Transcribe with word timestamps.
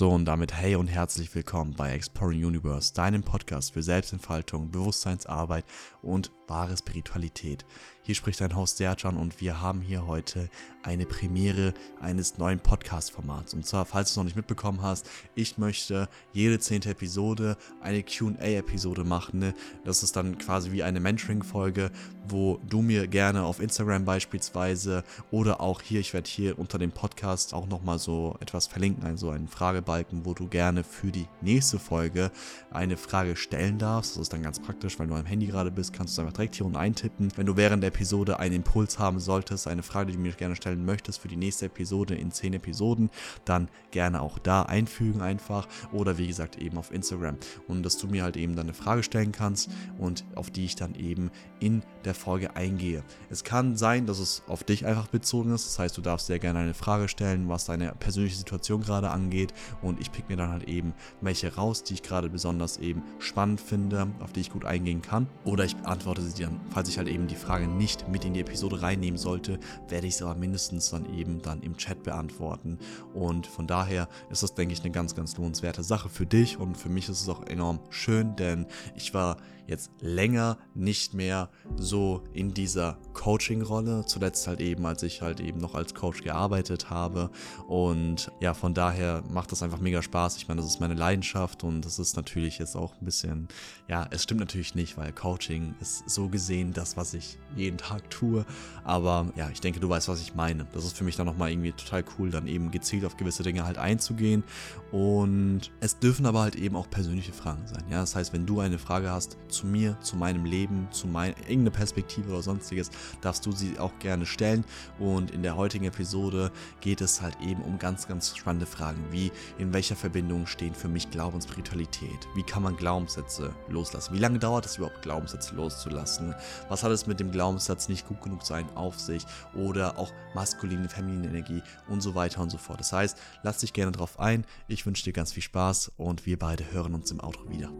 So 0.00 0.08
und 0.08 0.24
damit 0.24 0.54
hey 0.54 0.76
und 0.76 0.86
herzlich 0.86 1.34
willkommen 1.34 1.74
bei 1.76 1.92
Exploring 1.92 2.42
Universe, 2.42 2.94
deinem 2.94 3.22
Podcast 3.22 3.74
für 3.74 3.82
Selbstentfaltung, 3.82 4.70
Bewusstseinsarbeit 4.70 5.66
und 6.00 6.30
wahre 6.46 6.74
Spiritualität. 6.74 7.66
Hier 8.02 8.14
spricht 8.14 8.40
dein 8.40 8.56
Host 8.56 8.78
Serjan 8.78 9.16
und 9.16 9.40
wir 9.40 9.60
haben 9.60 9.82
hier 9.82 10.06
heute 10.06 10.48
eine 10.82 11.06
Premiere 11.06 11.74
eines 12.00 12.38
neuen 12.38 12.58
Podcast-Formats. 12.58 13.54
Und 13.54 13.66
zwar, 13.66 13.84
falls 13.84 14.08
du 14.08 14.12
es 14.12 14.16
noch 14.16 14.24
nicht 14.24 14.36
mitbekommen 14.36 14.82
hast, 14.82 15.08
ich 15.34 15.58
möchte 15.58 16.08
jede 16.32 16.58
zehnte 16.58 16.90
Episode 16.90 17.56
eine 17.80 18.02
QA-Episode 18.02 19.04
machen. 19.04 19.38
Ne? 19.38 19.54
Das 19.84 20.02
ist 20.02 20.16
dann 20.16 20.38
quasi 20.38 20.72
wie 20.72 20.82
eine 20.82 20.98
Mentoring-Folge, 20.98 21.92
wo 22.26 22.58
du 22.68 22.82
mir 22.82 23.06
gerne 23.06 23.44
auf 23.44 23.60
Instagram 23.60 24.04
beispielsweise 24.04 25.04
oder 25.30 25.60
auch 25.60 25.82
hier, 25.82 26.00
ich 26.00 26.14
werde 26.14 26.28
hier 26.28 26.58
unter 26.58 26.78
dem 26.78 26.90
Podcast 26.90 27.54
auch 27.54 27.68
nochmal 27.68 27.98
so 27.98 28.36
etwas 28.40 28.66
verlinken, 28.66 29.04
also 29.04 29.30
einen 29.30 29.46
Fragebalken, 29.90 30.24
wo 30.24 30.34
du 30.34 30.46
gerne 30.46 30.84
für 30.84 31.10
die 31.10 31.26
nächste 31.40 31.78
Folge 31.78 32.30
eine 32.70 32.96
Frage 32.96 33.34
stellen 33.34 33.78
darfst. 33.78 34.12
Das 34.14 34.22
ist 34.22 34.32
dann 34.32 34.42
ganz 34.42 34.60
praktisch, 34.60 34.98
weil 34.98 35.08
du 35.08 35.14
am 35.14 35.26
Handy 35.26 35.46
gerade 35.46 35.70
bist, 35.70 35.92
kannst 35.92 36.16
du 36.16 36.22
einfach 36.22 36.34
direkt 36.34 36.54
hier 36.54 36.66
unten 36.66 36.78
eintippen. 36.78 37.28
Wenn 37.36 37.46
du 37.46 37.56
während 37.56 37.82
der 37.82 37.88
Episode 37.88 38.38
einen 38.38 38.56
Impuls 38.56 38.98
haben 39.00 39.18
solltest, 39.18 39.66
eine 39.66 39.82
Frage, 39.82 40.12
die 40.12 40.16
du 40.16 40.22
mir 40.22 40.32
gerne 40.32 40.54
stellen 40.54 40.84
möchtest 40.84 41.18
für 41.18 41.28
die 41.28 41.36
nächste 41.36 41.66
Episode 41.66 42.14
in 42.14 42.30
10 42.30 42.54
Episoden, 42.54 43.10
dann 43.44 43.68
gerne 43.90 44.22
auch 44.22 44.38
da 44.38 44.62
einfügen 44.62 45.22
einfach 45.22 45.66
oder 45.92 46.18
wie 46.18 46.28
gesagt 46.28 46.56
eben 46.56 46.78
auf 46.78 46.92
Instagram. 46.92 47.36
Und 47.66 47.82
dass 47.82 47.98
du 47.98 48.06
mir 48.06 48.22
halt 48.22 48.36
eben 48.36 48.54
dann 48.54 48.66
eine 48.66 48.74
Frage 48.74 49.02
stellen 49.02 49.32
kannst 49.32 49.70
und 49.98 50.24
auf 50.36 50.50
die 50.50 50.66
ich 50.66 50.76
dann 50.76 50.94
eben 50.94 51.30
in 51.58 51.82
der 52.04 52.14
Folge 52.14 52.54
eingehe. 52.56 53.02
Es 53.28 53.44
kann 53.44 53.76
sein, 53.76 54.06
dass 54.06 54.18
es 54.20 54.42
auf 54.46 54.62
dich 54.62 54.86
einfach 54.86 55.08
bezogen 55.08 55.52
ist. 55.52 55.66
Das 55.66 55.78
heißt, 55.78 55.98
du 55.98 56.00
darfst 56.00 56.28
sehr 56.28 56.38
gerne 56.38 56.60
eine 56.60 56.74
Frage 56.74 57.08
stellen, 57.08 57.48
was 57.48 57.64
deine 57.64 57.92
persönliche 57.98 58.36
Situation 58.36 58.80
gerade 58.80 59.10
angeht. 59.10 59.52
Und 59.82 60.00
ich 60.00 60.12
pick 60.12 60.28
mir 60.28 60.36
dann 60.36 60.50
halt 60.50 60.64
eben 60.64 60.94
welche 61.20 61.54
raus, 61.54 61.82
die 61.82 61.94
ich 61.94 62.02
gerade 62.02 62.28
besonders 62.28 62.78
eben 62.78 63.02
spannend 63.18 63.60
finde, 63.60 64.08
auf 64.20 64.32
die 64.32 64.40
ich 64.40 64.50
gut 64.50 64.64
eingehen 64.64 65.02
kann. 65.02 65.26
Oder 65.44 65.64
ich 65.64 65.76
antworte 65.84 66.22
sie 66.22 66.42
dann, 66.42 66.60
falls 66.70 66.88
ich 66.88 66.98
halt 66.98 67.08
eben 67.08 67.26
die 67.26 67.36
Frage 67.36 67.66
nicht 67.66 68.08
mit 68.08 68.24
in 68.24 68.34
die 68.34 68.40
Episode 68.40 68.82
reinnehmen 68.82 69.18
sollte, 69.18 69.58
werde 69.88 70.06
ich 70.06 70.16
sie 70.16 70.24
aber 70.24 70.38
mindestens 70.38 70.90
dann 70.90 71.12
eben 71.14 71.42
dann 71.42 71.62
im 71.62 71.76
Chat 71.76 72.02
beantworten. 72.02 72.78
Und 73.14 73.46
von 73.46 73.66
daher 73.66 74.08
ist 74.30 74.42
das, 74.42 74.54
denke 74.54 74.74
ich, 74.74 74.80
eine 74.80 74.90
ganz, 74.90 75.14
ganz 75.14 75.36
lohnenswerte 75.36 75.82
Sache 75.82 76.08
für 76.08 76.26
dich. 76.26 76.58
Und 76.58 76.76
für 76.76 76.88
mich 76.88 77.08
ist 77.08 77.22
es 77.22 77.28
auch 77.28 77.46
enorm 77.46 77.80
schön, 77.90 78.36
denn 78.36 78.66
ich 78.94 79.14
war 79.14 79.36
jetzt 79.66 79.90
länger 80.00 80.58
nicht 80.74 81.14
mehr 81.14 81.50
so 81.76 82.22
in 82.32 82.54
dieser 82.54 82.98
Coaching-Rolle. 83.14 84.04
Zuletzt 84.06 84.46
halt 84.46 84.60
eben, 84.60 84.86
als 84.86 85.02
ich 85.02 85.22
halt 85.22 85.40
eben 85.40 85.58
noch 85.58 85.74
als 85.74 85.94
Coach 85.94 86.22
gearbeitet 86.22 86.90
habe. 86.90 87.30
Und 87.66 88.30
ja, 88.40 88.54
von 88.54 88.74
daher 88.74 89.22
macht 89.30 89.52
das 89.52 89.62
einfach 89.62 89.80
mega 89.80 90.02
Spaß. 90.02 90.36
Ich 90.36 90.48
meine, 90.48 90.60
das 90.60 90.70
ist 90.70 90.80
meine 90.80 90.94
Leidenschaft 90.94 91.64
und 91.64 91.84
das 91.84 91.98
ist 91.98 92.16
natürlich 92.16 92.58
jetzt 92.58 92.76
auch 92.76 92.94
ein 93.00 93.04
bisschen, 93.04 93.48
ja, 93.88 94.06
es 94.10 94.22
stimmt 94.22 94.40
natürlich 94.40 94.74
nicht, 94.74 94.96
weil 94.96 95.12
Coaching 95.12 95.74
ist 95.80 96.08
so 96.08 96.28
gesehen 96.28 96.72
das, 96.72 96.96
was 96.96 97.14
ich 97.14 97.38
jeden 97.56 97.78
Tag 97.78 98.08
tue. 98.10 98.44
Aber 98.84 99.26
ja, 99.36 99.50
ich 99.50 99.60
denke, 99.60 99.80
du 99.80 99.88
weißt, 99.88 100.08
was 100.08 100.20
ich 100.20 100.34
meine. 100.34 100.66
Das 100.72 100.84
ist 100.84 100.96
für 100.96 101.04
mich 101.04 101.16
dann 101.16 101.26
nochmal 101.26 101.50
irgendwie 101.50 101.72
total 101.72 102.04
cool, 102.18 102.30
dann 102.30 102.46
eben 102.46 102.70
gezielt 102.70 103.04
auf 103.04 103.16
gewisse 103.16 103.42
Dinge 103.42 103.64
halt 103.64 103.78
einzugehen. 103.78 104.44
Und 104.92 105.70
es 105.80 105.98
dürfen 105.98 106.26
aber 106.26 106.40
halt 106.40 106.56
eben 106.56 106.76
auch 106.76 106.88
persönliche 106.90 107.32
Fragen 107.32 107.66
sein. 107.66 107.84
Ja, 107.90 108.00
das 108.00 108.14
heißt, 108.16 108.32
wenn 108.32 108.46
du 108.46 108.60
eine 108.60 108.78
Frage 108.78 109.10
hast 109.10 109.36
zu 109.50 109.66
mir, 109.66 109.98
zu 110.00 110.16
meinem 110.16 110.44
Leben, 110.44 110.88
zu 110.90 111.06
mein, 111.06 111.34
irgendeine 111.40 111.70
Perspektive 111.70 112.30
oder 112.30 112.42
sonstiges, 112.42 112.90
darfst 113.20 113.44
du 113.46 113.52
sie 113.52 113.78
auch 113.78 113.98
gerne 113.98 114.26
stellen. 114.26 114.64
Und 114.98 115.30
in 115.30 115.42
der 115.42 115.56
heutigen 115.56 115.84
Episode 115.84 116.50
geht 116.80 117.00
es 117.00 117.20
halt 117.20 117.36
eben 117.40 117.62
um 117.62 117.78
ganz, 117.78 118.08
ganz 118.08 118.36
spannende 118.36 118.66
Fragen, 118.66 119.04
wie 119.10 119.32
in 119.58 119.72
welcher 119.72 119.96
Verbindung 119.96 120.46
stehen 120.46 120.74
für 120.74 120.88
mich 120.88 121.10
Glauben 121.10 121.36
und 121.36 121.42
Spiritualität? 121.42 122.28
Wie 122.34 122.42
kann 122.42 122.62
man 122.62 122.76
Glaubenssätze 122.76 123.54
loslassen? 123.68 124.14
Wie 124.14 124.18
lange 124.18 124.38
dauert 124.38 124.66
es 124.66 124.76
überhaupt, 124.76 125.02
Glaubenssätze 125.02 125.54
loszulassen? 125.54 126.34
Was 126.68 126.82
hat 126.82 126.92
es 126.92 127.06
mit 127.06 127.20
dem 127.20 127.30
Glaubenssatz 127.30 127.88
nicht 127.88 128.06
gut 128.06 128.22
genug 128.22 128.44
sein 128.44 128.66
auf 128.74 128.98
sich? 128.98 129.24
Oder 129.54 129.98
auch 129.98 130.12
maskuline, 130.34 130.88
feminine 130.88 131.28
Energie 131.28 131.62
und 131.88 132.00
so 132.00 132.14
weiter 132.14 132.40
und 132.40 132.50
so 132.50 132.58
fort. 132.58 132.80
Das 132.80 132.92
heißt, 132.92 133.16
lass 133.42 133.58
dich 133.58 133.72
gerne 133.72 133.92
drauf 133.92 134.18
ein. 134.18 134.44
Ich 134.68 134.86
wünsche 134.86 135.04
dir 135.04 135.12
ganz 135.12 135.32
viel 135.32 135.42
Spaß 135.42 135.92
und 135.96 136.26
wir 136.26 136.38
beide 136.38 136.70
hören 136.72 136.94
uns 136.94 137.10
im 137.10 137.20
Outro 137.20 137.48
wieder. 137.48 137.70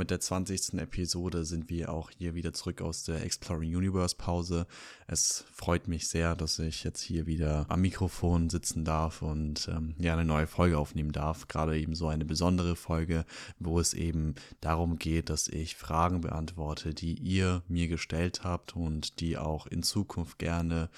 Mit 0.00 0.10
der 0.10 0.18
20. 0.18 0.80
Episode 0.80 1.44
sind 1.44 1.68
wir 1.68 1.92
auch 1.92 2.10
hier 2.10 2.34
wieder 2.34 2.54
zurück 2.54 2.80
aus 2.80 3.04
der 3.04 3.22
Exploring 3.22 3.76
Universe 3.76 4.16
Pause. 4.16 4.66
Es 5.06 5.44
freut 5.52 5.88
mich 5.88 6.08
sehr, 6.08 6.34
dass 6.34 6.58
ich 6.58 6.84
jetzt 6.84 7.02
hier 7.02 7.26
wieder 7.26 7.66
am 7.68 7.82
Mikrofon 7.82 8.48
sitzen 8.48 8.86
darf 8.86 9.20
und 9.20 9.68
ähm, 9.68 9.94
ja 9.98 10.14
eine 10.14 10.24
neue 10.24 10.46
Folge 10.46 10.78
aufnehmen 10.78 11.12
darf. 11.12 11.48
Gerade 11.48 11.78
eben 11.78 11.94
so 11.94 12.08
eine 12.08 12.24
besondere 12.24 12.76
Folge, 12.76 13.26
wo 13.58 13.78
es 13.78 13.92
eben 13.92 14.36
darum 14.62 14.98
geht, 14.98 15.28
dass 15.28 15.48
ich 15.48 15.76
Fragen 15.76 16.22
beantworte, 16.22 16.94
die 16.94 17.18
ihr 17.18 17.62
mir 17.68 17.86
gestellt 17.86 18.42
habt 18.42 18.74
und 18.74 19.20
die 19.20 19.36
auch 19.36 19.66
in 19.66 19.82
Zukunft 19.82 20.38
gerne 20.38 20.88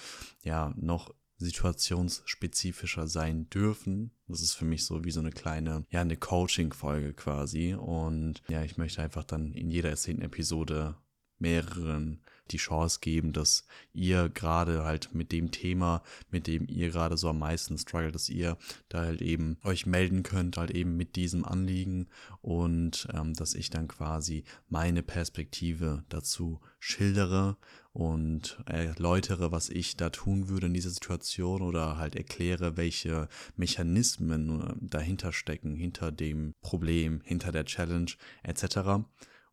ja 0.44 0.72
noch 0.76 1.12
situationsspezifischer 1.42 3.06
sein 3.06 3.48
dürfen. 3.50 4.12
Das 4.28 4.40
ist 4.40 4.54
für 4.54 4.64
mich 4.64 4.84
so 4.84 5.04
wie 5.04 5.10
so 5.10 5.20
eine 5.20 5.30
kleine, 5.30 5.84
ja, 5.90 6.00
eine 6.00 6.16
Coaching-Folge 6.16 7.12
quasi. 7.14 7.74
Und 7.74 8.42
ja, 8.48 8.62
ich 8.62 8.76
möchte 8.78 9.02
einfach 9.02 9.24
dann 9.24 9.52
in 9.52 9.70
jeder 9.70 9.94
zehnten 9.96 10.22
Episode 10.22 10.96
mehreren 11.38 12.21
die 12.50 12.56
Chance 12.56 12.98
geben, 13.00 13.32
dass 13.32 13.66
ihr 13.92 14.28
gerade 14.28 14.84
halt 14.84 15.14
mit 15.14 15.32
dem 15.32 15.50
Thema, 15.50 16.02
mit 16.30 16.46
dem 16.46 16.66
ihr 16.68 16.90
gerade 16.90 17.16
so 17.16 17.28
am 17.28 17.38
meisten 17.38 17.78
struggelt, 17.78 18.14
dass 18.14 18.28
ihr 18.28 18.56
da 18.88 19.00
halt 19.00 19.22
eben 19.22 19.58
euch 19.64 19.86
melden 19.86 20.22
könnt, 20.22 20.56
halt 20.56 20.70
eben 20.70 20.96
mit 20.96 21.16
diesem 21.16 21.44
Anliegen 21.44 22.08
und 22.40 23.08
ähm, 23.12 23.34
dass 23.34 23.54
ich 23.54 23.70
dann 23.70 23.88
quasi 23.88 24.44
meine 24.68 25.02
Perspektive 25.02 26.04
dazu 26.08 26.60
schildere 26.78 27.56
und 27.92 28.58
erläutere, 28.66 29.52
was 29.52 29.68
ich 29.68 29.96
da 29.96 30.10
tun 30.10 30.48
würde 30.48 30.66
in 30.66 30.74
dieser 30.74 30.90
Situation 30.90 31.62
oder 31.62 31.98
halt 31.98 32.16
erkläre, 32.16 32.76
welche 32.76 33.28
Mechanismen 33.56 34.60
äh, 34.60 34.74
dahinter 34.80 35.32
stecken, 35.32 35.76
hinter 35.76 36.10
dem 36.10 36.54
Problem, 36.62 37.20
hinter 37.24 37.52
der 37.52 37.66
Challenge 37.66 38.10
etc. 38.42 39.04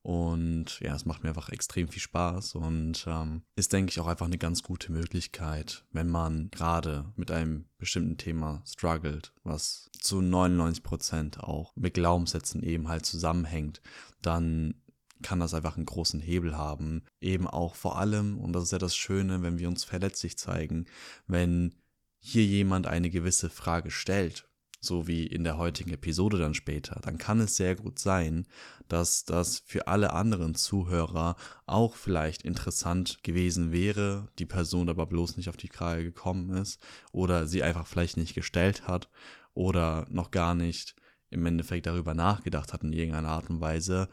Und 0.02 0.80
ja, 0.80 0.96
es 0.96 1.06
macht 1.06 1.24
mir 1.24 1.30
einfach 1.30 1.50
extrem 1.50 1.90
viel 1.90 2.02
Spaß 2.02 2.56
und 2.56 3.06
ähm, 3.08 3.44
ist, 3.56 3.74
denke 3.74 3.92
ich, 3.92 4.00
auch 4.00 4.08
einfach 4.08 4.28
eine 4.28 4.38
ganz 4.38 4.64
gute 4.64 4.92
Möglichkeit, 4.92 5.86
wenn 5.92 6.08
man 6.08 6.50
gerade 6.52 7.12
mit 7.16 7.32
einem 7.32 7.66
bestimmten 7.78 8.18
Thema 8.18 8.64
struggelt, 8.66 9.34
was 9.44 9.90
zu 10.00 10.22
99 10.22 10.84
Prozent 10.84 11.40
auch 11.42 11.76
mit 11.76 11.96
Glaubenssätzen 11.96 12.64
eben 12.64 12.88
halt 12.88 13.06
zusammenhängt, 13.06 13.82
dann 14.22 14.76
kann 15.22 15.42
das 15.42 15.54
einfach 15.54 15.76
einen 15.76 15.86
großen 15.86 16.22
Hebel 16.22 16.58
haben. 16.58 17.04
Eben 17.20 17.48
auch 17.48 17.76
vor 17.76 17.98
allem, 17.98 18.40
und 18.40 18.54
das 18.54 18.64
ist 18.64 18.72
ja 18.72 18.78
das 18.78 18.96
Schöne, 18.96 19.42
wenn 19.42 19.60
wir 19.60 19.68
uns 19.68 19.84
verletzlich 19.84 20.38
zeigen, 20.38 20.86
wenn 21.28 21.76
hier 22.20 22.46
jemand 22.46 22.88
eine 22.88 23.10
gewisse 23.10 23.50
Frage 23.50 23.92
stellt, 23.92 24.49
so 24.80 25.08
wie 25.08 25.26
in 25.26 25.44
der 25.44 25.58
heutigen 25.58 25.92
Episode 25.92 26.38
dann 26.38 26.54
später, 26.54 27.00
dann 27.02 27.18
kann 27.18 27.40
es 27.40 27.56
sehr 27.56 27.76
gut 27.76 28.00
sein, 28.00 28.46
dass 28.88 29.26
das 29.26 29.60
für 29.66 29.88
alle 29.88 30.14
anderen 30.14 30.56
Zuhörer 30.56 31.36
auch 31.66 31.96
vielleicht 31.96 32.44
interessant 32.44 33.24
gewesen 33.24 33.72
wäre, 33.72 34.30
die 34.40 34.46
Person 34.46 34.90
aber 34.90 35.06
bloß 35.06 35.38
nicht 35.38 35.50
auf 35.50 35.58
die 35.58 35.68
Frage 35.68 36.04
gekommen 36.04 36.50
ist 36.52 36.82
oder 37.12 37.48
sie 37.48 37.64
einfach 37.64 37.88
vielleicht 37.88 38.18
nicht 38.18 38.36
gestellt 38.36 38.88
hat 38.88 39.10
oder 39.54 40.06
noch 40.10 40.32
gar 40.32 40.56
nicht 40.56 40.96
im 41.30 41.46
Endeffekt 41.46 41.86
darüber 41.86 42.14
nachgedacht 42.14 42.74
hat 42.74 42.84
in 42.84 42.94
irgendeiner 42.94 43.30
Art 43.30 43.50
und 43.50 43.62
Weise, 43.62 44.10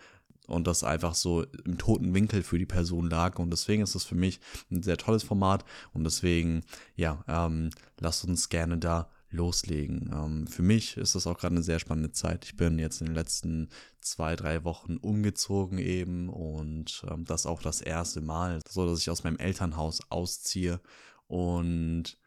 und 0.47 0.66
das 0.66 0.84
einfach 0.84 1.15
so 1.15 1.44
im 1.65 1.78
toten 1.78 2.15
Winkel 2.15 2.43
für 2.43 2.59
die 2.59 2.66
Person 2.66 3.10
lag. 3.10 3.39
Und 3.39 3.51
deswegen 3.51 3.83
ist 3.83 3.95
das 3.95 4.04
für 4.04 4.15
mich 4.15 4.41
ein 4.71 4.83
sehr 4.83 4.97
tolles 4.97 5.22
Format 5.22 5.65
und 5.92 6.04
deswegen, 6.04 6.63
ja, 6.95 7.24
ähm, 7.28 7.71
lasst 7.98 8.24
uns 8.24 8.48
gerne 8.48 8.78
da 8.78 9.10
loslegen. 9.36 10.10
Ähm, 10.12 10.47
für 10.47 10.62
mich 10.62 10.97
ist 10.97 11.15
das 11.15 11.27
auch 11.27 11.38
gerade 11.38 11.54
eine 11.54 11.62
sehr 11.62 11.78
spannende 11.78 12.12
Zeit. 12.12 12.44
Ich 12.44 12.56
bin 12.56 12.78
jetzt 12.78 13.00
in 13.00 13.06
den 13.06 13.15
letzten 13.15 13.68
zwei, 14.00 14.34
drei 14.34 14.65
Wochen 14.65 14.97
umgezogen 14.97 15.78
eben 15.78 16.28
und 16.28 17.04
ähm, 17.10 17.24
das 17.24 17.47
auch 17.47 17.62
das 17.62 17.80
erste 17.80 18.21
Mal, 18.21 18.60
so 18.68 18.86
dass 18.86 19.00
ich 19.00 19.10
aus 19.10 19.24
meinem 19.24 19.38
Elternhaus 19.38 20.00
ausziehe 20.09 20.80
und 21.28 22.18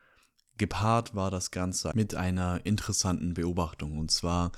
gepaart 0.57 1.15
war 1.15 1.31
das 1.31 1.51
Ganze 1.51 1.91
mit 1.95 2.15
einer 2.15 2.65
interessanten 2.65 3.33
Beobachtung 3.33 3.97
und 3.97 4.11
zwar 4.11 4.51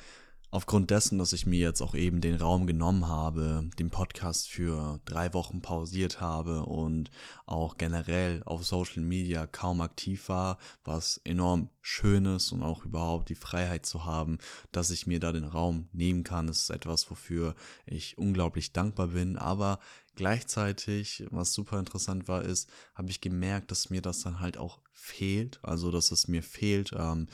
aufgrund 0.52 0.92
dessen, 0.92 1.18
dass 1.18 1.34
ich 1.34 1.46
mir 1.46 1.60
jetzt 1.60 1.82
auch 1.82 1.96
eben 1.96 2.20
den 2.20 2.36
Raum 2.36 2.68
genommen 2.68 3.08
habe, 3.08 3.70
den 3.80 3.90
Podcast 3.90 4.50
für 4.50 5.00
drei 5.06 5.34
Wochen 5.34 5.62
pausiert 5.62 6.20
habe 6.20 6.66
und 6.66 7.10
auch 7.46 7.78
generell 7.78 8.44
auf 8.46 8.66
Social 8.66 9.02
Media 9.02 9.48
kaum 9.48 9.80
aktiv 9.80 10.28
war, 10.28 10.58
was 10.84 11.22
enorm 11.24 11.70
schön 11.82 12.26
ist 12.26 12.52
und 12.52 12.64
auch 12.64 12.86
überhaupt 12.86 13.30
die 13.30 13.36
Freiheit 13.36 13.86
zu 13.86 14.06
haben, 14.06 14.38
dass 14.74 14.92
ich 14.92 15.08
mir 15.08 15.22
da 15.22 15.32
den 15.32 15.46
Raum 15.46 15.88
nehmen 15.94 16.24
kann, 16.24 16.50
ist 16.50 16.70
etwas, 16.70 17.10
wofür 17.10 17.56
ich 17.86 18.18
unglaublich 18.18 18.74
dankbar 18.74 19.08
bin, 19.08 19.38
aber 19.38 19.80
gleichzeitig, 20.16 21.26
was 21.32 21.54
super 21.54 21.80
interessant 21.80 22.28
war, 22.28 22.44
ist, 22.44 22.70
habe 22.94 23.10
ich 23.10 23.22
gemerkt, 23.22 23.72
dass 23.72 23.90
mir 23.90 24.02
das 24.02 24.22
dann 24.22 24.42
halt 24.42 24.58
auch 24.58 24.80
fehlt, 24.92 25.60
also 25.64 25.92
dass 25.92 26.12
es 26.12 26.28
mir 26.28 26.44
fehlt, 26.44 26.92
ähm, 26.96 27.28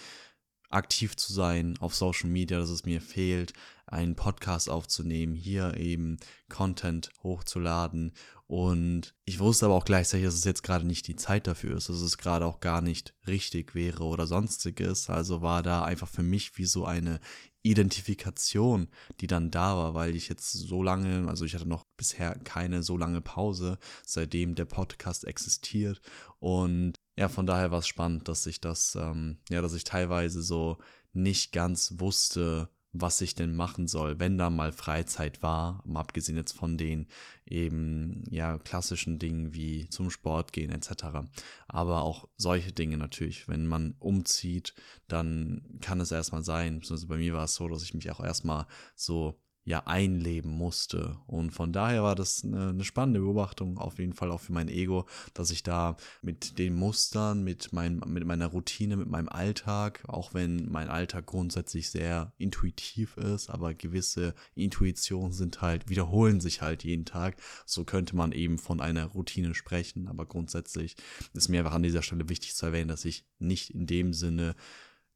aktiv 0.69 1.15
zu 1.15 1.33
sein 1.33 1.77
auf 1.79 1.95
Social 1.95 2.29
Media, 2.29 2.59
dass 2.59 2.69
es 2.69 2.85
mir 2.85 3.01
fehlt, 3.01 3.53
einen 3.85 4.15
Podcast 4.15 4.69
aufzunehmen, 4.69 5.33
hier 5.33 5.77
eben 5.77 6.17
Content 6.49 7.09
hochzuladen. 7.23 8.13
Und 8.47 9.13
ich 9.25 9.39
wusste 9.39 9.65
aber 9.65 9.75
auch 9.75 9.85
gleichzeitig, 9.85 10.25
dass 10.25 10.35
es 10.35 10.43
jetzt 10.43 10.63
gerade 10.63 10.85
nicht 10.85 11.07
die 11.07 11.15
Zeit 11.15 11.47
dafür 11.47 11.77
ist, 11.77 11.89
dass 11.89 12.01
es 12.01 12.17
gerade 12.17 12.45
auch 12.45 12.59
gar 12.59 12.81
nicht 12.81 13.13
richtig 13.27 13.75
wäre 13.75 14.03
oder 14.03 14.27
sonstiges. 14.27 15.09
Also 15.09 15.41
war 15.41 15.63
da 15.63 15.83
einfach 15.83 16.07
für 16.07 16.23
mich 16.23 16.57
wie 16.57 16.65
so 16.65 16.85
eine 16.85 17.19
Identifikation, 17.63 18.87
die 19.19 19.27
dann 19.27 19.51
da 19.51 19.75
war, 19.75 19.93
weil 19.93 20.15
ich 20.15 20.29
jetzt 20.29 20.51
so 20.51 20.81
lange, 20.81 21.27
also 21.27 21.43
ich 21.43 21.55
hatte 21.55 21.67
noch 21.67 21.85
bisher 21.97 22.35
keine 22.39 22.83
so 22.83 22.97
lange 22.97 23.21
Pause, 23.21 23.77
seitdem 24.05 24.55
der 24.55 24.65
Podcast 24.65 25.25
existiert. 25.25 26.01
Und 26.39 26.95
ja, 27.17 27.29
von 27.29 27.45
daher 27.45 27.71
war 27.71 27.79
es 27.79 27.87
spannend, 27.87 28.27
dass 28.27 28.45
ich 28.45 28.61
das, 28.61 28.95
ähm, 28.95 29.37
ja, 29.49 29.61
dass 29.61 29.73
ich 29.73 29.83
teilweise 29.83 30.41
so 30.41 30.77
nicht 31.13 31.51
ganz 31.51 31.95
wusste, 31.97 32.69
was 32.93 33.21
ich 33.21 33.35
denn 33.35 33.55
machen 33.55 33.87
soll, 33.87 34.19
wenn 34.19 34.37
da 34.37 34.49
mal 34.49 34.71
Freizeit 34.71 35.43
war, 35.43 35.83
mal 35.85 35.99
abgesehen 36.01 36.37
jetzt 36.37 36.53
von 36.53 36.77
den 36.77 37.07
eben 37.45 38.23
ja 38.29 38.57
klassischen 38.59 39.19
Dingen 39.19 39.53
wie 39.53 39.89
zum 39.89 40.09
Sport 40.09 40.53
gehen 40.53 40.71
etc. 40.71 41.27
Aber 41.67 42.01
auch 42.03 42.27
solche 42.37 42.71
Dinge 42.71 42.97
natürlich, 42.97 43.47
wenn 43.47 43.67
man 43.67 43.95
umzieht, 43.99 44.73
dann 45.07 45.79
kann 45.81 45.99
es 45.99 46.11
erstmal 46.11 46.43
sein, 46.43 46.79
beziehungsweise 46.79 47.07
bei 47.07 47.17
mir 47.17 47.33
war 47.33 47.45
es 47.45 47.55
so, 47.55 47.67
dass 47.67 47.83
ich 47.83 47.93
mich 47.93 48.09
auch 48.11 48.19
erstmal 48.19 48.67
so 48.95 49.39
ja 49.67 49.85
einleben 49.85 50.49
musste. 50.49 51.17
Und 51.27 51.51
von 51.51 51.73
daher 51.73 52.01
war 52.01 52.15
das 52.15 52.41
eine, 52.41 52.85
spannende 52.85 53.19
Beobachtung, 53.19 53.77
auf 53.77 53.99
jeden 53.99 54.13
Fall 54.13 54.31
auch 54.31 54.39
für 54.39 54.53
mein 54.53 54.69
Ego, 54.69 55.05
dass 55.33 55.51
ich 55.51 55.61
da 55.61 55.97
mit 56.21 56.57
den 56.57 56.73
Mustern, 56.73 57.43
mit, 57.43 57.73
mein, 57.73 58.01
mit 58.07 58.25
meiner 58.25 58.47
Routine, 58.47 58.95
mit 58.95 59.09
meinem 59.09 59.27
Alltag, 59.27 60.05
auch 60.07 60.33
wenn 60.33 60.71
mein 60.71 60.87
Alltag 60.87 61.25
grundsätzlich 61.25 61.89
sehr 61.89 62.31
intuitiv 62.37 63.17
ist, 63.17 63.49
aber 63.49 63.73
gewisse 63.73 64.35
Intuitionen 64.55 65.33
sind 65.33 65.61
halt, 65.61 65.89
wiederholen 65.89 66.39
sich 66.39 66.61
halt 66.61 66.85
jeden 66.85 67.03
Tag. 67.03 67.35
So 67.65 67.83
könnte 67.83 68.15
man 68.15 68.31
eben 68.31 68.59
von 68.59 68.79
einer 68.79 69.07
Routine 69.07 69.53
sprechen, 69.53 70.07
aber 70.07 70.25
grundsätzlich 70.25 70.95
ist 71.33 71.49
mir 71.49 71.59
einfach 71.59 71.73
an 71.73 71.83
dieser 71.83 72.03
Stelle 72.03 72.29
wichtig 72.29 72.55
zu 72.55 72.67
erwähnen, 72.67 72.87
dass 72.87 73.03
ich 73.03 73.25
nicht 73.37 73.71
in 73.71 73.85
dem 73.85 74.13
Sinne 74.13 74.55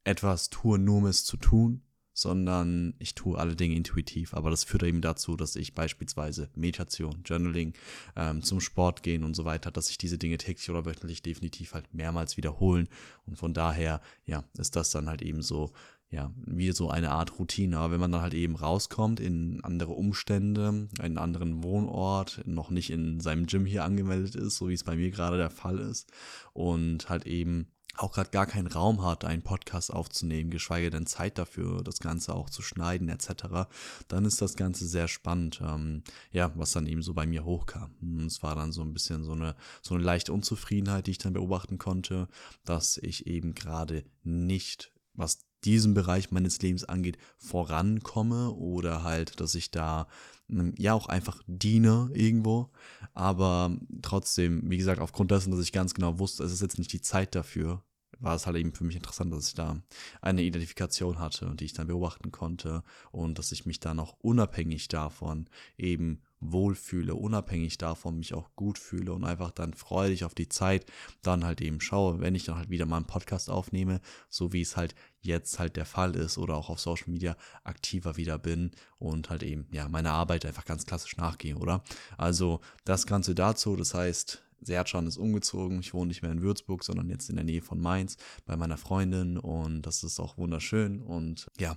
etwas 0.04 0.50
tue, 0.50 0.78
nur 0.78 0.98
um 0.98 1.06
es 1.06 1.24
zu 1.24 1.38
tun, 1.38 1.80
sondern 2.14 2.94
ich 2.98 3.14
tue 3.14 3.38
alle 3.38 3.56
Dinge 3.56 3.76
intuitiv. 3.76 4.34
Aber 4.34 4.50
das 4.50 4.64
führt 4.64 4.82
eben 4.82 5.00
dazu, 5.00 5.36
dass 5.36 5.56
ich 5.56 5.74
beispielsweise 5.74 6.50
Meditation, 6.54 7.22
Journaling, 7.24 7.74
ähm, 8.16 8.42
zum 8.42 8.60
Sport 8.60 9.02
gehen 9.02 9.24
und 9.24 9.34
so 9.34 9.44
weiter, 9.44 9.70
dass 9.70 9.86
sich 9.86 9.98
diese 9.98 10.18
Dinge 10.18 10.38
täglich 10.38 10.68
oder 10.70 10.84
wöchentlich 10.84 11.22
definitiv 11.22 11.74
halt 11.74 11.92
mehrmals 11.94 12.36
wiederholen. 12.36 12.88
Und 13.26 13.36
von 13.36 13.54
daher, 13.54 14.00
ja, 14.24 14.44
ist 14.58 14.76
das 14.76 14.90
dann 14.90 15.08
halt 15.08 15.22
eben 15.22 15.42
so, 15.42 15.72
ja, 16.12 16.30
wie 16.44 16.70
so 16.72 16.90
eine 16.90 17.10
Art 17.10 17.38
Routine. 17.38 17.78
Aber 17.78 17.92
wenn 17.92 18.00
man 18.00 18.12
dann 18.12 18.20
halt 18.20 18.34
eben 18.34 18.54
rauskommt 18.54 19.18
in 19.18 19.64
andere 19.64 19.92
Umstände, 19.92 20.88
einen 21.00 21.18
anderen 21.18 21.62
Wohnort, 21.62 22.42
noch 22.44 22.70
nicht 22.70 22.90
in 22.90 23.20
seinem 23.20 23.46
Gym 23.46 23.64
hier 23.64 23.84
angemeldet 23.84 24.34
ist, 24.34 24.56
so 24.56 24.68
wie 24.68 24.74
es 24.74 24.84
bei 24.84 24.94
mir 24.94 25.10
gerade 25.10 25.38
der 25.38 25.50
Fall 25.50 25.78
ist, 25.78 26.12
und 26.52 27.08
halt 27.08 27.26
eben 27.26 27.68
auch 27.96 28.12
gerade 28.12 28.30
gar 28.30 28.46
keinen 28.46 28.68
Raum 28.68 29.04
hat, 29.04 29.24
einen 29.24 29.42
Podcast 29.42 29.92
aufzunehmen, 29.92 30.50
geschweige 30.50 30.90
denn 30.90 31.06
Zeit 31.06 31.38
dafür, 31.38 31.82
das 31.82 31.98
Ganze 31.98 32.34
auch 32.34 32.48
zu 32.48 32.62
schneiden 32.62 33.08
etc., 33.08 33.68
dann 34.08 34.24
ist 34.24 34.40
das 34.40 34.56
Ganze 34.56 34.86
sehr 34.86 35.08
spannend, 35.08 35.60
ähm, 35.62 36.02
ja, 36.30 36.52
was 36.56 36.72
dann 36.72 36.86
eben 36.86 37.02
so 37.02 37.14
bei 37.14 37.26
mir 37.26 37.44
hochkam. 37.44 37.94
Und 38.00 38.26
es 38.26 38.42
war 38.42 38.54
dann 38.54 38.72
so 38.72 38.82
ein 38.82 38.92
bisschen 38.92 39.24
so 39.24 39.32
eine, 39.32 39.54
so 39.82 39.94
eine 39.94 40.02
leichte 40.04 40.32
Unzufriedenheit, 40.32 41.06
die 41.06 41.12
ich 41.12 41.18
dann 41.18 41.34
beobachten 41.34 41.78
konnte, 41.78 42.28
dass 42.64 42.96
ich 42.96 43.26
eben 43.26 43.54
gerade 43.54 44.04
nicht, 44.22 44.92
was 45.14 45.40
diesen 45.64 45.94
Bereich 45.94 46.30
meines 46.30 46.60
Lebens 46.60 46.84
angeht, 46.84 47.18
vorankomme 47.38 48.50
oder 48.50 49.02
halt, 49.02 49.40
dass 49.40 49.54
ich 49.54 49.70
da 49.70 50.08
hm, 50.41 50.41
ja 50.78 50.94
auch 50.94 51.06
einfach 51.06 51.42
diene 51.46 52.10
irgendwo. 52.14 52.70
Aber 53.14 53.76
trotzdem, 54.02 54.70
wie 54.70 54.78
gesagt, 54.78 55.00
aufgrund 55.00 55.30
dessen, 55.30 55.50
dass 55.50 55.60
ich 55.60 55.72
ganz 55.72 55.94
genau 55.94 56.18
wusste, 56.18 56.44
es 56.44 56.52
ist 56.52 56.62
jetzt 56.62 56.78
nicht 56.78 56.92
die 56.92 57.00
Zeit 57.00 57.34
dafür, 57.34 57.82
war 58.20 58.36
es 58.36 58.46
halt 58.46 58.56
eben 58.56 58.72
für 58.72 58.84
mich 58.84 58.96
interessant, 58.96 59.32
dass 59.32 59.48
ich 59.48 59.54
da 59.54 59.82
eine 60.20 60.42
Identifikation 60.42 61.18
hatte, 61.18 61.54
die 61.56 61.64
ich 61.64 61.72
dann 61.72 61.88
beobachten 61.88 62.30
konnte 62.30 62.82
und 63.10 63.38
dass 63.38 63.52
ich 63.52 63.66
mich 63.66 63.80
dann 63.80 63.98
auch 63.98 64.16
unabhängig 64.20 64.88
davon 64.88 65.48
eben 65.76 66.22
wohlfühle, 66.42 67.14
unabhängig 67.14 67.78
davon 67.78 68.18
mich 68.18 68.34
auch 68.34 68.50
gut 68.56 68.78
fühle 68.78 69.12
und 69.12 69.24
einfach 69.24 69.50
dann 69.50 69.74
freudig 69.74 70.24
auf 70.24 70.34
die 70.34 70.48
Zeit 70.48 70.86
dann 71.22 71.44
halt 71.44 71.60
eben 71.60 71.80
schaue, 71.80 72.20
wenn 72.20 72.34
ich 72.34 72.44
dann 72.44 72.56
halt 72.56 72.70
wieder 72.70 72.86
mal 72.86 72.96
einen 72.96 73.06
Podcast 73.06 73.48
aufnehme, 73.48 74.00
so 74.28 74.52
wie 74.52 74.60
es 74.60 74.76
halt 74.76 74.94
jetzt 75.20 75.58
halt 75.58 75.76
der 75.76 75.86
Fall 75.86 76.16
ist 76.16 76.36
oder 76.36 76.56
auch 76.56 76.68
auf 76.68 76.80
Social 76.80 77.10
Media 77.10 77.36
aktiver 77.62 78.16
wieder 78.16 78.38
bin 78.38 78.72
und 78.98 79.30
halt 79.30 79.42
eben, 79.42 79.68
ja, 79.70 79.88
meine 79.88 80.10
Arbeit 80.10 80.44
einfach 80.44 80.64
ganz 80.64 80.84
klassisch 80.84 81.16
nachgehe, 81.16 81.56
oder? 81.56 81.84
Also 82.18 82.60
das 82.84 83.06
Ganze 83.06 83.34
dazu, 83.34 83.76
das 83.76 83.94
heißt, 83.94 84.42
Sercan 84.64 85.06
ist 85.06 85.16
umgezogen. 85.16 85.80
Ich 85.80 85.92
wohne 85.92 86.08
nicht 86.08 86.22
mehr 86.22 86.30
in 86.30 86.42
Würzburg, 86.42 86.84
sondern 86.84 87.10
jetzt 87.10 87.28
in 87.28 87.36
der 87.36 87.44
Nähe 87.44 87.62
von 87.62 87.80
Mainz 87.80 88.16
bei 88.46 88.56
meiner 88.56 88.76
Freundin 88.76 89.36
und 89.36 89.82
das 89.82 90.04
ist 90.04 90.20
auch 90.20 90.38
wunderschön 90.38 91.00
und 91.02 91.50
ja, 91.58 91.76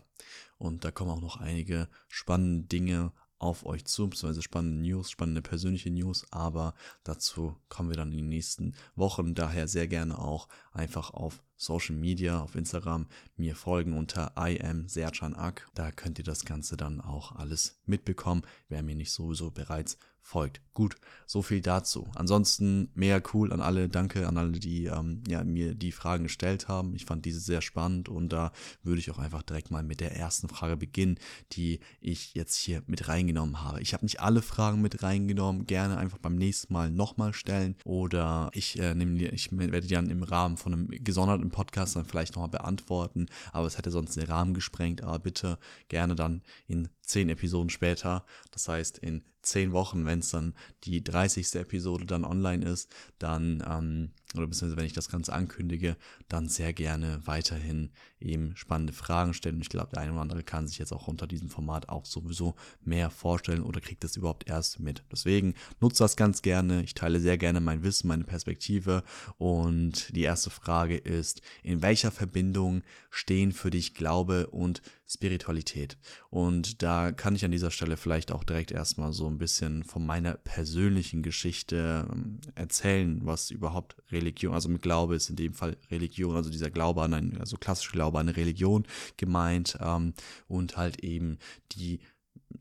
und 0.58 0.86
da 0.86 0.92
kommen 0.92 1.12
auch 1.12 1.22
noch 1.22 1.38
einige 1.38 1.90
spannende 2.08 2.68
Dinge 2.68 3.12
auf 3.46 3.66
euch 3.66 3.86
zu, 3.86 4.10
beziehungsweise 4.10 4.42
spannende 4.42 4.82
News, 4.82 5.10
spannende 5.10 5.42
persönliche 5.42 5.92
News, 5.92 6.26
aber 6.32 6.74
dazu 7.04 7.56
kommen 7.70 7.90
wir 7.90 7.98
dann 7.98 8.12
in 8.12 8.18
den 8.18 8.30
nächsten 8.30 8.74
Wochen. 8.96 9.36
Daher 9.36 9.68
sehr 9.68 9.88
gerne 9.88 10.20
auch 10.20 10.48
einfach 10.74 11.12
auf 11.12 11.44
Social 11.58 11.96
Media, 11.96 12.42
auf 12.42 12.56
Instagram 12.56 13.08
mir 13.38 13.56
folgen 13.56 13.98
unter 13.98 14.34
I 14.38 14.62
am 14.62 14.88
Sercan 14.88 15.36
Ak. 15.36 15.70
Da 15.74 15.92
könnt 15.92 16.18
ihr 16.20 16.26
das 16.26 16.46
Ganze 16.46 16.76
dann 16.76 17.00
auch 17.00 17.32
alles 17.34 17.80
mitbekommen, 17.86 18.44
wer 18.68 18.84
mir 18.84 18.96
nicht 18.96 19.12
sowieso 19.12 19.52
bereits 19.52 19.98
folgt. 20.26 20.60
Gut, 20.74 20.96
so 21.28 21.44
viel 21.44 21.62
dazu. 21.62 22.10
Ansonsten 22.16 22.90
mehr 22.96 23.22
cool 23.34 23.54
an 23.54 23.62
alle, 23.62 23.88
danke 23.88 24.28
an 24.28 24.38
alle, 24.38 24.54
die 24.54 24.86
ähm, 24.86 25.24
ja, 25.28 25.44
mir 25.44 25.76
die 25.76 25.92
Fragen 25.92 26.24
gestellt 26.24 26.68
haben. 26.68 26.96
Ich 26.96 27.06
fand 27.06 27.26
diese 27.26 27.40
sehr 27.40 27.62
spannend 27.62 28.10
und 28.10 28.34
da 28.34 28.52
würde 28.82 29.00
ich 29.00 29.12
auch 29.12 29.20
einfach 29.20 29.44
direkt 29.44 29.70
mal 29.70 29.84
mit 29.84 30.02
der 30.02 30.16
ersten 30.16 30.50
Frage 30.50 30.78
beginnen, 30.78 31.20
die 31.52 31.80
ich 32.02 32.34
jetzt 32.34 32.58
hier 32.58 32.82
mit 32.88 33.08
reingenommen 33.08 33.62
habe. 33.64 33.82
Ich 33.82 33.94
habe 33.94 34.04
nicht 34.04 34.20
alle 34.20 34.42
Fragen 34.42 34.82
mit 34.82 35.04
reingenommen, 35.04 35.68
gerne 35.68 35.98
einfach 35.98 36.18
beim 36.18 36.36
nächsten 36.36 36.74
Mal 36.74 36.90
nochmal 36.90 37.34
stellen 37.34 37.76
oder 37.86 38.50
ich, 38.54 38.80
äh, 38.80 38.96
nehme, 38.96 39.30
ich 39.30 39.56
werde 39.56 39.82
die 39.82 39.94
dann 39.94 40.10
im 40.10 40.24
Rahmen 40.24 40.58
von 40.58 40.74
einem 40.74 40.88
gesonderten 40.88 41.52
Podcast 41.52 41.96
dann 41.96 42.06
vielleicht 42.06 42.36
nochmal 42.36 42.50
beantworten, 42.50 43.28
aber 43.54 43.68
es 43.68 43.78
hätte 43.78 43.92
sonst 43.92 44.18
den 44.18 44.26
Rahmen 44.26 44.56
gesprengt, 44.56 45.04
aber 45.04 45.20
bitte 45.20 45.60
gerne 45.88 46.16
dann 46.16 46.42
in 46.68 46.90
zehn 47.04 47.30
Episoden 47.30 47.70
später, 47.70 48.26
das 48.52 48.68
heißt 48.68 48.98
in 48.98 49.22
zehn 49.46 49.72
Wochen, 49.72 50.06
wenn 50.06 50.20
es 50.20 50.30
dann 50.30 50.54
die 50.84 51.04
30. 51.04 51.56
Episode 51.56 52.06
dann 52.06 52.26
online 52.26 52.66
ist, 52.66 52.94
dann, 53.20 53.64
ähm, 53.68 54.12
oder 54.34 54.48
beziehungsweise 54.48 54.78
wenn 54.78 54.86
ich 54.86 54.94
das 54.94 55.10
Ganze 55.10 55.34
ankündige, 55.34 55.98
dann 56.28 56.50
sehr 56.50 56.74
gerne 56.74 57.22
weiterhin 57.26 57.92
eben 58.20 58.56
spannende 58.56 58.94
Fragen 58.94 59.34
stellen. 59.34 59.56
Und 59.56 59.62
ich 59.62 59.70
glaube, 59.70 59.92
der 59.94 60.02
eine 60.02 60.14
oder 60.14 60.22
andere 60.22 60.44
kann 60.44 60.68
sich 60.68 60.78
jetzt 60.80 60.92
auch 60.92 61.08
unter 61.08 61.28
diesem 61.28 61.50
Format 61.50 61.90
auch 61.90 62.06
sowieso 62.06 62.56
mehr 62.82 63.10
vorstellen 63.10 63.62
oder 63.62 63.82
kriegt 63.82 64.04
das 64.04 64.18
überhaupt 64.18 64.50
erst 64.50 64.80
mit. 64.80 65.04
Deswegen 65.12 65.54
nutze 65.80 66.04
das 66.04 66.16
ganz 66.16 66.42
gerne. 66.42 66.84
Ich 66.84 66.96
teile 66.96 67.20
sehr 67.20 67.38
gerne 67.38 67.60
mein 67.60 67.84
Wissen, 67.84 68.08
meine 68.08 68.24
Perspektive. 68.24 69.04
Und 69.38 70.16
die 70.16 70.24
erste 70.24 70.50
Frage 70.50 70.98
ist, 70.98 71.42
in 71.64 71.82
welcher 71.82 72.12
Verbindung 72.12 72.84
stehen 73.10 73.52
für 73.52 73.70
dich 73.70 73.94
Glaube 73.94 74.48
und 74.48 74.82
Spiritualität? 75.08 75.98
Und 76.30 76.82
da 76.82 77.12
kann 77.12 77.36
ich 77.36 77.46
an 77.46 77.52
dieser 77.52 77.72
Stelle 77.72 77.98
vielleicht 77.98 78.32
auch 78.32 78.44
direkt 78.44 78.72
erstmal 78.72 79.14
so 79.14 79.28
ein 79.28 79.38
bisschen 79.38 79.84
von 79.84 80.06
meiner 80.06 80.34
persönlichen 80.34 81.22
Geschichte 81.22 82.08
ähm, 82.12 82.40
erzählen, 82.56 83.22
was 83.24 83.52
überhaupt 83.52 83.96
Religion, 84.16 84.54
also 84.54 84.70
mit 84.70 84.82
Glaube 84.82 85.16
ist 85.16 85.30
in 85.30 85.36
dem 85.36 85.54
Fall 85.54 85.78
Religion, 85.92 86.36
also 86.36 86.50
dieser 86.50 86.72
Glaube 86.72 87.04
an 87.04 87.14
ein, 87.14 87.38
also 87.40 87.58
klassische 87.58 87.92
Glaube 87.92 88.20
an 88.20 88.28
eine 88.28 88.38
Religion 88.38 88.88
gemeint 89.18 89.78
ähm, 89.82 90.14
und 90.48 90.78
halt 90.78 91.04
eben 91.04 91.38
die 91.74 92.00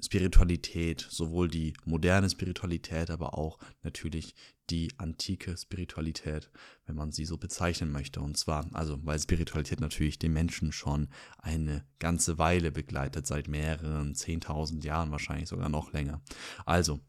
Spiritualität, 0.03 1.07
sowohl 1.09 1.49
die 1.49 1.75
moderne 1.85 2.29
Spiritualität, 2.29 3.11
aber 3.11 3.39
auch 3.39 3.59
natürlich 3.83 4.35
die 4.71 4.93
antike 4.97 5.57
Spiritualität, 5.57 6.51
wenn 6.87 6.97
man 6.97 7.13
sie 7.13 7.25
so 7.25 7.37
bezeichnen 7.37 7.93
möchte. 7.93 8.21
Und 8.21 8.37
zwar, 8.37 8.67
also 8.73 8.99
weil 9.05 9.19
Spiritualität 9.19 9.81
natürlich 9.81 10.19
den 10.19 10.33
Menschen 10.33 10.73
schon 10.73 11.09
eine 11.39 11.85
ganze 11.99 12.39
Weile 12.39 12.73
begleitet, 12.73 13.27
seit 13.27 13.49
mehreren, 13.49 14.15
zehntausend 14.15 14.85
Jahren 14.85 15.11
wahrscheinlich 15.11 15.49
sogar 15.49 15.69
noch 15.69 15.93
länger. 15.93 16.23
Also, 16.65 17.01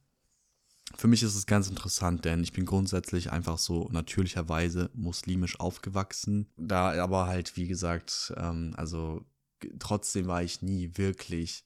für 0.97 1.07
mich 1.07 1.23
ist 1.23 1.35
es 1.35 1.45
ganz 1.45 1.69
interessant, 1.69 2.25
denn 2.25 2.43
ich 2.43 2.53
bin 2.53 2.65
grundsätzlich 2.65 3.31
einfach 3.31 3.57
so 3.57 3.89
natürlicherweise 3.91 4.89
muslimisch 4.93 5.59
aufgewachsen. 5.59 6.47
Da 6.57 7.01
aber 7.01 7.27
halt, 7.27 7.57
wie 7.57 7.67
gesagt, 7.67 8.33
ähm, 8.37 8.73
also 8.77 9.25
trotzdem 9.79 10.27
war 10.27 10.43
ich 10.43 10.61
nie 10.61 10.91
wirklich, 10.95 11.65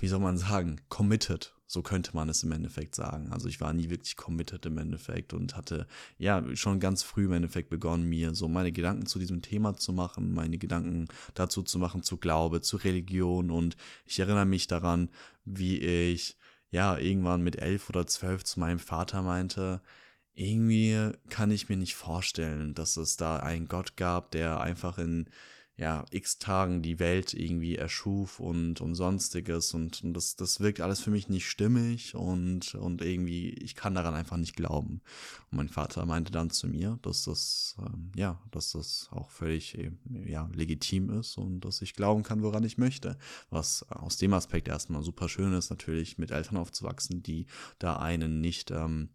wie 0.00 0.08
soll 0.08 0.20
man 0.20 0.38
sagen, 0.38 0.80
committed. 0.88 1.54
So 1.66 1.80
könnte 1.80 2.14
man 2.14 2.28
es 2.28 2.42
im 2.42 2.52
Endeffekt 2.52 2.94
sagen. 2.94 3.32
Also 3.32 3.48
ich 3.48 3.62
war 3.62 3.72
nie 3.72 3.88
wirklich 3.88 4.16
committed 4.16 4.66
im 4.66 4.76
Endeffekt 4.76 5.32
und 5.32 5.56
hatte 5.56 5.86
ja 6.18 6.44
schon 6.54 6.80
ganz 6.80 7.02
früh 7.02 7.24
im 7.24 7.32
Endeffekt 7.32 7.70
begonnen, 7.70 8.06
mir 8.10 8.34
so 8.34 8.46
meine 8.46 8.72
Gedanken 8.72 9.06
zu 9.06 9.18
diesem 9.18 9.40
Thema 9.40 9.74
zu 9.74 9.94
machen, 9.94 10.34
meine 10.34 10.58
Gedanken 10.58 11.08
dazu 11.32 11.62
zu 11.62 11.78
machen, 11.78 12.02
zu 12.02 12.18
Glaube, 12.18 12.60
zu 12.60 12.76
Religion. 12.76 13.50
Und 13.50 13.78
ich 14.04 14.20
erinnere 14.20 14.44
mich 14.44 14.66
daran, 14.66 15.08
wie 15.46 15.78
ich 15.78 16.36
ja, 16.72 16.98
irgendwann 16.98 17.42
mit 17.42 17.56
elf 17.60 17.88
oder 17.90 18.06
zwölf 18.06 18.44
zu 18.44 18.58
meinem 18.58 18.80
Vater 18.80 19.22
meinte, 19.22 19.82
irgendwie 20.34 21.12
kann 21.28 21.50
ich 21.50 21.68
mir 21.68 21.76
nicht 21.76 21.94
vorstellen, 21.94 22.74
dass 22.74 22.96
es 22.96 23.16
da 23.16 23.36
einen 23.38 23.68
Gott 23.68 23.96
gab, 23.96 24.30
der 24.32 24.60
einfach 24.60 24.98
in 24.98 25.26
ja, 25.76 26.04
x 26.10 26.38
Tagen 26.38 26.82
die 26.82 26.98
Welt 26.98 27.32
irgendwie 27.32 27.76
erschuf 27.76 28.40
und, 28.40 28.80
und 28.80 28.94
sonstiges 28.94 29.72
und, 29.72 30.04
und 30.04 30.14
das, 30.14 30.36
das 30.36 30.60
wirkt 30.60 30.80
alles 30.80 31.00
für 31.00 31.10
mich 31.10 31.28
nicht 31.28 31.48
stimmig 31.48 32.14
und, 32.14 32.74
und 32.74 33.00
irgendwie, 33.00 33.50
ich 33.50 33.74
kann 33.74 33.94
daran 33.94 34.14
einfach 34.14 34.36
nicht 34.36 34.54
glauben. 34.54 35.00
Und 35.50 35.56
mein 35.56 35.68
Vater 35.68 36.04
meinte 36.04 36.30
dann 36.30 36.50
zu 36.50 36.68
mir, 36.68 36.98
dass 37.02 37.24
das, 37.24 37.76
ähm, 37.78 38.12
ja, 38.14 38.40
dass 38.50 38.72
das 38.72 39.08
auch 39.12 39.30
völlig, 39.30 39.78
ja, 40.26 40.48
legitim 40.54 41.08
ist 41.18 41.38
und 41.38 41.60
dass 41.60 41.80
ich 41.80 41.94
glauben 41.94 42.22
kann, 42.22 42.42
woran 42.42 42.64
ich 42.64 42.76
möchte. 42.76 43.16
Was 43.48 43.82
aus 43.90 44.18
dem 44.18 44.34
Aspekt 44.34 44.68
erstmal 44.68 45.02
super 45.02 45.28
schön 45.28 45.54
ist, 45.54 45.70
natürlich 45.70 46.18
mit 46.18 46.30
Eltern 46.30 46.58
aufzuwachsen, 46.58 47.22
die 47.22 47.46
da 47.78 47.96
einen 47.96 48.40
nicht, 48.42 48.70
ähm, 48.70 49.08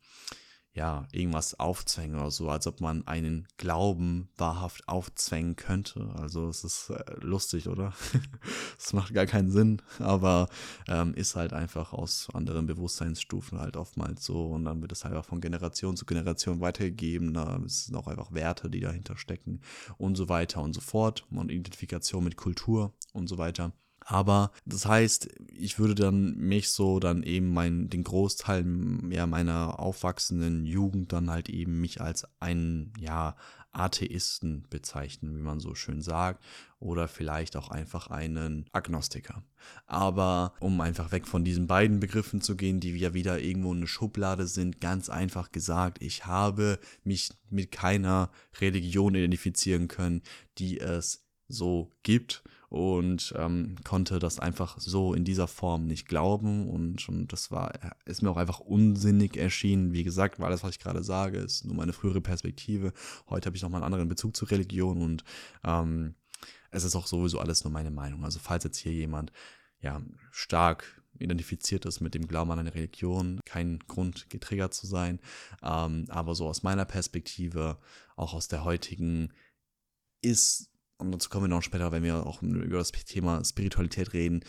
ja, 0.78 1.08
irgendwas 1.12 1.60
aufzwängen 1.60 2.20
oder 2.20 2.30
so, 2.30 2.50
als 2.52 2.68
ob 2.68 2.82
man 2.82 3.06
einen 3.08 3.48
Glauben 3.58 4.30
wahrhaft 4.38 4.88
aufzwängen 4.88 5.56
könnte. 5.56 6.14
Also 6.16 6.48
es 6.50 6.64
ist 6.64 6.92
äh, 6.92 7.04
lustig, 7.20 7.68
oder? 7.68 7.94
Es 8.78 8.94
macht 8.94 9.14
gar 9.14 9.26
keinen 9.26 9.50
Sinn, 9.50 9.82
aber 9.98 10.48
ähm, 10.88 11.16
ist 11.16 11.36
halt 11.36 11.52
einfach 11.52 11.94
aus 11.94 12.28
anderen 12.34 12.68
Bewusstseinsstufen 12.68 13.60
halt 13.60 13.76
oftmals 13.76 14.24
so 14.24 14.46
und 14.46 14.66
dann 14.66 14.82
wird 14.82 14.92
es 14.92 15.04
halt 15.04 15.16
einfach 15.16 15.28
von 15.28 15.42
Generation 15.42 15.98
zu 15.98 16.06
Generation 16.06 16.62
weitergegeben. 16.62 17.34
Da 17.34 17.60
sind 17.66 17.96
auch 17.96 18.08
einfach 18.08 18.32
Werte, 18.32 18.70
die 18.70 18.80
dahinter 18.80 19.18
stecken 19.18 19.62
und 19.98 20.16
so 20.16 20.30
weiter 20.30 20.62
und 20.62 20.74
so 20.74 20.82
fort 20.82 21.26
und 21.32 21.52
Identifikation 21.52 22.24
mit 22.24 22.38
Kultur 22.38 22.94
und 23.14 23.28
so 23.28 23.40
weiter. 23.40 23.74
Aber 24.10 24.52
das 24.66 24.86
heißt, 24.86 25.28
ich 25.52 25.80
würde 25.80 25.94
dann 25.94 26.38
mich 26.38 26.70
so 26.70 27.02
dann 27.02 27.24
eben 27.24 27.54
mein, 27.54 27.90
den 27.90 28.06
Großteil 28.06 28.66
ja, 29.10 29.28
meiner 29.28 29.82
aufwachsenden 29.82 30.66
Jugend 30.66 31.12
dann 31.12 31.30
halt 31.30 31.50
eben 31.50 31.82
mich 31.82 32.00
als 32.00 32.26
einen, 32.40 32.94
ja, 32.98 33.36
Atheisten 33.74 34.66
bezeichnen, 34.70 35.36
wie 35.36 35.42
man 35.42 35.60
so 35.60 35.76
schön 35.76 36.02
sagt, 36.02 36.42
oder 36.80 37.10
vielleicht 37.10 37.58
auch 37.58 37.68
einfach 37.68 38.08
einen 38.08 38.66
Agnostiker. 38.72 39.44
Aber 39.86 40.54
um 40.62 40.80
einfach 40.80 41.12
weg 41.12 41.28
von 41.28 41.44
diesen 41.44 41.68
beiden 41.68 42.00
Begriffen 42.00 42.40
zu 42.40 42.56
gehen, 42.56 42.80
die 42.80 42.96
ja 42.98 43.14
wieder 43.14 43.40
irgendwo 43.40 43.74
eine 43.74 43.88
Schublade 43.88 44.48
sind, 44.48 44.80
ganz 44.80 45.10
einfach 45.10 45.52
gesagt, 45.52 46.02
ich 46.02 46.26
habe 46.26 46.80
mich 47.04 47.32
mit 47.50 47.74
keiner 47.74 48.32
Religion 48.62 49.16
identifizieren 49.16 49.90
können, 49.90 50.24
die 50.58 50.80
es 50.80 51.28
so 51.50 51.92
gibt 52.04 52.42
und 52.70 53.34
ähm, 53.38 53.76
konnte 53.84 54.20
das 54.20 54.40
einfach 54.40 54.78
so 54.80 55.14
in 55.14 55.24
dieser 55.24 55.48
Form 55.48 55.88
nicht 55.88 56.08
glauben 56.08 56.68
und, 56.68 57.08
und 57.08 57.32
das 57.32 57.50
war, 57.50 57.72
ist 58.06 58.22
mir 58.22 58.30
auch 58.30 58.38
einfach 58.38 58.60
unsinnig 58.60 59.38
erschienen. 59.38 59.94
Wie 59.94 60.04
gesagt, 60.04 60.40
weil 60.40 60.48
alles, 60.48 60.64
was 60.64 60.72
ich 60.72 60.80
gerade 60.80 61.04
sage, 61.04 61.38
ist 61.38 61.64
nur 61.64 61.76
meine 61.76 61.94
frühere 61.94 62.20
Perspektive. 62.20 62.92
Heute 63.30 63.48
habe 63.48 63.56
ich 63.56 63.64
nochmal 63.64 63.80
einen 63.80 63.94
anderen 63.94 64.10
Bezug 64.10 64.36
zur 64.36 64.52
Religion 64.52 65.02
und 65.02 65.24
ähm, 65.64 66.16
es 66.70 66.84
ist 66.84 66.96
auch 66.96 67.08
sowieso 67.08 67.40
alles 67.40 67.64
nur 67.64 67.72
meine 67.72 67.92
Meinung. 67.92 68.26
Also 68.26 68.40
falls 68.40 68.66
jetzt 68.66 68.78
hier 68.78 68.94
jemand 68.94 69.32
ja 69.80 70.02
stark 70.32 71.02
identifiziert 71.20 71.86
ist 71.86 72.02
mit 72.02 72.14
dem 72.14 72.28
Glauben 72.28 72.52
an 72.52 72.60
eine 72.60 72.76
Religion, 72.76 73.40
kein 73.46 73.80
Grund 73.88 74.30
getriggert 74.30 74.74
zu 74.74 74.88
sein, 74.88 75.20
ähm, 75.64 76.06
aber 76.10 76.36
so 76.36 76.48
aus 76.48 76.64
meiner 76.64 76.86
Perspektive, 76.86 77.78
auch 78.16 78.34
aus 78.34 78.50
der 78.50 78.64
heutigen, 78.64 79.34
ist 80.22 80.70
und 80.98 81.12
dazu 81.12 81.30
kommen 81.30 81.46
wir 81.46 81.56
noch 81.56 81.64
später, 81.64 81.92
wenn 81.92 82.04
wir 82.04 82.26
auch 82.26 82.42
über 82.42 82.78
das 82.78 82.92
Thema 82.92 83.44
Spiritualität 83.44 84.14
reden, 84.14 84.44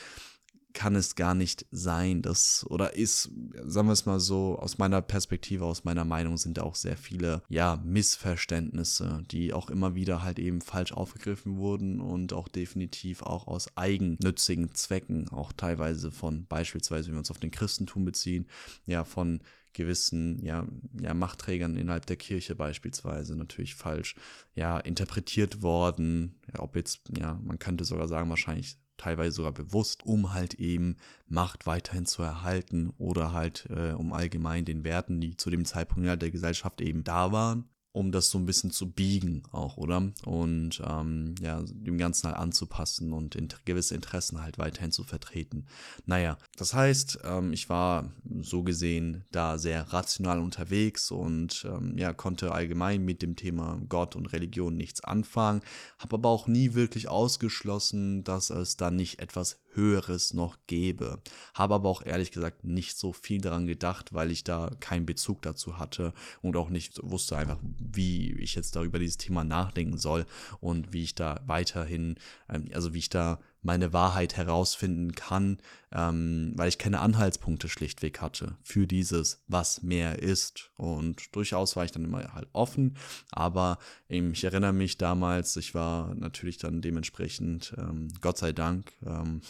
kann 0.75 0.95
es 0.95 1.17
gar 1.17 1.35
nicht 1.35 1.67
sein, 1.71 2.23
dass, 2.23 2.65
oder 2.69 2.95
ist, 2.95 3.31
sagen 3.65 3.89
wir 3.89 3.93
es 3.93 4.07
mal 4.07 4.21
so, 4.21 4.59
aus 4.59 4.79
meiner 4.79 5.03
Perspektive, 5.03 5.65
aus 5.65 5.85
meiner 5.85 6.05
Meinung 6.05 6.37
sind 6.37 6.59
da 6.59 6.63
auch 6.63 6.77
sehr 6.77 6.97
viele, 6.97 7.43
ja, 7.49 7.83
Missverständnisse, 7.85 9.25
die 9.31 9.53
auch 9.53 9.71
immer 9.71 9.95
wieder 9.95 10.23
halt 10.23 10.39
eben 10.39 10.61
falsch 10.61 10.93
aufgegriffen 10.93 11.57
wurden 11.57 12.01
und 12.01 12.33
auch 12.33 12.49
definitiv 12.49 13.23
auch 13.23 13.49
aus 13.49 13.77
eigennützigen 13.77 14.73
Zwecken, 14.75 15.29
auch 15.31 15.53
teilweise 15.53 16.13
von 16.13 16.47
beispielsweise, 16.47 17.09
wenn 17.09 17.15
wir 17.15 17.21
uns 17.21 17.31
auf 17.31 17.41
den 17.41 17.51
Christentum 17.51 18.05
beziehen, 18.05 18.47
ja, 18.87 19.05
von 19.05 19.41
gewissen 19.73 20.45
ja, 20.45 20.67
ja, 21.01 21.15
Machtträgern 21.15 21.77
innerhalb 21.77 22.07
der 22.07 22.17
Kirche 22.17 22.55
beispielsweise 22.55 23.37
natürlich 23.37 23.75
falsch 23.75 24.17
ja, 24.55 24.79
interpretiert 24.79 25.63
worden. 25.63 26.38
Ja, 26.53 26.61
ob 26.61 26.77
jetzt, 26.77 27.03
ja, 27.17 27.39
man 27.43 27.59
könnte 27.59 27.85
sogar 27.85 28.09
sagen, 28.09 28.31
wahrscheinlich 28.31 28.79
teilweise 28.97 29.37
sogar 29.37 29.53
bewusst, 29.53 30.05
um 30.05 30.33
halt 30.35 30.55
eben 30.55 30.97
Macht 31.27 31.67
weiterhin 31.67 32.07
zu 32.07 32.23
erhalten 32.23 32.91
oder 32.99 33.33
halt 33.33 33.67
äh, 33.71 33.93
um 33.93 34.13
allgemein 34.13 34.65
den 34.65 34.85
Werten, 34.85 35.21
die 35.21 35.37
zu 35.37 35.51
dem 35.51 35.65
Zeitpunkt 35.65 36.21
der 36.21 36.31
Gesellschaft 36.31 36.81
eben 36.81 37.05
da 37.05 37.33
waren, 37.33 37.69
um 37.99 38.13
das 38.13 38.31
so 38.31 38.39
ein 38.39 38.47
bisschen 38.47 38.71
zu 38.71 38.93
biegen 38.93 39.43
auch, 39.51 39.77
oder? 39.77 40.13
Und 40.25 40.81
ähm, 40.87 41.35
ja, 41.43 41.61
dem 41.67 41.99
Ganzen 41.99 42.29
halt 42.29 42.37
anzupassen 42.37 43.13
und 43.13 43.35
in, 43.35 43.49
gewisse 43.65 43.97
Interessen 43.97 44.41
halt 44.41 44.57
weiterhin 44.57 44.93
zu 44.93 45.03
vertreten. 45.03 45.67
Naja, 46.07 46.39
das 46.57 46.75
heißt, 46.75 47.19
ähm, 47.25 47.53
ich 47.53 47.69
war 47.69 48.13
so 48.41 48.63
gesehen 48.63 49.25
da 49.33 49.59
sehr 49.59 49.93
rational 49.93 50.39
unterwegs 50.39 51.11
und 51.11 51.67
ähm, 51.69 51.99
ja, 51.99 52.13
konnte 52.13 52.53
allgemein 52.53 53.05
mit 53.05 53.21
dem 53.21 53.35
Thema 53.35 53.81
Gott 53.89 54.15
und 54.15 54.27
Religion 54.27 54.77
nichts 54.77 55.03
anfangen, 55.03 55.63
habe 55.99 56.15
aber 56.15 56.29
auch 56.29 56.47
nie 56.47 56.75
wirklich 56.75 57.09
ausgeschlossen, 57.09 58.23
dass 58.23 58.51
es 58.51 58.77
da 58.77 58.93
nicht 58.93 59.19
etwas 59.19 59.59
Höheres 59.79 60.35
noch 60.35 60.59
gäbe. 60.67 61.23
Habe 61.55 61.75
aber 61.75 61.89
auch 61.89 62.05
ehrlich 62.05 62.33
gesagt 62.33 62.65
nicht 62.65 62.99
so 62.99 63.13
viel 63.13 63.41
daran 63.41 63.67
gedacht, 63.67 64.13
weil 64.13 64.33
ich 64.33 64.43
da 64.43 64.71
keinen 64.81 65.07
Bezug 65.07 65.41
dazu 65.43 65.79
hatte 65.79 66.13
und 66.43 66.57
auch 66.57 66.69
nicht 66.69 67.01
wusste 67.03 67.37
einfach, 67.37 67.59
wie 67.79 68.33
ich 68.33 68.57
jetzt 68.57 68.75
da 68.75 68.83
über 68.83 68.99
dieses 68.99 69.19
Thema 69.19 69.45
nachdenken 69.45 69.99
soll 69.99 70.27
und 70.61 70.93
wie 70.93 71.05
ich 71.05 71.15
da 71.15 71.41
weiterhin, 71.47 72.17
ähm, 72.49 72.69
also 72.75 72.93
wie 72.93 72.99
ich 72.99 73.09
da 73.09 73.39
meine 73.63 73.93
Wahrheit 73.93 74.37
herausfinden 74.37 75.13
kann, 75.13 75.59
ähm, 75.93 76.53
weil 76.55 76.69
ich 76.69 76.79
keine 76.79 77.01
Anhaltspunkte 77.01 77.69
schlichtweg 77.69 78.21
hatte 78.21 78.57
für 78.63 78.87
dieses, 78.87 79.43
was 79.49 79.83
mehr 79.83 80.21
ist. 80.21 80.71
Und 80.77 81.35
durchaus 81.35 81.77
war 81.77 81.85
ich 81.85 81.93
dann 81.93 82.05
immer 82.05 82.33
halt 82.35 82.49
offen, 82.53 82.97
aber 83.31 83.79
ähm, 84.09 84.33
ich 84.33 84.45
erinnere 84.45 84.73
mich 84.73 84.97
damals, 84.99 85.57
ich 85.57 85.75
war 85.75 86.15
natürlich 86.15 86.59
dann 86.59 86.81
dementsprechend, 86.81 87.75
ähm, 87.77 88.09
Gott 88.21 88.39
sei 88.39 88.53
Dank, 88.53 88.93
ähm, 89.05 89.41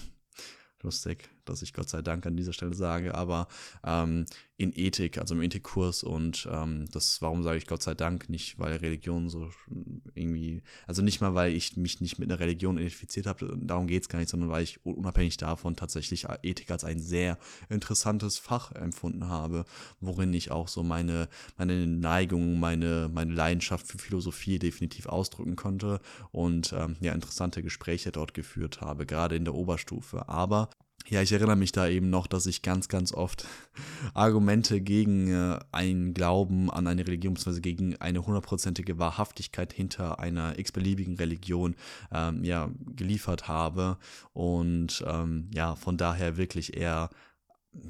lustig, 0.83 1.29
dass 1.49 1.63
ich 1.63 1.73
Gott 1.73 1.89
sei 1.89 2.03
Dank 2.03 2.27
an 2.27 2.37
dieser 2.37 2.53
Stelle 2.53 2.75
sage, 2.75 3.15
aber 3.15 3.49
ähm, 3.85 4.27
in 4.59 4.73
Ethik, 4.75 5.19
also 5.19 5.37
im 5.37 5.43
Ethikkurs 5.43 6.03
und 6.03 6.49
ähm, 6.51 6.87
das, 6.91 7.23
warum 7.23 7.45
sage 7.45 7.59
ich 7.59 7.69
Gott 7.69 7.81
sei 7.81 7.95
Dank 7.95 8.29
nicht, 8.29 8.59
weil 8.59 8.75
Religion 8.77 9.29
so 9.29 9.49
irgendwie, 10.15 10.63
also 10.89 11.01
nicht 11.01 11.21
mal, 11.21 11.37
weil 11.37 11.53
ich 11.53 11.77
mich 11.77 12.01
nicht 12.01 12.19
mit 12.19 12.29
einer 12.29 12.41
Religion 12.41 12.77
identifiziert 12.77 13.27
habe, 13.27 13.57
darum 13.57 13.87
geht 13.87 14.03
es 14.03 14.09
gar 14.09 14.19
nicht, 14.19 14.29
sondern 14.29 14.51
weil 14.51 14.65
ich 14.65 14.85
unabhängig 14.85 15.37
davon 15.37 15.77
tatsächlich 15.77 16.27
Ethik 16.43 16.73
als 16.73 16.83
ein 16.83 16.99
sehr 16.99 17.39
interessantes 17.69 18.39
Fach 18.39 18.73
empfunden 18.73 19.29
habe, 19.29 19.65
worin 20.01 20.35
ich 20.35 20.51
auch 20.51 20.67
so 20.67 20.83
meine, 20.83 21.29
meine 21.57 21.87
Neigung, 21.87 22.59
meine, 22.59 23.09
meine 23.15 23.33
Leidenschaft 23.33 23.87
für 23.87 23.99
Philosophie 23.99 24.59
definitiv 24.59 25.07
ausdrücken 25.07 25.55
konnte 25.55 26.01
und 26.33 26.73
ähm, 26.73 26.97
ja, 26.99 27.13
interessante 27.13 27.63
Gespräche 27.63 28.11
dort 28.11 28.35
geführt 28.35 28.81
habe, 28.81 29.07
gerade 29.07 29.37
in 29.37 29.45
der 29.45 29.55
Oberstufe. 29.55 30.29
Aber 30.29 30.71
ja, 31.09 31.23
ich 31.23 31.33
erinnere 31.33 31.57
mich 31.57 31.73
da 31.73 31.89
eben 31.89 32.11
noch, 32.11 32.27
dass 32.27 32.47
ich 32.47 32.63
ganz, 32.63 32.89
ganz 32.89 33.13
oft 33.13 33.47
Argumente 34.15 34.81
gegen 34.81 35.29
äh, 35.29 35.59
einen 35.73 36.13
Glauben 36.13 36.71
an 36.71 36.87
eine 36.87 37.07
Religion, 37.07 37.35
beziehungsweise 37.35 37.63
gegen 37.63 37.97
eine 37.97 38.27
hundertprozentige 38.27 38.99
Wahrhaftigkeit 38.99 39.73
hinter 39.73 40.19
einer 40.21 40.59
x-beliebigen 40.59 41.17
Religion 41.17 41.77
ähm, 42.13 42.45
ja, 42.45 42.71
geliefert 42.95 43.49
habe. 43.49 43.99
Und 44.35 45.03
ähm, 45.07 45.51
ja, 45.55 45.77
von 45.77 45.97
daher 45.97 46.37
wirklich 46.37 46.77
eher 46.77 47.09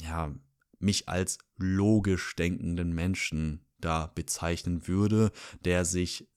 ja, 0.02 0.32
mich 0.78 1.08
als 1.08 1.38
logisch 1.56 2.36
denkenden 2.36 2.92
Menschen 2.92 3.64
da 3.80 4.10
bezeichnen 4.14 4.86
würde, 4.86 5.32
der 5.64 5.84
sich 5.84 6.28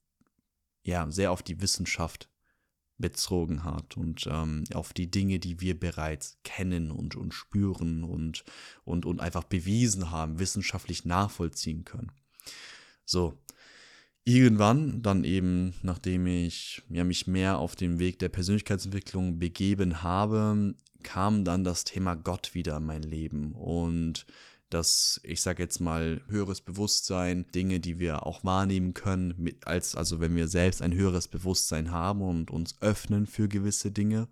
ja 0.83 1.09
sehr 1.11 1.31
auf 1.31 1.43
die 1.43 1.61
Wissenschaft 1.61 2.30
bezogen 3.01 3.63
hat 3.63 3.97
und 3.97 4.27
ähm, 4.31 4.63
auf 4.73 4.93
die 4.93 5.09
Dinge, 5.09 5.39
die 5.39 5.59
wir 5.59 5.79
bereits 5.79 6.37
kennen 6.43 6.91
und, 6.91 7.15
und 7.15 7.33
spüren 7.33 8.03
und, 8.03 8.43
und, 8.85 9.05
und 9.05 9.19
einfach 9.19 9.43
bewiesen 9.43 10.11
haben, 10.11 10.39
wissenschaftlich 10.39 11.03
nachvollziehen 11.05 11.83
können. 11.83 12.11
So, 13.05 13.37
irgendwann, 14.23 15.01
dann 15.01 15.23
eben, 15.23 15.73
nachdem 15.81 16.27
ich 16.27 16.83
ja, 16.89 17.03
mich 17.03 17.27
mehr 17.27 17.57
auf 17.57 17.75
den 17.75 17.99
Weg 17.99 18.19
der 18.19 18.29
Persönlichkeitsentwicklung 18.29 19.39
begeben 19.39 20.03
habe, 20.03 20.75
kam 21.03 21.43
dann 21.43 21.63
das 21.63 21.83
Thema 21.83 22.15
Gott 22.15 22.53
wieder 22.53 22.77
in 22.77 22.85
mein 22.85 23.03
Leben 23.03 23.53
und 23.53 24.25
das, 24.73 25.19
ich 25.23 25.41
sage 25.41 25.63
jetzt 25.63 25.79
mal, 25.79 26.21
höheres 26.27 26.61
Bewusstsein, 26.61 27.45
Dinge, 27.53 27.79
die 27.79 27.99
wir 27.99 28.25
auch 28.25 28.43
wahrnehmen 28.43 28.93
können, 28.93 29.33
mit, 29.37 29.67
als, 29.67 29.95
also 29.95 30.19
wenn 30.19 30.35
wir 30.35 30.47
selbst 30.47 30.81
ein 30.81 30.93
höheres 30.93 31.27
Bewusstsein 31.27 31.91
haben 31.91 32.21
und 32.21 32.51
uns 32.51 32.75
öffnen 32.81 33.27
für 33.27 33.47
gewisse 33.47 33.91
Dinge 33.91 34.27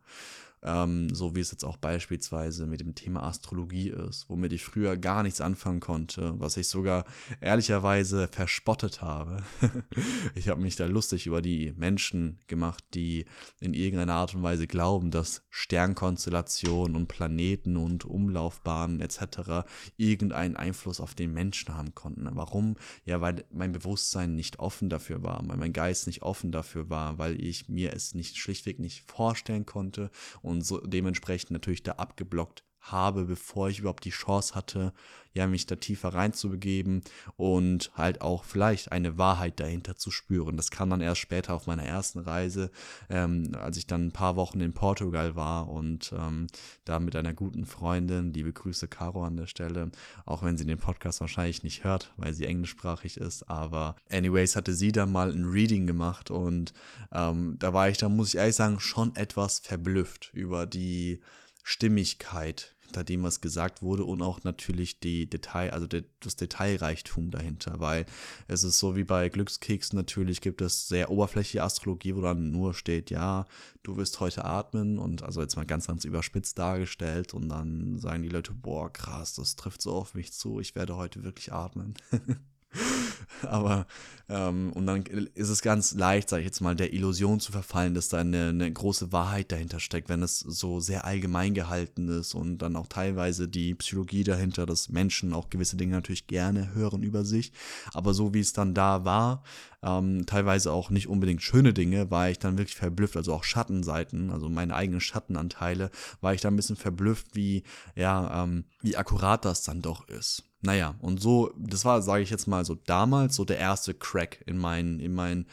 ähm, 0.64 1.14
so 1.14 1.36
wie 1.36 1.40
es 1.40 1.52
jetzt 1.52 1.64
auch 1.64 1.78
beispielsweise 1.78 2.68
mit 2.68 2.82
dem 2.82 2.96
Thema 2.96 3.24
Astrologie 3.24 3.90
ist, 3.90 4.30
womit 4.30 4.54
ich 4.54 4.64
früher 4.64 4.98
gar 4.98 5.24
nichts 5.24 5.42
anfangen 5.42 5.80
konnte, 5.80 6.34
was 6.40 6.58
ich 6.58 6.68
sogar 6.68 7.06
ehrlicherweise 7.40 8.28
verspottet 8.28 9.02
habe. 9.02 9.44
ich 10.36 10.50
habe 10.50 10.62
mich 10.62 10.76
da 10.76 10.86
lustig 10.86 11.28
über 11.28 11.42
die 11.42 11.74
Menschen 11.78 12.40
gemacht, 12.48 12.84
die 12.94 13.26
in 13.60 13.74
irgendeiner 13.74 14.16
Art 14.16 14.36
und 14.36 14.44
Weise 14.44 14.68
glauben, 14.68 15.12
dass 15.12 15.44
Sternkonstellationen 15.50 16.96
und 16.96 17.08
Planeten 17.08 17.78
und 17.78 18.06
Umlaufbahnen 18.06 19.00
etc. 19.00 19.66
irgendeinen 19.98 20.56
Einfluss 20.56 21.00
auf 21.00 21.16
den 21.16 21.34
Menschen 21.34 21.76
haben 21.76 21.96
konnten. 21.96 22.28
Warum? 22.34 22.76
Ja, 23.06 23.22
weil 23.22 23.46
mein 23.52 23.72
Bewusstsein 23.72 24.36
nicht 24.36 24.60
offen 24.60 24.90
dafür 24.90 25.24
war, 25.24 25.42
weil 25.48 25.58
mein 25.58 25.74
Geist 25.74 26.08
nicht 26.08 26.22
offen 26.22 26.52
dafür 26.52 26.90
war, 26.90 27.18
weil 27.18 27.42
ich 27.42 27.70
mir 27.70 27.94
es 27.94 28.14
nicht 28.14 28.38
schlichtweg 28.38 28.80
nicht 28.80 29.10
vorstellen 29.10 29.66
konnte 29.66 30.12
und 30.50 30.66
so 30.66 30.80
dementsprechend 30.80 31.52
natürlich 31.52 31.84
da 31.84 31.94
abgeblockt 31.94 32.64
habe, 32.82 33.26
bevor 33.26 33.70
ich 33.70 33.80
überhaupt 33.80 34.06
die 34.06 34.10
Chance 34.12 34.56
hatte, 34.56 34.94
ja, 35.34 35.48
mich 35.48 35.66
da 35.68 35.76
tiefer 35.76 36.10
reinzubegeben 36.10 37.02
und 37.38 37.92
halt 37.96 38.22
auch 38.22 38.44
vielleicht 38.44 38.92
eine 38.92 39.18
Wahrheit 39.18 39.60
dahinter 39.60 39.96
zu 39.96 40.12
spüren. 40.12 40.58
Das 40.58 40.72
kam 40.72 40.90
dann 40.90 41.02
erst 41.02 41.22
später 41.22 41.54
auf 41.54 41.68
meiner 41.68 41.84
ersten 41.84 42.20
Reise, 42.20 42.72
ähm, 43.10 43.52
als 43.54 43.78
ich 43.78 43.86
dann 43.86 44.08
ein 44.08 44.12
paar 44.12 44.36
Wochen 44.36 44.60
in 44.60 44.74
Portugal 44.74 45.36
war 45.36 45.70
und 45.70 46.14
ähm, 46.18 46.48
da 46.84 47.00
mit 47.00 47.16
einer 47.16 47.34
guten 47.34 47.66
Freundin, 47.66 48.34
liebe 48.34 48.52
Grüße 48.52 48.88
Caro 48.88 49.24
an 49.24 49.38
der 49.38 49.48
Stelle, 49.48 49.92
auch 50.26 50.42
wenn 50.42 50.58
sie 50.58 50.66
den 50.66 50.80
Podcast 50.80 51.22
wahrscheinlich 51.22 51.64
nicht 51.64 51.84
hört, 51.84 52.12
weil 52.18 52.34
sie 52.34 52.46
englischsprachig 52.46 53.18
ist, 53.18 53.50
aber 53.50 53.96
anyways 54.10 54.56
hatte 54.56 54.74
sie 54.74 54.92
dann 54.92 55.12
mal 55.12 55.32
ein 55.32 55.46
Reading 55.46 55.86
gemacht 55.86 56.32
und 56.32 56.74
ähm, 57.12 57.56
da 57.60 57.74
war 57.74 57.88
ich, 57.90 57.98
da 57.98 58.10
muss 58.10 58.30
ich 58.30 58.38
ehrlich 58.38 58.56
sagen, 58.56 58.80
schon 58.80 59.16
etwas 59.16 59.60
verblüfft 59.60 60.32
über 60.34 60.66
die 60.66 61.22
Stimmigkeit 61.70 62.76
hinter 62.80 63.04
dem, 63.04 63.22
was 63.22 63.42
gesagt 63.42 63.84
wurde 63.84 64.04
und 64.04 64.24
auch 64.24 64.44
natürlich 64.44 65.00
die 65.00 65.30
Detail, 65.30 65.70
also 65.70 65.86
das 65.86 66.36
Detailreichtum 66.36 67.30
dahinter, 67.30 67.80
weil 67.80 68.08
es 68.48 68.64
ist 68.64 68.80
so 68.80 68.96
wie 68.96 69.04
bei 69.04 69.30
Glückskeksen 69.30 69.96
natürlich 69.96 70.42
gibt 70.42 70.62
es 70.62 70.88
sehr 70.88 71.12
oberflächliche 71.12 71.62
Astrologie, 71.62 72.16
wo 72.16 72.22
dann 72.22 72.50
nur 72.50 72.74
steht, 72.74 73.12
ja, 73.12 73.46
du 73.84 73.98
wirst 73.98 74.20
heute 74.20 74.46
atmen 74.46 74.98
und 74.98 75.22
also 75.22 75.42
jetzt 75.42 75.58
mal 75.58 75.66
ganz, 75.68 75.86
ganz 75.86 76.06
überspitzt 76.06 76.58
dargestellt 76.58 77.36
und 77.36 77.50
dann 77.50 78.00
sagen 78.00 78.24
die 78.24 78.30
Leute, 78.30 78.54
boah, 78.54 78.92
krass, 78.92 79.36
das 79.36 79.56
trifft 79.56 79.84
so 79.84 79.92
auf 79.92 80.16
mich 80.16 80.34
zu, 80.34 80.60
ich 80.60 80.74
werde 80.74 80.96
heute 80.96 81.24
wirklich 81.24 81.54
atmen. 81.54 81.94
Aber, 83.44 83.88
ähm, 84.28 84.72
und 84.74 84.86
dann 84.86 85.04
ist 85.04 85.50
es 85.50 85.62
ganz 85.62 85.94
leicht, 85.96 86.30
sage 86.30 86.42
ich 86.42 86.48
jetzt 86.48 86.62
mal, 86.62 86.76
der 86.76 86.94
Illusion 86.94 87.40
zu 87.40 87.52
verfallen, 87.52 87.94
dass 87.94 88.10
da 88.10 88.20
eine, 88.20 88.50
eine 88.50 88.72
große 88.72 89.12
Wahrheit 89.12 89.52
dahinter 89.52 89.80
steckt, 89.80 90.10
wenn 90.10 90.22
es 90.22 90.40
so 90.40 90.80
sehr 90.80 91.06
allgemein 91.06 91.54
gehalten 91.54 92.08
ist 92.10 92.36
und 92.36 92.60
dann 92.60 92.76
auch 92.76 92.88
teilweise 92.88 93.48
die 93.48 93.76
Psychologie 93.76 94.24
dahinter, 94.24 94.66
dass 94.66 94.90
Menschen 94.90 95.34
auch 95.34 95.50
gewisse 95.50 95.78
Dinge 95.78 95.96
natürlich 95.96 96.28
gerne 96.28 96.74
hören 96.74 97.04
über 97.04 97.26
sich. 97.26 97.52
Aber 97.94 98.14
so 98.14 98.34
wie 98.34 98.42
es 98.42 98.54
dann 98.54 98.74
da 98.74 99.06
war, 99.06 99.44
ähm, 99.84 100.26
teilweise 100.26 100.72
auch 100.72 100.90
nicht 100.90 101.08
unbedingt 101.08 101.42
schöne 101.42 101.74
Dinge, 101.74 102.12
war 102.12 102.30
ich 102.30 102.40
dann 102.40 102.58
wirklich 102.58 102.76
verblüfft, 102.76 103.18
also 103.18 103.34
auch 103.34 103.44
Schattenseiten, 103.44 104.32
also 104.32 104.50
meine 104.50 104.76
eigenen 104.76 105.02
Schattenanteile, 105.02 105.92
war 106.22 106.34
ich 106.34 106.42
dann 106.42 106.54
ein 106.54 106.58
bisschen 106.58 106.76
verblüfft, 106.76 107.36
wie, 107.36 107.64
ja, 107.96 108.44
ähm, 108.44 108.66
wie 108.82 108.98
akkurat 108.98 109.46
das 109.46 109.64
dann 109.64 109.82
doch 109.82 110.08
ist. 110.08 110.44
Naja, 110.62 110.96
und 111.00 111.22
so, 111.22 111.54
das 111.58 111.86
war, 111.86 112.02
sage 112.02 112.22
ich 112.22 112.30
jetzt 112.30 112.46
mal 112.46 112.66
so 112.66 112.76
damals, 112.76 113.38
so 113.38 113.46
der 113.46 113.60
erste 113.60 113.94
Crack 113.94 114.44
in 114.46 114.58
mein, 114.58 115.00
in 115.00 115.14
mein 115.14 115.46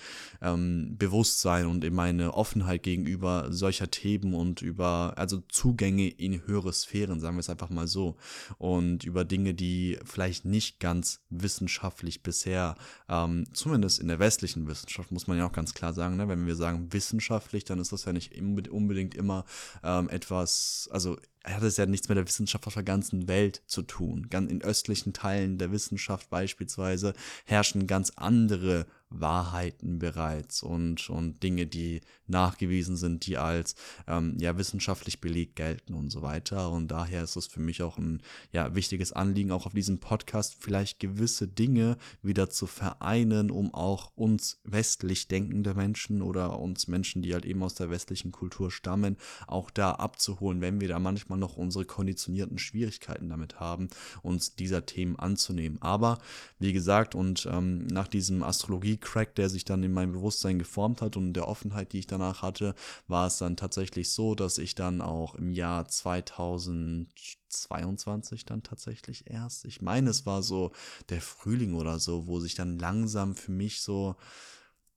ähm, 0.43 0.97
Bewusstsein 0.99 1.67
und 1.67 1.85
in 1.85 1.95
meine 1.95 2.35
Offenheit 2.35 2.83
gegenüber 2.83 3.47
solcher 3.51 3.89
Themen 3.89 4.35
und 4.35 4.63
über, 4.63 5.13
also 5.15 5.43
Zugänge 5.49 6.09
in 6.09 6.45
höhere 6.45 6.73
Sphären, 6.73 7.21
sagen 7.21 7.37
wir 7.37 7.41
es 7.41 7.51
einfach 7.51 7.71
mal 7.71 7.87
so. 7.87 8.17
Und 8.59 9.05
über 9.05 9.25
Dinge, 9.25 9.55
die 9.55 9.97
vielleicht 10.05 10.45
nicht 10.45 10.81
ganz 10.81 11.21
wissenschaftlich 11.31 12.25
bisher, 12.25 12.75
ähm, 13.09 13.45
zumindest 13.53 14.01
in 14.01 14.09
der 14.09 14.16
westlichen 14.19 14.67
Wissenschaft, 14.67 15.13
muss 15.13 15.27
man 15.27 15.39
ja 15.39 15.47
auch 15.47 15.53
ganz 15.53 15.75
klar 15.75 15.93
sagen, 15.93 16.17
ne? 16.17 16.29
wenn 16.29 16.47
wir 16.47 16.57
sagen 16.57 16.93
wissenschaftlich, 16.93 17.65
dann 17.65 17.79
ist 17.79 17.93
das 17.93 18.05
ja 18.05 18.13
nicht 18.13 18.33
unbedingt 18.41 19.15
immer 19.15 19.45
ähm, 19.83 20.09
etwas, 20.09 20.89
also 20.93 21.17
hat 21.45 21.63
es 21.63 21.77
ja 21.77 21.87
nichts 21.87 22.09
mit 22.09 22.19
der 22.19 22.27
Wissenschaft 22.27 22.67
auf 22.67 22.75
der 22.75 22.83
ganzen 22.83 23.29
Welt 23.29 23.63
zu 23.67 23.83
tun. 23.83 24.29
In 24.33 24.63
östlichen 24.63 25.13
Teilen 25.13 25.59
der 25.59 25.71
Wissenschaft 25.71 26.29
beispielsweise 26.29 27.15
herrschen 27.45 27.87
ganz 27.87 28.13
andere 28.17 28.87
Wahrheiten 29.11 29.99
bereits 29.99 30.63
und, 30.63 31.09
und 31.11 31.43
Dinge, 31.43 31.67
die 31.67 32.01
nachgewiesen 32.27 32.97
sind, 32.97 33.27
die 33.27 33.39
als 33.39 33.77
ähm, 34.07 34.37
ja, 34.39 34.59
wissenschaftlich 34.59 35.21
belegt 35.21 35.57
gelten 35.57 35.95
und 35.95 36.11
so 36.11 36.23
weiter. 36.23 36.71
Und 36.71 36.89
daher 36.89 37.23
ist 37.23 37.37
es 37.37 37.47
für 37.47 37.61
mich 37.61 37.83
auch 37.83 37.99
ein 37.99 38.21
ja, 38.53 38.75
wichtiges 38.75 39.13
Anliegen, 39.13 39.53
auch 39.53 39.67
auf 39.67 39.75
diesem 39.75 39.99
Podcast 39.99 40.57
vielleicht 40.59 40.99
gewisse 40.99 41.47
Dinge 41.47 41.97
wieder 42.23 42.51
zu 42.51 42.67
vereinen, 42.67 43.51
um 43.51 43.73
auch 43.73 44.11
uns 44.17 44.61
westlich 44.65 45.29
denkende 45.29 45.75
Menschen 45.75 46.21
oder 46.21 46.59
uns 46.59 46.89
Menschen, 46.89 47.23
die 47.23 47.33
halt 47.33 47.47
eben 47.47 47.63
aus 47.63 47.75
der 47.75 47.91
westlichen 47.91 48.33
Kultur 48.33 48.71
stammen, 48.71 49.17
auch 49.47 49.71
da 49.71 49.93
abzuholen, 49.93 50.61
wenn 50.61 50.81
wir 50.81 50.89
da 50.89 50.99
manchmal 50.99 51.39
noch 51.39 51.57
unsere 51.57 51.85
konditionierten 51.85 52.59
Schwierigkeiten 52.59 53.29
damit 53.29 53.61
haben, 53.61 53.89
uns 54.23 54.57
dieser 54.57 54.85
Themen 54.85 55.17
anzunehmen. 55.17 55.81
Aber 55.81 56.19
wie 56.59 56.73
gesagt, 56.73 57.15
und 57.15 57.49
ähm, 57.51 57.87
nach 57.87 58.09
diesem 58.09 58.43
Astrologie 58.43 58.96
Crack, 59.01 59.35
der 59.35 59.49
sich 59.49 59.65
dann 59.65 59.83
in 59.83 59.93
meinem 59.93 60.13
Bewusstsein 60.13 60.59
geformt 60.59 61.03
hat 61.03 61.17
und 61.17 61.35
der 61.35 61.49
Offenheit, 61.49 61.93
die 61.93 61.99
ich 62.01 62.07
danach 62.07 62.43
hatte, 62.43 62.75
war 63.09 63.27
es 63.27 63.39
dann 63.39 63.57
tatsächlich 63.57 64.13
so, 64.13 64.35
dass 64.35 64.59
ich 64.59 64.75
dann 64.75 65.01
auch 65.01 65.35
im 65.35 65.51
Jahr 65.51 65.89
2022 65.89 68.45
dann 68.45 68.63
tatsächlich 68.63 69.31
erst, 69.31 69.65
ich 69.65 69.83
meine, 69.83 70.11
es 70.11 70.27
war 70.27 70.43
so 70.43 70.73
der 71.09 71.21
Frühling 71.21 71.75
oder 71.75 71.99
so, 71.99 72.27
wo 72.27 72.41
sich 72.41 72.55
dann 72.55 72.79
langsam 72.79 73.35
für 73.35 73.53
mich 73.53 73.81
so 73.81 74.17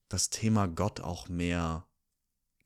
das 0.10 0.30
Thema 0.30 0.68
Gott 0.68 1.02
auch 1.02 1.30
mehr 1.30 1.86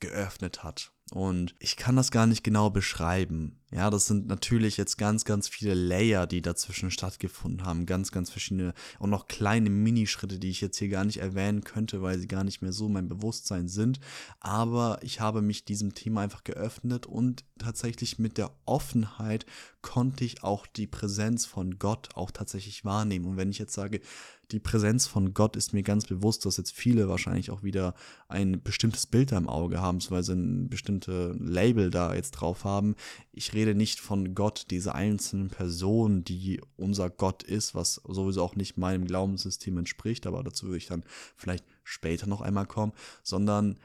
geöffnet 0.03 0.63
hat. 0.63 0.91
Und 1.11 1.53
ich 1.59 1.77
kann 1.77 1.95
das 1.95 2.11
gar 2.11 2.25
nicht 2.25 2.43
genau 2.43 2.69
beschreiben. 2.69 3.59
Ja, 3.71 3.89
das 3.89 4.07
sind 4.07 4.27
natürlich 4.27 4.77
jetzt 4.77 4.97
ganz, 4.97 5.25
ganz 5.25 5.47
viele 5.47 5.75
Layer, 5.75 6.25
die 6.25 6.41
dazwischen 6.41 6.89
stattgefunden 6.89 7.65
haben. 7.65 7.85
Ganz, 7.85 8.11
ganz 8.11 8.31
verschiedene 8.31 8.73
und 8.97 9.11
noch 9.11 9.27
kleine 9.27 9.69
Minischritte, 9.69 10.39
die 10.39 10.49
ich 10.49 10.61
jetzt 10.61 10.77
hier 10.77 10.89
gar 10.89 11.05
nicht 11.05 11.17
erwähnen 11.17 11.63
könnte, 11.63 12.01
weil 12.01 12.17
sie 12.17 12.27
gar 12.27 12.43
nicht 12.43 12.61
mehr 12.61 12.73
so 12.73 12.89
mein 12.89 13.09
Bewusstsein 13.09 13.67
sind. 13.67 13.99
Aber 14.39 14.97
ich 15.03 15.19
habe 15.19 15.41
mich 15.41 15.65
diesem 15.65 15.93
Thema 15.93 16.21
einfach 16.21 16.43
geöffnet 16.43 17.05
und 17.05 17.43
tatsächlich 17.59 18.17
mit 18.17 18.39
der 18.39 18.51
Offenheit 18.65 19.45
konnte 19.81 20.23
ich 20.23 20.43
auch 20.43 20.65
die 20.65 20.87
Präsenz 20.87 21.45
von 21.45 21.77
Gott 21.77 22.09
auch 22.15 22.31
tatsächlich 22.31 22.85
wahrnehmen. 22.85 23.25
Und 23.25 23.37
wenn 23.37 23.51
ich 23.51 23.59
jetzt 23.59 23.73
sage, 23.73 24.01
die 24.51 24.59
Präsenz 24.59 25.07
von 25.07 25.33
Gott 25.33 25.55
ist 25.55 25.73
mir 25.73 25.83
ganz 25.83 26.05
bewusst, 26.05 26.45
dass 26.45 26.57
jetzt 26.57 26.73
viele 26.73 27.07
wahrscheinlich 27.07 27.49
auch 27.49 27.63
wieder 27.63 27.95
ein 28.27 28.61
bestimmtes 28.61 29.07
Bild 29.07 29.31
im 29.31 29.49
Auge 29.49 29.81
haben, 29.81 29.97
beziehungsweise 29.97 30.33
ein 30.33 30.69
bestimmtes 30.69 31.35
Label 31.39 31.89
da 31.89 32.13
jetzt 32.13 32.31
drauf 32.31 32.63
haben. 32.63 32.95
Ich 33.31 33.53
rede 33.53 33.73
nicht 33.73 33.99
von 33.99 34.35
Gott, 34.35 34.67
diese 34.69 34.95
einzelnen 34.95 35.49
Person, 35.49 36.23
die 36.23 36.61
unser 36.75 37.09
Gott 37.09 37.43
ist, 37.43 37.73
was 37.73 37.95
sowieso 38.07 38.43
auch 38.43 38.55
nicht 38.55 38.77
meinem 38.77 39.05
Glaubenssystem 39.05 39.77
entspricht, 39.77 40.27
aber 40.27 40.43
dazu 40.43 40.67
würde 40.67 40.77
ich 40.77 40.87
dann 40.87 41.03
vielleicht 41.35 41.65
später 41.83 42.27
noch 42.27 42.41
einmal 42.41 42.67
kommen, 42.67 42.93
sondern 43.23 43.79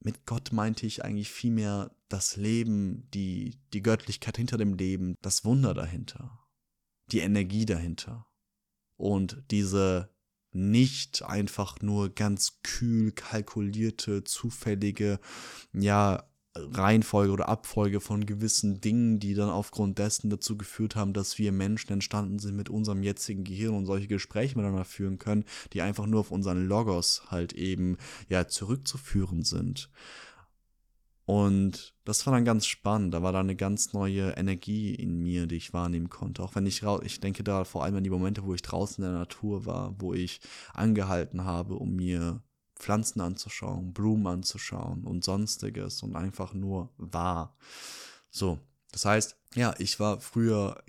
mit 0.00 0.26
Gott 0.26 0.52
meinte 0.52 0.86
ich 0.86 1.04
eigentlich 1.04 1.30
vielmehr 1.30 1.94
das 2.08 2.36
Leben, 2.36 3.08
die, 3.14 3.58
die 3.72 3.82
Göttlichkeit 3.82 4.36
hinter 4.36 4.58
dem 4.58 4.74
Leben, 4.74 5.14
das 5.22 5.44
Wunder 5.44 5.74
dahinter, 5.74 6.40
die 7.12 7.20
Energie 7.20 7.66
dahinter. 7.66 8.26
Und 9.02 9.42
diese 9.50 10.10
nicht 10.52 11.24
einfach 11.24 11.80
nur 11.80 12.10
ganz 12.10 12.60
kühl 12.62 13.10
kalkulierte, 13.10 14.22
zufällige, 14.22 15.18
ja, 15.72 16.22
Reihenfolge 16.54 17.32
oder 17.32 17.48
Abfolge 17.48 17.98
von 17.98 18.26
gewissen 18.26 18.80
Dingen, 18.80 19.18
die 19.18 19.34
dann 19.34 19.48
aufgrund 19.48 19.98
dessen 19.98 20.30
dazu 20.30 20.56
geführt 20.56 20.94
haben, 20.94 21.14
dass 21.14 21.38
wir 21.38 21.50
Menschen 21.50 21.94
entstanden 21.94 22.38
sind 22.38 22.54
mit 22.54 22.68
unserem 22.68 23.02
jetzigen 23.02 23.42
Gehirn 23.42 23.74
und 23.74 23.86
solche 23.86 24.06
Gespräche 24.06 24.56
miteinander 24.56 24.84
führen 24.84 25.18
können, 25.18 25.46
die 25.72 25.82
einfach 25.82 26.06
nur 26.06 26.20
auf 26.20 26.30
unseren 26.30 26.64
Logos 26.68 27.22
halt 27.28 27.54
eben 27.54 27.96
ja 28.28 28.46
zurückzuführen 28.46 29.42
sind. 29.42 29.90
Und 31.24 31.94
das 32.04 32.26
war 32.26 32.34
dann 32.34 32.44
ganz 32.44 32.66
spannend. 32.66 33.14
Da 33.14 33.22
war 33.22 33.32
da 33.32 33.40
eine 33.40 33.54
ganz 33.54 33.92
neue 33.92 34.30
Energie 34.32 34.94
in 34.94 35.22
mir, 35.22 35.46
die 35.46 35.56
ich 35.56 35.72
wahrnehmen 35.72 36.10
konnte. 36.10 36.42
Auch 36.42 36.54
wenn 36.54 36.66
ich 36.66 36.82
raus, 36.82 37.00
ich 37.04 37.20
denke 37.20 37.44
da 37.44 37.64
vor 37.64 37.84
allem 37.84 37.96
an 37.96 38.04
die 38.04 38.10
Momente, 38.10 38.44
wo 38.44 38.54
ich 38.54 38.62
draußen 38.62 39.04
in 39.04 39.10
der 39.10 39.18
Natur 39.18 39.64
war, 39.64 39.94
wo 40.00 40.14
ich 40.14 40.40
angehalten 40.74 41.44
habe, 41.44 41.74
um 41.74 41.94
mir 41.94 42.42
Pflanzen 42.74 43.20
anzuschauen, 43.20 43.92
Blumen 43.92 44.26
anzuschauen 44.26 45.04
und 45.04 45.22
sonstiges 45.22 46.02
und 46.02 46.16
einfach 46.16 46.54
nur 46.54 46.90
war. 46.96 47.56
So, 48.30 48.58
das 48.92 49.06
heißt, 49.06 49.36
ja, 49.54 49.74
ich 49.78 49.98
war 50.00 50.20
früher, 50.20 50.82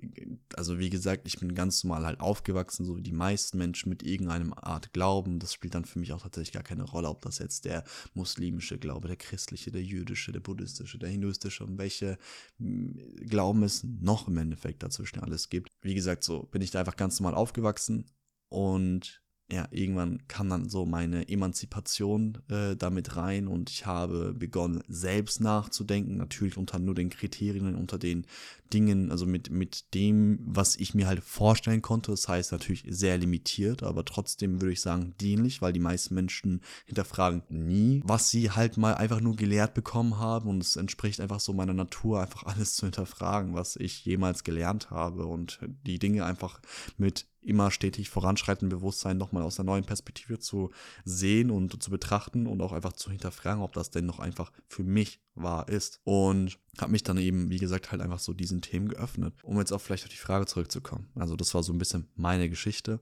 also 0.56 0.78
wie 0.78 0.90
gesagt, 0.90 1.26
ich 1.26 1.40
bin 1.40 1.56
ganz 1.56 1.84
normal 1.84 2.06
halt 2.06 2.20
aufgewachsen, 2.20 2.86
so 2.86 2.98
wie 2.98 3.02
die 3.02 3.14
meisten 3.14 3.58
Menschen 3.58 3.90
mit 3.90 4.04
irgendeinem 4.04 4.54
Art 4.54 4.94
Glauben. 4.94 5.40
Das 5.40 5.54
spielt 5.54 5.74
dann 5.74 5.86
für 5.86 6.00
mich 6.00 6.12
auch 6.12 6.22
tatsächlich 6.22 6.54
gar 6.54 6.64
keine 6.64 6.84
Rolle, 6.84 7.10
ob 7.10 7.22
das 7.22 7.40
jetzt 7.40 7.64
der 7.66 7.84
muslimische 8.14 8.78
Glaube, 8.78 9.08
der 9.08 9.18
christliche, 9.18 9.72
der 9.72 9.84
jüdische, 9.84 10.34
der 10.34 10.42
buddhistische, 10.42 11.00
der 11.00 11.10
hinduistische 11.10 11.64
und 11.64 11.78
welche 11.78 12.18
hm, 12.60 12.98
Glauben 13.26 13.64
es 13.64 13.84
noch 13.84 14.28
im 14.28 14.38
Endeffekt 14.38 14.84
dazwischen 14.84 15.20
alles 15.20 15.50
gibt. 15.50 15.70
Wie 15.82 15.96
gesagt, 15.96 16.26
so 16.26 16.44
bin 16.44 16.62
ich 16.62 16.72
da 16.72 16.82
einfach 16.82 16.98
ganz 16.98 17.20
normal 17.20 17.36
aufgewachsen 17.36 18.06
und 18.50 19.23
ja, 19.52 19.68
irgendwann 19.72 20.28
kam 20.28 20.50
dann 20.50 20.70
so 20.70 20.86
meine 20.86 21.28
Emanzipation 21.28 22.40
äh, 22.50 22.76
damit 22.76 23.18
rein 23.18 23.48
und 23.48 23.70
ich 23.70 23.86
habe 23.86 24.34
begonnen, 24.34 24.82
selbst 24.88 25.42
nachzudenken, 25.42 26.18
natürlich 26.18 26.58
unter 26.58 26.80
nur 26.80 26.96
den 26.96 27.10
Kriterien, 27.10 27.76
unter 27.76 28.00
den 28.00 28.26
Dingen, 28.74 29.12
also 29.12 29.26
mit, 29.26 29.52
mit 29.52 29.94
dem, 29.94 30.40
was 30.46 30.76
ich 30.78 30.96
mir 30.96 31.08
halt 31.08 31.24
vorstellen 31.24 31.82
konnte. 31.82 32.12
Das 32.12 32.28
heißt 32.28 32.52
natürlich 32.52 32.86
sehr 32.88 33.18
limitiert, 33.18 33.84
aber 33.84 34.06
trotzdem 34.06 34.62
würde 34.62 34.74
ich 34.74 34.82
sagen 34.82 35.14
dienlich, 35.20 35.62
weil 35.62 35.74
die 35.74 35.80
meisten 35.80 36.16
Menschen 36.16 36.62
hinterfragen 36.86 37.44
nie, 37.50 38.02
was 38.06 38.30
sie 38.30 38.50
halt 38.50 38.78
mal 38.78 38.96
einfach 38.96 39.20
nur 39.20 39.36
gelehrt 39.36 39.74
bekommen 39.74 40.18
haben 40.18 40.50
und 40.50 40.64
es 40.64 40.78
entspricht 40.78 41.20
einfach 41.20 41.40
so 41.42 41.54
meiner 41.54 41.74
Natur, 41.74 42.22
einfach 42.22 42.44
alles 42.46 42.76
zu 42.76 42.86
hinterfragen, 42.86 43.54
was 43.54 43.76
ich 43.76 44.04
jemals 44.06 44.44
gelernt 44.44 44.90
habe 44.90 45.26
und 45.26 45.60
die 45.86 46.00
Dinge 46.00 46.26
einfach 46.26 46.60
mit 46.98 47.28
immer 47.46 47.72
stetig 47.72 48.10
voranschreitendem 48.10 48.80
Bewusstsein 48.80 49.18
nochmal 49.18 49.44
aus 49.44 49.60
einer 49.60 49.68
neuen 49.68 49.86
Perspektive 49.86 50.40
zu 50.40 50.72
sehen 51.06 51.52
und 51.52 51.82
zu 51.82 51.92
betrachten 51.92 52.48
und 52.48 52.62
auch 52.62 52.72
einfach 52.72 52.94
zu 52.94 53.12
hinterfragen, 53.12 53.62
ob 53.62 53.74
das 53.74 53.92
denn 53.92 54.06
noch 54.06 54.20
einfach 54.20 54.52
für 54.68 54.84
mich 54.84 55.22
wahr 55.36 55.70
ist. 55.70 56.00
Und 56.04 56.60
habe 56.80 56.92
mich 56.92 57.04
dann 57.04 57.18
eben, 57.18 57.50
wie 57.50 57.60
gesagt, 57.60 57.92
halt 57.92 58.02
einfach 58.02 58.20
so 58.20 58.34
diesen 58.34 58.62
Themen 58.62 58.90
geöffnet, 58.90 59.34
um 59.44 59.60
jetzt 59.60 59.72
auch 59.72 59.82
vielleicht 59.82 60.04
auf 60.04 60.12
die 60.12 60.18
Frage 60.18 60.46
zurückzukommen. 60.46 61.10
Also 61.16 61.36
das 61.36 61.54
war 61.54 61.64
so 61.64 61.74
ein 61.74 61.80
bisschen 61.80 62.08
meine 62.16 62.50
Geschichte. 62.50 63.00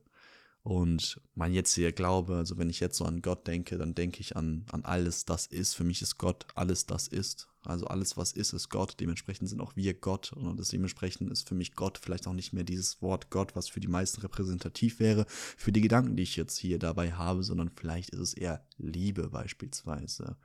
Und 0.64 1.20
mein 1.34 1.54
jetziger 1.54 1.92
Glaube, 1.92 2.36
also 2.36 2.58
wenn 2.58 2.70
ich 2.70 2.80
jetzt 2.80 2.98
so 2.98 3.06
an 3.06 3.24
Gott 3.24 3.48
denke, 3.48 3.78
dann 3.78 3.96
denke 3.96 4.22
ich 4.22 4.38
an, 4.38 4.66
an 4.72 4.86
alles, 4.86 5.26
das 5.26 5.48
ist. 5.48 5.74
Für 5.74 5.84
mich 5.84 6.02
ist 6.02 6.18
Gott 6.18 6.46
alles, 6.54 6.86
das 6.86 7.08
ist. 7.08 7.48
Also 7.64 7.86
alles, 7.86 8.18
was 8.18 8.32
ist, 8.32 8.54
ist 8.54 8.70
Gott. 8.70 9.00
Dementsprechend 9.00 9.50
sind 9.50 9.62
auch 9.62 9.76
wir 9.76 9.94
Gott. 9.94 10.34
Und 10.34 10.60
das 10.60 10.70
dementsprechend 10.70 11.32
ist 11.32 11.48
für 11.48 11.56
mich 11.56 11.76
Gott 11.76 11.98
vielleicht 11.98 12.28
auch 12.28 12.34
nicht 12.34 12.54
mehr 12.54 12.64
dieses 12.64 13.02
Wort 13.02 13.30
Gott, 13.30 13.56
was 13.56 13.70
für 13.70 13.80
die 13.80 13.88
meisten 13.88 14.22
repräsentativ 14.22 15.00
wäre, 15.00 15.26
für 15.30 15.72
die 15.72 15.82
Gedanken, 15.82 16.16
die 16.16 16.24
ich 16.24 16.36
jetzt 16.36 16.58
hier 16.58 16.80
dabei 16.80 17.14
habe, 17.14 17.44
sondern 17.44 17.70
vielleicht 17.70 18.10
ist 18.10 18.20
es 18.20 18.34
eher 18.34 18.66
Liebe 18.78 19.30
beispielsweise. 19.30 20.38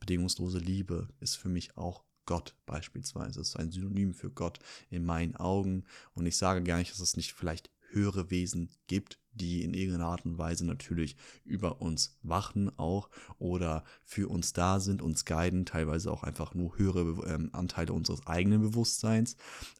Bedingungslose 0.00 0.58
Liebe 0.58 1.08
ist 1.20 1.36
für 1.36 1.48
mich 1.48 1.76
auch 1.76 2.04
Gott 2.26 2.56
beispielsweise. 2.66 3.40
Es 3.40 3.48
ist 3.48 3.56
ein 3.56 3.70
Synonym 3.70 4.14
für 4.14 4.30
Gott 4.30 4.58
in 4.90 5.04
meinen 5.04 5.36
Augen. 5.36 5.84
Und 6.14 6.26
ich 6.26 6.36
sage 6.36 6.62
gar 6.62 6.78
nicht, 6.78 6.90
dass 6.90 7.00
es 7.00 7.16
nicht 7.16 7.34
vielleicht 7.34 7.70
höhere 7.90 8.30
Wesen 8.30 8.70
gibt, 8.86 9.20
die 9.34 9.62
in 9.62 9.74
irgendeiner 9.74 10.06
Art 10.10 10.24
und 10.24 10.38
Weise 10.38 10.64
natürlich 10.66 11.16
über 11.44 11.80
uns 11.80 12.18
wachen 12.22 12.76
auch 12.78 13.10
oder 13.38 13.84
für 14.04 14.28
uns 14.28 14.52
da 14.52 14.80
sind, 14.80 15.02
uns 15.02 15.24
guiden, 15.24 15.66
teilweise 15.66 16.10
auch 16.10 16.22
einfach 16.22 16.54
nur 16.54 16.76
höhere 16.78 17.26
ähm, 17.26 17.50
Anteile 17.52 17.92
unseres 17.92 18.26
eigenen 18.26 18.62
Bewusstseins. 18.62 19.36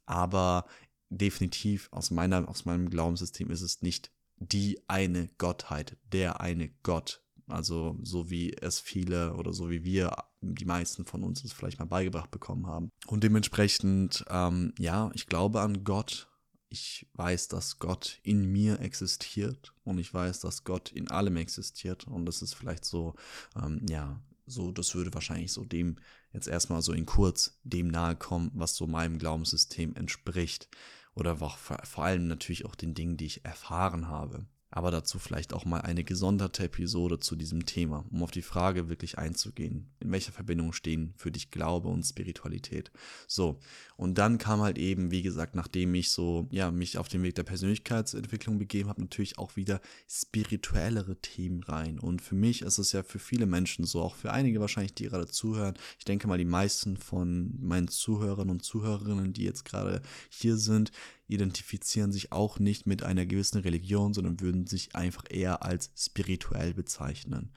Aber 0.06 0.66
definitiv 1.10 1.88
aus, 1.92 2.10
meiner, 2.10 2.48
aus 2.48 2.64
meinem 2.64 2.90
Glaubenssystem 2.90 3.50
ist 3.50 3.62
es 3.62 3.82
nicht 3.82 4.10
die 4.36 4.82
eine 4.88 5.28
Gottheit, 5.38 5.96
der 6.12 6.40
eine 6.40 6.68
Gott. 6.82 7.22
Also 7.46 7.98
so 8.02 8.30
wie 8.30 8.54
es 8.54 8.80
viele 8.80 9.34
oder 9.34 9.52
so 9.52 9.70
wie 9.70 9.84
wir, 9.84 10.16
die 10.40 10.64
meisten 10.64 11.04
von 11.04 11.22
uns 11.22 11.44
es 11.44 11.52
vielleicht 11.52 11.78
mal 11.78 11.84
beigebracht 11.84 12.30
bekommen 12.30 12.66
haben. 12.66 12.90
Und 13.06 13.22
dementsprechend, 13.22 14.24
ähm, 14.28 14.72
ja, 14.78 15.10
ich 15.14 15.26
glaube 15.26 15.60
an 15.60 15.84
Gott, 15.84 16.28
ich 16.68 17.08
weiß, 17.14 17.48
dass 17.48 17.78
Gott 17.78 18.18
in 18.22 18.50
mir 18.50 18.80
existiert 18.80 19.72
und 19.84 19.98
ich 19.98 20.12
weiß, 20.12 20.40
dass 20.40 20.64
Gott 20.64 20.92
in 20.92 21.08
allem 21.08 21.36
existiert. 21.36 22.06
Und 22.06 22.26
das 22.26 22.42
ist 22.42 22.54
vielleicht 22.54 22.84
so, 22.84 23.14
ähm, 23.56 23.84
ja, 23.88 24.20
so, 24.46 24.72
das 24.72 24.94
würde 24.94 25.14
wahrscheinlich 25.14 25.52
so 25.52 25.64
dem 25.64 25.96
jetzt 26.32 26.48
erstmal 26.48 26.82
so 26.82 26.92
in 26.92 27.06
kurz 27.06 27.58
dem 27.62 27.88
nahe 27.88 28.16
kommen, 28.16 28.50
was 28.54 28.76
so 28.76 28.86
meinem 28.86 29.18
Glaubenssystem 29.18 29.94
entspricht. 29.94 30.68
Oder 31.14 31.36
vor 31.36 32.04
allem 32.04 32.26
natürlich 32.26 32.66
auch 32.66 32.74
den 32.74 32.94
Dingen, 32.94 33.16
die 33.16 33.26
ich 33.26 33.44
erfahren 33.44 34.08
habe 34.08 34.46
aber 34.74 34.90
dazu 34.90 35.20
vielleicht 35.20 35.52
auch 35.52 35.64
mal 35.64 35.82
eine 35.82 36.02
gesonderte 36.02 36.64
Episode 36.64 37.20
zu 37.20 37.36
diesem 37.36 37.64
Thema, 37.64 38.04
um 38.10 38.24
auf 38.24 38.32
die 38.32 38.42
Frage 38.42 38.88
wirklich 38.88 39.18
einzugehen. 39.18 39.86
In 40.00 40.10
welcher 40.10 40.32
Verbindung 40.32 40.72
stehen 40.72 41.14
für 41.16 41.30
dich 41.30 41.52
Glaube 41.52 41.86
und 41.86 42.02
Spiritualität? 42.02 42.90
So, 43.28 43.60
und 43.96 44.18
dann 44.18 44.36
kam 44.36 44.62
halt 44.62 44.76
eben, 44.76 45.12
wie 45.12 45.22
gesagt, 45.22 45.54
nachdem 45.54 45.94
ich 45.94 46.10
so, 46.10 46.48
ja, 46.50 46.72
mich 46.72 46.98
auf 46.98 47.06
den 47.06 47.22
Weg 47.22 47.36
der 47.36 47.44
Persönlichkeitsentwicklung 47.44 48.58
begeben 48.58 48.88
habe, 48.88 49.00
natürlich 49.00 49.38
auch 49.38 49.54
wieder 49.54 49.80
spirituellere 50.08 51.20
Themen 51.20 51.62
rein. 51.62 52.00
Und 52.00 52.20
für 52.20 52.34
mich 52.34 52.62
ist 52.62 52.78
es 52.78 52.90
ja 52.90 53.04
für 53.04 53.20
viele 53.20 53.46
Menschen 53.46 53.84
so, 53.84 54.02
auch 54.02 54.16
für 54.16 54.32
einige 54.32 54.58
wahrscheinlich, 54.58 54.94
die 54.94 55.04
gerade 55.04 55.28
zuhören. 55.28 55.74
Ich 56.00 56.04
denke 56.04 56.26
mal, 56.26 56.38
die 56.38 56.44
meisten 56.44 56.96
von 56.96 57.54
meinen 57.60 57.86
Zuhörern 57.86 58.50
und 58.50 58.64
Zuhörerinnen, 58.64 59.34
die 59.34 59.44
jetzt 59.44 59.64
gerade 59.64 60.02
hier 60.30 60.56
sind, 60.56 60.90
identifizieren 61.26 62.12
sich 62.12 62.32
auch 62.32 62.58
nicht 62.58 62.86
mit 62.86 63.02
einer 63.02 63.26
gewissen 63.26 63.60
Religion, 63.60 64.12
sondern 64.12 64.40
würden 64.40 64.66
sich 64.66 64.94
einfach 64.94 65.24
eher 65.28 65.62
als 65.62 65.90
spirituell 65.96 66.74
bezeichnen. 66.74 67.52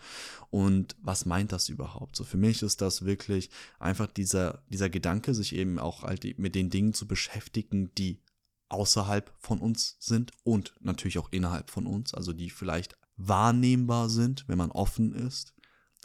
Und 0.49 0.95
was 1.01 1.25
meint 1.25 1.51
das 1.51 1.69
überhaupt? 1.69 2.15
So 2.15 2.23
für 2.23 2.37
mich 2.37 2.61
ist 2.63 2.81
das 2.81 3.05
wirklich 3.05 3.49
einfach 3.79 4.07
dieser, 4.07 4.63
dieser 4.69 4.89
Gedanke, 4.89 5.33
sich 5.33 5.53
eben 5.53 5.79
auch 5.79 6.03
halt 6.03 6.37
mit 6.39 6.55
den 6.55 6.69
Dingen 6.69 6.93
zu 6.93 7.07
beschäftigen, 7.07 7.93
die 7.95 8.21
außerhalb 8.69 9.33
von 9.39 9.59
uns 9.59 9.97
sind 9.99 10.31
und 10.43 10.73
natürlich 10.79 11.19
auch 11.19 11.31
innerhalb 11.31 11.69
von 11.69 11.87
uns, 11.87 12.13
also 12.13 12.33
die 12.33 12.49
vielleicht 12.49 12.97
wahrnehmbar 13.15 14.09
sind, 14.09 14.45
wenn 14.47 14.57
man 14.57 14.71
offen 14.71 15.13
ist, 15.13 15.53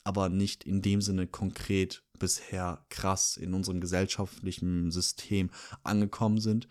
aber 0.05 0.29
nicht 0.29 0.65
in 0.65 0.83
dem 0.83 1.01
Sinne 1.01 1.27
konkret 1.27 2.05
bisher 2.19 2.85
krass 2.89 3.37
in 3.37 3.53
unserem 3.55 3.81
gesellschaftlichen 3.81 4.91
System 4.91 5.51
angekommen 5.83 6.41
sind, 6.41 6.69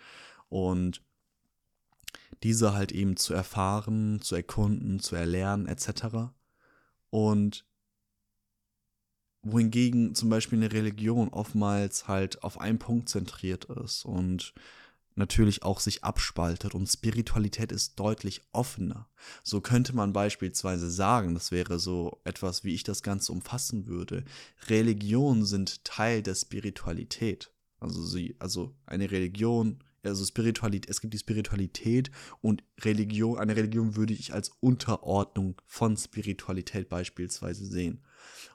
und 0.51 1.01
diese 2.43 2.73
halt 2.73 2.91
eben 2.91 3.15
zu 3.15 3.33
erfahren, 3.33 4.19
zu 4.21 4.35
erkunden, 4.35 4.99
zu 4.99 5.15
erlernen 5.15 5.65
etc. 5.65 6.33
Und 7.09 7.65
wohingegen 9.43 10.13
zum 10.13 10.29
Beispiel 10.29 10.59
eine 10.59 10.73
Religion 10.73 11.29
oftmals 11.29 12.07
halt 12.07 12.43
auf 12.43 12.59
einen 12.59 12.79
Punkt 12.79 13.07
zentriert 13.07 13.65
ist 13.65 14.05
und 14.05 14.53
natürlich 15.15 15.63
auch 15.63 15.79
sich 15.79 16.03
abspaltet 16.03 16.75
und 16.75 16.87
Spiritualität 16.87 17.71
ist 17.71 17.99
deutlich 17.99 18.41
offener. 18.51 19.07
So 19.43 19.61
könnte 19.61 19.93
man 19.95 20.11
beispielsweise 20.11 20.91
sagen, 20.91 21.33
das 21.33 21.51
wäre 21.51 21.79
so 21.79 22.19
etwas, 22.25 22.63
wie 22.65 22.73
ich 22.73 22.83
das 22.83 23.03
Ganze 23.03 23.31
umfassen 23.31 23.87
würde. 23.87 24.25
Religionen 24.67 25.45
sind 25.45 25.85
Teil 25.85 26.21
der 26.21 26.35
Spiritualität. 26.35 27.51
Also 27.79 28.03
sie, 28.03 28.35
also 28.39 28.75
eine 28.85 29.11
Religion 29.11 29.79
also 30.03 30.25
Spiritualität, 30.25 30.89
es 30.89 31.01
gibt 31.01 31.13
die 31.13 31.19
Spiritualität 31.19 32.11
und 32.41 32.63
Religion, 32.81 33.37
eine 33.37 33.55
Religion 33.55 33.95
würde 33.95 34.13
ich 34.13 34.33
als 34.33 34.49
Unterordnung 34.59 35.61
von 35.65 35.97
Spiritualität 35.97 36.89
beispielsweise 36.89 37.65
sehen 37.65 38.01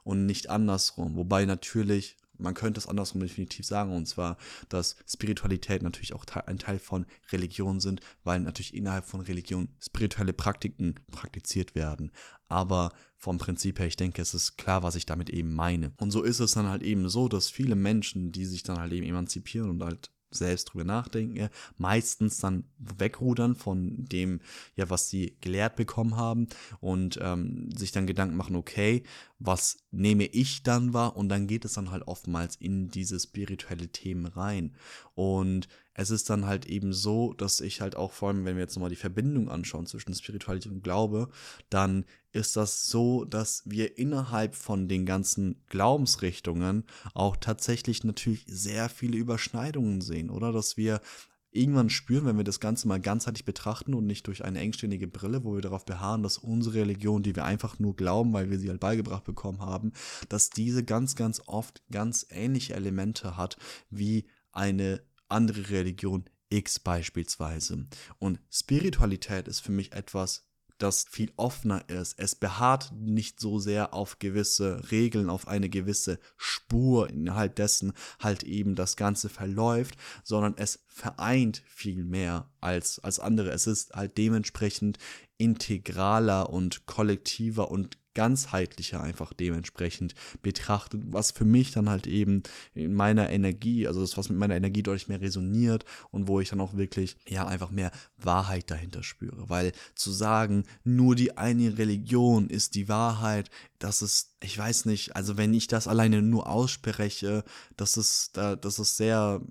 und 0.03 0.25
nicht 0.25 0.49
andersrum. 0.49 1.15
Wobei 1.15 1.45
natürlich, 1.45 2.17
man 2.37 2.53
könnte 2.53 2.79
es 2.79 2.87
andersrum 2.87 3.21
definitiv 3.21 3.65
sagen, 3.65 3.95
und 3.95 4.07
zwar, 4.07 4.37
dass 4.69 4.95
Spiritualität 5.07 5.81
natürlich 5.81 6.13
auch 6.13 6.25
ein 6.45 6.59
Teil 6.59 6.79
von 6.79 7.05
Religion 7.31 7.79
sind, 7.79 8.01
weil 8.23 8.39
natürlich 8.39 8.75
innerhalb 8.75 9.05
von 9.05 9.21
Religion 9.21 9.69
spirituelle 9.81 10.33
Praktiken 10.33 10.95
praktiziert 11.11 11.73
werden. 11.75 12.11
Aber 12.47 12.91
vom 13.17 13.39
Prinzip 13.39 13.79
her, 13.79 13.87
ich 13.87 13.95
denke, 13.95 14.21
es 14.21 14.33
ist 14.33 14.57
klar, 14.57 14.83
was 14.83 14.95
ich 14.95 15.05
damit 15.05 15.29
eben 15.29 15.53
meine. 15.53 15.91
Und 15.97 16.11
so 16.11 16.21
ist 16.21 16.39
es 16.39 16.51
dann 16.51 16.67
halt 16.67 16.83
eben 16.83 17.09
so, 17.09 17.27
dass 17.27 17.49
viele 17.49 17.75
Menschen, 17.75 18.31
die 18.31 18.45
sich 18.45 18.63
dann 18.63 18.79
halt 18.79 18.93
eben 18.93 19.07
emanzipieren 19.07 19.69
und 19.69 19.83
halt 19.83 20.11
selbst 20.29 20.65
drüber 20.65 20.83
nachdenken, 20.83 21.49
meistens 21.77 22.39
dann 22.39 22.65
wegrudern 22.77 23.55
von 23.55 24.05
dem, 24.05 24.41
ja, 24.75 24.89
was 24.89 25.09
sie 25.09 25.37
gelehrt 25.41 25.75
bekommen 25.75 26.17
haben 26.17 26.47
und 26.79 27.19
ähm, 27.21 27.69
sich 27.75 27.91
dann 27.91 28.07
Gedanken 28.07 28.35
machen, 28.35 28.55
okay, 28.55 29.03
was 29.39 29.77
nehme 29.91 30.25
ich 30.25 30.63
dann 30.63 30.93
wahr? 30.93 31.15
Und 31.15 31.29
dann 31.29 31.47
geht 31.47 31.65
es 31.65 31.73
dann 31.73 31.91
halt 31.91 32.07
oftmals 32.07 32.55
in 32.55 32.89
diese 32.89 33.19
spirituelle 33.19 33.89
Themen 33.89 34.25
rein. 34.25 34.75
Und 35.15 35.67
es 35.97 36.11
ist 36.11 36.29
dann 36.29 36.45
halt 36.45 36.67
eben 36.67 36.93
so, 36.93 37.33
dass 37.33 37.59
ich 37.59 37.81
halt 37.81 37.95
auch 37.95 38.13
vor 38.13 38.29
allem, 38.29 38.45
wenn 38.45 38.55
wir 38.55 38.61
jetzt 38.61 38.75
nochmal 38.75 38.91
die 38.91 38.95
Verbindung 38.95 39.49
anschauen 39.49 39.87
zwischen 39.87 40.13
Spiritualität 40.13 40.71
und 40.71 40.83
Glaube, 40.83 41.29
dann 41.71 42.05
ist 42.31 42.55
das 42.55 42.87
so, 42.87 43.25
dass 43.25 43.63
wir 43.65 43.97
innerhalb 43.97 44.53
von 44.53 44.87
den 44.87 45.07
ganzen 45.07 45.63
Glaubensrichtungen 45.69 46.85
auch 47.15 47.35
tatsächlich 47.35 48.03
natürlich 48.03 48.45
sehr 48.47 48.89
viele 48.89 49.17
Überschneidungen 49.17 50.01
sehen, 50.01 50.29
oder? 50.29 50.51
Dass 50.51 50.77
wir 50.77 51.01
irgendwann 51.49 51.89
spüren, 51.89 52.27
wenn 52.27 52.37
wir 52.37 52.43
das 52.43 52.59
Ganze 52.59 52.87
mal 52.87 52.99
ganzheitlich 52.99 53.45
betrachten 53.45 53.95
und 53.95 54.05
nicht 54.05 54.27
durch 54.27 54.45
eine 54.45 54.59
engständige 54.59 55.07
Brille, 55.07 55.43
wo 55.43 55.55
wir 55.55 55.61
darauf 55.61 55.83
beharren, 55.83 56.21
dass 56.21 56.37
unsere 56.37 56.75
Religion, 56.75 57.23
die 57.23 57.35
wir 57.35 57.45
einfach 57.45 57.79
nur 57.79 57.95
glauben, 57.95 58.33
weil 58.33 58.51
wir 58.51 58.59
sie 58.59 58.69
halt 58.69 58.79
beigebracht 58.79 59.23
bekommen 59.23 59.61
haben, 59.61 59.93
dass 60.29 60.51
diese 60.51 60.83
ganz, 60.83 61.15
ganz 61.15 61.41
oft 61.47 61.81
ganz 61.89 62.27
ähnliche 62.29 62.75
Elemente 62.75 63.35
hat 63.35 63.57
wie 63.89 64.27
eine 64.51 65.01
andere 65.29 65.69
Religion 65.69 66.25
X 66.49 66.79
beispielsweise. 66.79 67.87
Und 68.19 68.39
Spiritualität 68.49 69.47
ist 69.47 69.59
für 69.59 69.71
mich 69.71 69.91
etwas, 69.91 70.47
das 70.77 71.05
viel 71.09 71.31
offener 71.37 71.89
ist. 71.89 72.19
Es 72.19 72.35
beharrt 72.35 72.93
nicht 72.95 73.39
so 73.39 73.59
sehr 73.59 73.93
auf 73.93 74.19
gewisse 74.19 74.91
Regeln, 74.91 75.29
auf 75.29 75.47
eine 75.47 75.69
gewisse 75.69 76.19
Spur, 76.37 77.09
innerhalb 77.09 77.55
dessen 77.55 77.93
halt 78.19 78.43
eben 78.43 78.75
das 78.75 78.95
Ganze 78.95 79.29
verläuft, 79.29 79.97
sondern 80.23 80.55
es 80.57 80.85
vereint 80.87 81.63
viel 81.67 82.03
mehr 82.03 82.51
als, 82.61 82.99
als 82.99 83.19
andere. 83.19 83.49
Es 83.51 83.67
ist 83.67 83.93
halt 83.93 84.17
dementsprechend 84.17 84.97
integraler 85.37 86.49
und 86.49 86.85
kollektiver 86.85 87.71
und 87.71 87.97
ganzheitlicher 88.17 88.99
einfach 88.99 89.31
dementsprechend 89.31 90.15
betrachtet, 90.41 91.03
was 91.05 91.29
für 91.29 91.45
mich 91.45 91.69
dann 91.69 91.87
halt 91.87 92.07
eben 92.07 92.41
in 92.73 92.95
meiner 92.95 93.29
Energie, 93.29 93.87
also 93.87 94.01
das, 94.01 94.17
was 94.17 94.29
mit 94.29 94.39
meiner 94.39 94.55
Energie 94.55 94.81
deutlich 94.81 95.07
mehr 95.07 95.21
resoniert 95.21 95.85
und 96.09 96.27
wo 96.27 96.39
ich 96.39 96.49
dann 96.49 96.59
auch 96.59 96.75
wirklich, 96.75 97.15
ja, 97.27 97.45
einfach 97.45 97.69
mehr 97.69 97.91
Wahrheit 98.17 98.71
dahinter 98.71 99.03
spüre. 99.03 99.49
Weil 99.49 99.71
zu 99.93 100.11
sagen, 100.11 100.63
nur 100.83 101.15
die 101.15 101.37
eine 101.37 101.77
Religion 101.77 102.49
ist 102.49 102.73
die 102.73 102.89
Wahrheit, 102.89 103.51
das 103.77 104.01
ist, 104.01 104.35
ich 104.41 104.57
weiß 104.57 104.85
nicht, 104.85 105.15
also 105.15 105.37
wenn 105.37 105.53
ich 105.53 105.67
das 105.67 105.87
alleine 105.87 106.23
nur 106.23 106.49
ausspreche, 106.49 107.43
das 107.75 107.97
ist, 107.97 108.35
das 108.35 108.79
ist 108.79 108.97
sehr, 108.97 109.41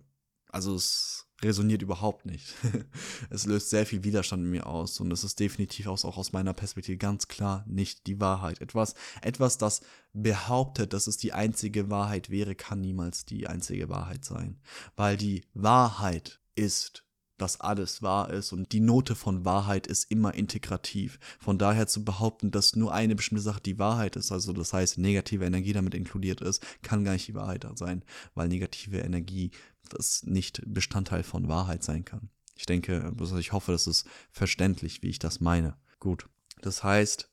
also 0.51 0.75
es 0.75 1.26
resoniert 1.43 1.83
überhaupt 1.83 2.27
nicht. 2.27 2.55
es 3.31 3.47
löst 3.47 3.71
sehr 3.71 3.87
viel 3.87 4.05
Widerstand 4.05 4.45
in 4.45 4.51
mir 4.51 4.67
aus 4.67 5.01
und 5.01 5.13
es 5.13 5.25
ist 5.25 5.39
definitiv 5.39 5.87
auch, 5.87 6.03
aus 6.05 6.33
meiner 6.33 6.55
Perspektive 6.55 6.97
ganz 6.97 7.29
klar 7.29 7.65
nicht 7.67 8.07
die 8.07 8.21
Wahrheit. 8.21 8.61
Etwas, 8.61 8.95
etwas, 9.23 9.59
das 9.59 9.81
behauptet, 10.13 10.93
dass 10.93 11.07
es 11.07 11.17
die 11.17 11.33
einzige 11.33 11.91
Wahrheit 11.91 12.31
wäre, 12.31 12.55
kann 12.55 12.81
niemals 12.81 13.25
die 13.25 13.47
einzige 13.47 13.89
Wahrheit 13.89 14.25
sein. 14.25 14.61
Weil 14.97 15.17
die 15.17 15.45
Wahrheit 15.55 16.41
ist 16.55 17.06
dass 17.39 17.61
alles 17.61 18.03
wahr 18.03 18.31
ist 18.31 18.53
und 18.53 18.73
die 18.73 18.81
Note 18.81 19.15
von 19.15 19.45
Wahrheit 19.45 19.87
ist 19.87 20.11
immer 20.11 20.35
integrativ. 20.35 21.19
Von 21.39 21.59
daher 21.59 21.87
zu 21.87 22.05
behaupten, 22.05 22.51
dass 22.51 22.77
nur 22.77 22.93
eine 22.93 23.15
bestimmte 23.15 23.43
Sache 23.43 23.61
die 23.61 23.79
Wahrheit 23.79 24.17
ist, 24.17 24.33
also 24.33 24.53
das 24.53 24.73
heißt 24.73 24.99
negative 24.99 25.45
Energie 25.45 25.73
damit 25.73 25.95
inkludiert 25.95 26.41
ist, 26.41 26.65
kann 26.83 27.05
gar 27.05 27.13
nicht 27.13 27.29
die 27.29 27.35
Wahrheit 27.35 27.67
sein, 27.75 28.05
weil 28.35 28.49
negative 28.49 28.99
Energie 28.99 29.51
das 29.89 30.25
nicht 30.25 30.63
Bestandteil 30.67 31.23
von 31.23 31.49
Wahrheit 31.49 31.83
sein 31.83 32.05
kann. 32.05 32.31
Ich 32.57 32.67
denke, 32.67 33.15
also 33.19 33.37
ich 33.37 33.53
hoffe, 33.53 33.73
das 33.73 33.87
ist 33.87 34.07
verständlich, 34.31 35.03
wie 35.03 35.09
ich 35.09 35.19
das 35.19 35.41
meine. 35.41 35.77
Gut. 36.01 36.29
Das 36.63 36.83
heißt, 36.83 37.29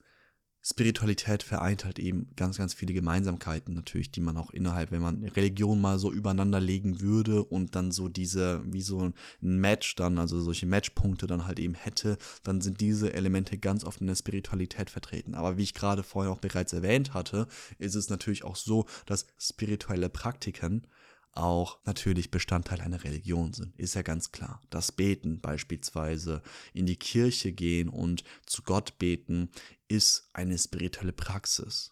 Spiritualität 0.65 1.43
vereint 1.43 1.83
halt 1.83 1.99
eben 1.99 2.29
ganz, 2.37 2.57
ganz 2.57 2.73
viele 2.73 2.93
Gemeinsamkeiten 2.93 3.73
natürlich, 3.73 4.11
die 4.11 4.21
man 4.21 4.37
auch 4.37 4.51
innerhalb, 4.51 4.91
wenn 4.91 5.01
man 5.01 5.25
Religion 5.25 5.81
mal 5.81 5.99
so 5.99 6.09
übereinander 6.09 6.61
legen 6.61 7.01
würde 7.01 7.43
und 7.43 7.75
dann 7.75 7.91
so 7.91 8.07
diese, 8.07 8.61
wie 8.65 8.81
so 8.81 9.07
ein 9.07 9.13
Match 9.41 9.95
dann, 9.95 10.17
also 10.17 10.39
solche 10.39 10.65
Matchpunkte 10.65 11.27
dann 11.27 11.45
halt 11.45 11.59
eben 11.59 11.73
hätte, 11.73 12.17
dann 12.43 12.61
sind 12.61 12.79
diese 12.79 13.11
Elemente 13.11 13.57
ganz 13.57 13.83
oft 13.83 13.99
in 13.99 14.07
der 14.07 14.15
Spiritualität 14.15 14.89
vertreten. 14.89 15.35
Aber 15.35 15.57
wie 15.57 15.63
ich 15.63 15.73
gerade 15.73 16.01
vorher 16.01 16.31
auch 16.31 16.39
bereits 16.39 16.71
erwähnt 16.71 17.13
hatte, 17.13 17.47
ist 17.77 17.95
es 17.95 18.09
natürlich 18.09 18.45
auch 18.45 18.55
so, 18.55 18.85
dass 19.05 19.27
spirituelle 19.37 20.07
Praktiken 20.07 20.87
auch 21.35 21.79
natürlich 21.85 22.31
Bestandteil 22.31 22.81
einer 22.81 23.03
Religion 23.03 23.53
sind. 23.53 23.75
Ist 23.77 23.95
ja 23.95 24.01
ganz 24.01 24.31
klar. 24.31 24.61
Das 24.69 24.91
Beten 24.91 25.41
beispielsweise, 25.41 26.41
in 26.73 26.85
die 26.85 26.97
Kirche 26.97 27.51
gehen 27.51 27.89
und 27.89 28.23
zu 28.45 28.61
Gott 28.63 28.97
beten, 28.99 29.49
ist 29.87 30.29
eine 30.33 30.57
spirituelle 30.57 31.13
Praxis. 31.13 31.91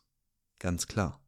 Ganz 0.59 0.87
klar. 0.87 1.19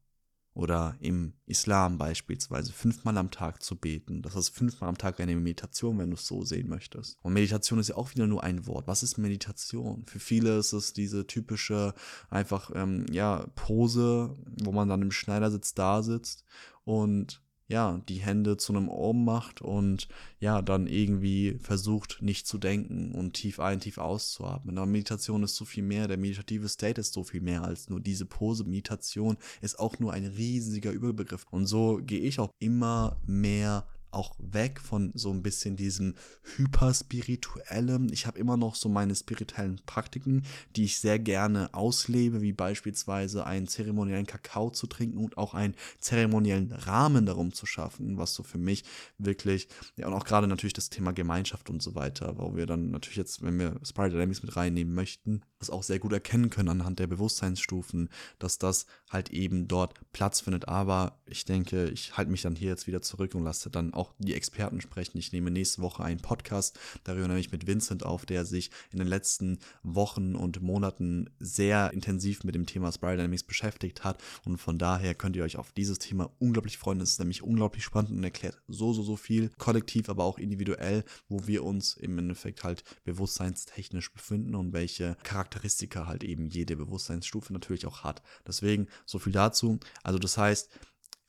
Oder 0.56 0.96
im 1.00 1.32
Islam 1.46 1.98
beispielsweise 1.98 2.72
fünfmal 2.72 3.18
am 3.18 3.32
Tag 3.32 3.60
zu 3.60 3.74
beten. 3.74 4.22
Das 4.22 4.36
ist 4.36 4.50
fünfmal 4.50 4.88
am 4.88 4.96
Tag 4.96 5.18
eine 5.18 5.34
Meditation, 5.34 5.98
wenn 5.98 6.10
du 6.10 6.14
es 6.14 6.28
so 6.28 6.44
sehen 6.44 6.68
möchtest. 6.68 7.18
Und 7.22 7.32
Meditation 7.32 7.80
ist 7.80 7.88
ja 7.88 7.96
auch 7.96 8.12
wieder 8.12 8.28
nur 8.28 8.44
ein 8.44 8.64
Wort. 8.68 8.86
Was 8.86 9.02
ist 9.02 9.18
Meditation? 9.18 10.04
Für 10.06 10.20
viele 10.20 10.56
ist 10.58 10.72
es 10.72 10.92
diese 10.92 11.26
typische 11.26 11.92
einfach 12.30 12.70
ähm, 12.76 13.06
ja 13.10 13.48
Pose, 13.56 14.36
wo 14.62 14.70
man 14.70 14.88
dann 14.88 15.02
im 15.02 15.10
Schneidersitz 15.10 15.74
da 15.74 16.04
sitzt 16.04 16.44
und 16.84 17.42
ja, 17.66 18.00
die 18.08 18.18
Hände 18.18 18.56
zu 18.58 18.74
einem 18.74 18.88
Ohm 18.88 19.24
macht 19.24 19.62
und 19.62 20.08
ja, 20.38 20.60
dann 20.60 20.86
irgendwie 20.86 21.58
versucht, 21.62 22.20
nicht 22.20 22.46
zu 22.46 22.58
denken 22.58 23.12
und 23.12 23.32
tief 23.32 23.58
ein, 23.58 23.80
tief 23.80 23.96
auszuatmen. 23.96 24.76
Aber 24.76 24.86
Meditation 24.86 25.42
ist 25.42 25.56
so 25.56 25.64
viel 25.64 25.82
mehr, 25.82 26.06
der 26.06 26.18
meditative 26.18 26.68
State 26.68 27.00
ist 27.00 27.14
so 27.14 27.24
viel 27.24 27.40
mehr 27.40 27.64
als 27.64 27.88
nur 27.88 28.00
diese 28.00 28.26
Pose. 28.26 28.64
Meditation 28.64 29.38
ist 29.62 29.78
auch 29.78 29.98
nur 29.98 30.12
ein 30.12 30.26
riesiger 30.26 30.90
Überbegriff. 30.92 31.46
Und 31.50 31.66
so 31.66 32.00
gehe 32.02 32.20
ich 32.20 32.38
auch 32.38 32.50
immer 32.58 33.16
mehr 33.26 33.86
auch 34.14 34.34
weg 34.38 34.80
von 34.80 35.12
so 35.14 35.30
ein 35.30 35.42
bisschen 35.42 35.76
diesem 35.76 36.14
hyperspirituellen. 36.56 38.12
Ich 38.12 38.26
habe 38.26 38.38
immer 38.38 38.56
noch 38.56 38.74
so 38.74 38.88
meine 38.88 39.14
spirituellen 39.14 39.80
Praktiken, 39.86 40.44
die 40.76 40.84
ich 40.84 40.98
sehr 40.98 41.18
gerne 41.18 41.72
auslebe, 41.72 42.40
wie 42.40 42.52
beispielsweise 42.52 43.46
einen 43.46 43.66
zeremoniellen 43.66 44.26
Kakao 44.26 44.70
zu 44.70 44.86
trinken 44.86 45.18
und 45.18 45.36
auch 45.38 45.54
einen 45.54 45.74
zeremoniellen 45.98 46.72
Rahmen 46.72 47.26
darum 47.26 47.52
zu 47.52 47.66
schaffen, 47.66 48.16
was 48.18 48.34
so 48.34 48.42
für 48.42 48.58
mich 48.58 48.84
wirklich, 49.18 49.68
ja, 49.96 50.06
und 50.06 50.14
auch 50.14 50.24
gerade 50.24 50.46
natürlich 50.46 50.72
das 50.72 50.90
Thema 50.90 51.12
Gemeinschaft 51.12 51.70
und 51.70 51.82
so 51.82 51.94
weiter, 51.94 52.38
wo 52.38 52.56
wir 52.56 52.66
dann 52.66 52.90
natürlich 52.90 53.16
jetzt, 53.16 53.42
wenn 53.42 53.58
wir 53.58 53.80
Spiral 53.84 54.10
Dynamics 54.10 54.42
mit 54.42 54.56
reinnehmen 54.56 54.94
möchten, 54.94 55.42
das 55.58 55.70
auch 55.70 55.82
sehr 55.82 55.98
gut 55.98 56.12
erkennen 56.12 56.50
können 56.50 56.68
anhand 56.68 56.98
der 56.98 57.06
Bewusstseinsstufen, 57.06 58.10
dass 58.38 58.58
das 58.58 58.86
halt 59.10 59.30
eben 59.30 59.66
dort 59.68 59.94
Platz 60.12 60.40
findet. 60.40 60.68
Aber 60.68 61.18
ich 61.26 61.44
denke, 61.44 61.88
ich 61.88 62.16
halte 62.16 62.30
mich 62.30 62.42
dann 62.42 62.56
hier 62.56 62.68
jetzt 62.70 62.86
wieder 62.86 63.00
zurück 63.00 63.34
und 63.34 63.44
lasse 63.44 63.70
dann 63.70 63.94
auch 63.94 64.03
die 64.18 64.34
Experten 64.34 64.80
sprechen. 64.80 65.18
Ich 65.18 65.32
nehme 65.32 65.50
nächste 65.50 65.82
Woche 65.82 66.04
einen 66.04 66.20
Podcast 66.20 66.78
darüber 67.04 67.28
nämlich 67.28 67.52
mit 67.52 67.66
Vincent 67.66 68.04
auf, 68.04 68.26
der 68.26 68.44
sich 68.44 68.70
in 68.90 68.98
den 68.98 69.08
letzten 69.08 69.58
Wochen 69.82 70.34
und 70.34 70.60
Monaten 70.60 71.30
sehr 71.38 71.92
intensiv 71.92 72.44
mit 72.44 72.54
dem 72.54 72.66
Thema 72.66 72.92
Spiral 72.92 73.16
Dynamics 73.16 73.44
beschäftigt 73.44 74.04
hat. 74.04 74.22
Und 74.44 74.58
von 74.58 74.78
daher 74.78 75.14
könnt 75.14 75.36
ihr 75.36 75.44
euch 75.44 75.56
auf 75.56 75.72
dieses 75.72 75.98
Thema 75.98 76.30
unglaublich 76.38 76.78
freuen. 76.78 77.00
Es 77.00 77.12
ist 77.12 77.18
nämlich 77.20 77.42
unglaublich 77.42 77.84
spannend 77.84 78.10
und 78.10 78.24
erklärt 78.24 78.60
so, 78.68 78.92
so, 78.92 79.02
so 79.02 79.16
viel, 79.16 79.50
kollektiv, 79.58 80.08
aber 80.08 80.24
auch 80.24 80.38
individuell, 80.38 81.04
wo 81.28 81.46
wir 81.46 81.64
uns 81.64 81.96
im 81.96 82.18
Endeffekt 82.18 82.64
halt 82.64 82.84
bewusstseinstechnisch 83.04 84.12
befinden 84.12 84.54
und 84.54 84.72
welche 84.72 85.16
Charakter 85.22 85.54
Charakteristika 85.54 86.06
halt 86.06 86.24
eben 86.24 86.46
jede 86.46 86.76
Bewusstseinsstufe 86.76 87.52
natürlich 87.52 87.86
auch 87.86 88.02
hat. 88.02 88.22
Deswegen 88.46 88.88
so 89.06 89.18
viel 89.18 89.32
dazu. 89.32 89.78
Also 90.02 90.18
das 90.18 90.36
heißt, 90.36 90.70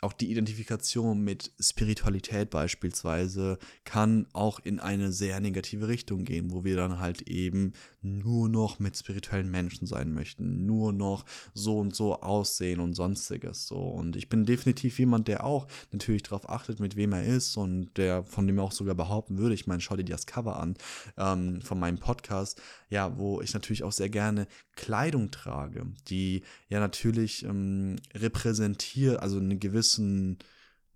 auch 0.01 0.13
die 0.13 0.29
Identifikation 0.31 1.23
mit 1.23 1.51
Spiritualität 1.59 2.49
beispielsweise 2.49 3.57
kann 3.85 4.27
auch 4.33 4.59
in 4.59 4.79
eine 4.79 5.11
sehr 5.11 5.39
negative 5.39 5.87
Richtung 5.87 6.25
gehen, 6.25 6.51
wo 6.51 6.63
wir 6.63 6.75
dann 6.75 6.99
halt 6.99 7.23
eben 7.23 7.73
nur 8.01 8.49
noch 8.49 8.79
mit 8.79 8.95
spirituellen 8.95 9.49
Menschen 9.49 9.87
sein 9.87 10.13
möchten, 10.13 10.65
nur 10.65 10.93
noch 10.93 11.25
so 11.53 11.79
und 11.79 11.95
so 11.95 12.21
aussehen 12.21 12.79
und 12.79 12.93
sonstiges 12.93 13.67
so. 13.67 13.77
Und 13.77 14.15
ich 14.15 14.29
bin 14.29 14.45
definitiv 14.45 14.99
jemand, 14.99 15.27
der 15.27 15.43
auch 15.43 15.67
natürlich 15.91 16.23
darauf 16.23 16.49
achtet, 16.49 16.79
mit 16.79 16.95
wem 16.95 17.13
er 17.13 17.23
ist 17.23 17.57
und 17.57 17.97
der 17.97 18.23
von 18.23 18.45
dem 18.47 18.59
auch 18.59 18.71
sogar 18.71 18.95
behaupten 18.95 19.37
würde, 19.37 19.55
ich 19.55 19.65
meine, 19.65 19.81
schau 19.81 19.95
dir 19.95 20.05
das 20.05 20.27
Cover 20.27 20.59
an 20.59 20.75
ähm, 21.17 21.61
von 21.61 21.79
meinem 21.79 21.97
Podcast, 21.97 22.61
ja, 22.89 23.17
wo 23.17 23.41
ich 23.41 23.53
natürlich 23.53 23.83
auch 23.83 23.91
sehr 23.91 24.09
gerne 24.09 24.47
Kleidung 24.75 25.31
trage, 25.31 25.87
die 26.07 26.43
ja 26.69 26.79
natürlich 26.79 27.43
ähm, 27.43 27.95
repräsentiert, 28.13 29.19
also 29.19 29.37
einen 29.37 29.59
gewissen 29.85 30.37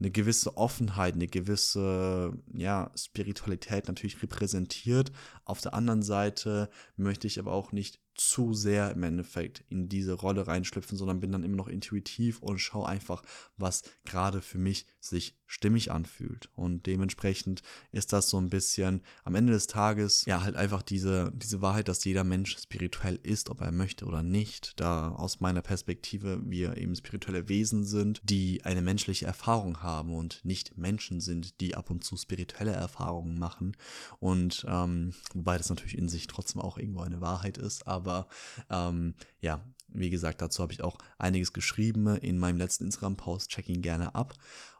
eine 0.01 0.11
gewisse 0.11 0.55
Offenheit, 0.55 1.15
eine 1.15 1.27
gewisse 1.27 2.31
ja, 2.53 2.89
Spiritualität 2.95 3.87
natürlich 3.87 4.21
repräsentiert. 4.23 5.11
Auf 5.43 5.59
der 5.59 5.73
anderen 5.73 6.03
Seite 6.03 6.69
möchte 6.95 7.27
ich 7.27 7.37
aber 7.37 7.51
auch 7.51 7.73
nicht 7.73 7.99
zu 8.15 8.53
sehr 8.53 8.91
im 8.91 9.03
Endeffekt 9.03 9.65
in 9.69 9.89
diese 9.89 10.13
Rolle 10.13 10.47
reinschlüpfen, 10.47 10.97
sondern 10.97 11.19
bin 11.19 11.31
dann 11.31 11.43
immer 11.43 11.57
noch 11.57 11.67
intuitiv 11.67 12.39
und 12.39 12.59
schaue 12.59 12.87
einfach, 12.87 13.23
was 13.57 13.83
gerade 14.05 14.41
für 14.41 14.57
mich 14.57 14.87
sich 15.01 15.37
stimmig 15.49 15.91
anfühlt. 15.91 16.49
Und 16.55 16.85
dementsprechend 16.85 17.63
ist 17.91 18.13
das 18.13 18.29
so 18.29 18.37
ein 18.39 18.51
bisschen 18.51 19.01
am 19.23 19.33
Ende 19.33 19.51
des 19.51 19.65
Tages 19.65 20.23
ja 20.25 20.43
halt 20.43 20.55
einfach 20.55 20.83
diese, 20.83 21.31
diese 21.35 21.61
Wahrheit, 21.61 21.87
dass 21.87 22.05
jeder 22.05 22.23
Mensch 22.23 22.55
spirituell 22.57 23.19
ist, 23.23 23.49
ob 23.49 23.61
er 23.61 23.71
möchte 23.71 24.05
oder 24.05 24.21
nicht. 24.21 24.79
Da 24.79 25.09
aus 25.09 25.39
meiner 25.39 25.63
Perspektive 25.63 26.39
wir 26.45 26.77
eben 26.77 26.95
spirituelle 26.95 27.49
Wesen 27.49 27.83
sind, 27.83 28.21
die 28.23 28.63
eine 28.63 28.83
menschliche 28.83 29.25
Erfahrung 29.25 29.81
haben 29.81 30.13
und 30.13 30.45
nicht 30.45 30.77
Menschen 30.77 31.19
sind, 31.19 31.59
die 31.61 31.75
ab 31.75 31.89
und 31.89 32.03
zu 32.03 32.15
spirituelle 32.15 32.73
Erfahrungen 32.73 33.39
machen. 33.39 33.75
Und 34.19 34.65
ähm, 34.69 35.15
wobei 35.33 35.57
das 35.57 35.69
natürlich 35.69 35.97
in 35.97 36.09
sich 36.09 36.27
trotzdem 36.27 36.61
auch 36.61 36.77
irgendwo 36.77 37.01
eine 37.01 37.21
Wahrheit 37.21 37.57
ist, 37.57 37.87
aber 37.87 38.27
ähm, 38.69 39.15
ja, 39.41 39.65
wie 39.91 40.11
gesagt, 40.11 40.41
dazu 40.43 40.61
habe 40.61 40.73
ich 40.73 40.83
auch 40.83 40.99
einiges 41.17 41.53
geschrieben 41.53 42.05
in 42.17 42.37
meinem 42.37 42.59
letzten 42.59 42.85
Instagram-Post. 42.85 43.49
Check 43.49 43.67
ihn 43.69 43.81
gerne 43.81 44.13
ab. 44.13 44.35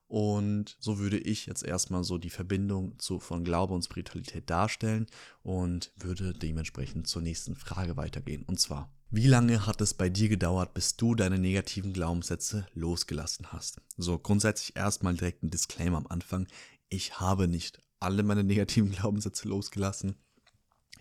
Und 0.09 0.75
so 0.79 0.97
würde 0.97 1.19
ich 1.19 1.45
jetzt 1.45 1.63
erstmal 1.63 2.03
so 2.03 2.17
die 2.17 2.31
Verbindung 2.31 2.97
zu, 2.97 3.19
von 3.19 3.43
Glaube 3.43 3.75
und 3.75 3.83
Spiritualität 3.83 4.49
darstellen 4.49 5.05
und 5.43 5.91
würde 5.97 6.33
dementsprechend 6.33 7.07
zur 7.07 7.21
nächsten 7.21 7.55
Frage 7.55 7.95
weitergehen. 7.95 8.41
Und 8.41 8.59
zwar, 8.59 8.91
wie 9.11 9.27
lange 9.27 9.67
hat 9.67 9.81
es 9.81 9.93
bei 9.93 10.09
dir 10.09 10.27
gedauert, 10.27 10.73
bis 10.73 10.95
du 10.95 11.13
deine 11.13 11.37
negativen 11.37 11.93
Glaubenssätze 11.93 12.65
losgelassen 12.73 13.51
hast? 13.51 13.81
So, 13.97 14.17
grundsätzlich 14.17 14.75
erstmal 14.75 15.13
direkt 15.13 15.43
ein 15.43 15.51
Disclaimer 15.51 15.97
am 15.97 16.07
Anfang. 16.07 16.47
Ich 16.89 17.19
habe 17.19 17.47
nicht 17.47 17.79
alle 17.99 18.23
meine 18.23 18.43
negativen 18.43 18.89
Glaubenssätze 18.89 19.47
losgelassen. 19.47 20.15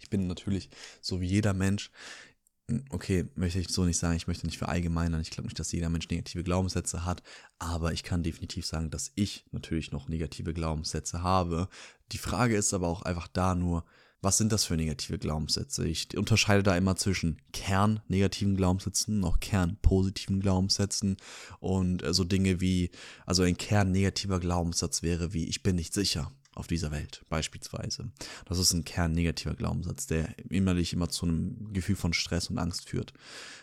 Ich 0.02 0.10
bin 0.10 0.26
natürlich 0.26 0.68
so 1.00 1.22
wie 1.22 1.26
jeder 1.26 1.54
Mensch, 1.54 1.90
okay, 2.90 3.26
möchte 3.34 3.58
ich 3.58 3.68
so 3.68 3.84
nicht 3.84 3.98
sagen, 3.98 4.16
ich 4.16 4.26
möchte 4.26 4.46
nicht 4.46 4.58
verallgemeinern, 4.58 5.20
ich 5.20 5.30
glaube 5.30 5.46
nicht, 5.48 5.58
dass 5.58 5.72
jeder 5.72 5.88
Mensch 5.88 6.08
negative 6.08 6.44
Glaubenssätze 6.44 7.04
hat, 7.04 7.22
aber 7.58 7.92
ich 7.92 8.02
kann 8.02 8.22
definitiv 8.22 8.66
sagen, 8.66 8.90
dass 8.90 9.12
ich 9.14 9.44
natürlich 9.52 9.90
noch 9.90 10.08
negative 10.08 10.52
Glaubenssätze 10.52 11.22
habe. 11.22 11.68
Die 12.12 12.18
Frage 12.18 12.56
ist 12.56 12.74
aber 12.74 12.88
auch 12.88 13.02
einfach 13.02 13.28
da 13.28 13.54
nur, 13.54 13.84
was 14.20 14.36
sind 14.36 14.52
das 14.52 14.64
für 14.64 14.76
negative 14.76 15.18
Glaubenssätze? 15.18 15.86
Ich 15.86 16.16
unterscheide 16.16 16.64
da 16.64 16.76
immer 16.76 16.96
zwischen 16.96 17.40
Kern-negativen 17.52 18.56
Glaubenssätzen, 18.56 19.20
noch 19.20 19.38
Kern-positiven 19.38 20.40
Glaubenssätzen 20.40 21.16
und 21.60 22.02
so 22.10 22.24
Dinge 22.24 22.60
wie, 22.60 22.90
also 23.26 23.44
ein 23.44 23.56
Kern-negativer 23.56 24.40
Glaubenssatz 24.40 25.02
wäre 25.02 25.32
wie, 25.32 25.44
ich 25.44 25.62
bin 25.62 25.76
nicht 25.76 25.94
sicher 25.94 26.32
auf 26.58 26.66
dieser 26.66 26.90
Welt, 26.90 27.24
beispielsweise. 27.28 28.10
Das 28.46 28.58
ist 28.58 28.72
ein 28.72 28.84
kernnegativer 28.84 29.54
Glaubenssatz, 29.54 30.06
der 30.06 30.28
innerlich 30.50 30.92
immer 30.92 31.08
zu 31.08 31.26
einem 31.26 31.72
Gefühl 31.72 31.96
von 31.96 32.12
Stress 32.12 32.50
und 32.50 32.58
Angst 32.58 32.88
führt. 32.88 33.12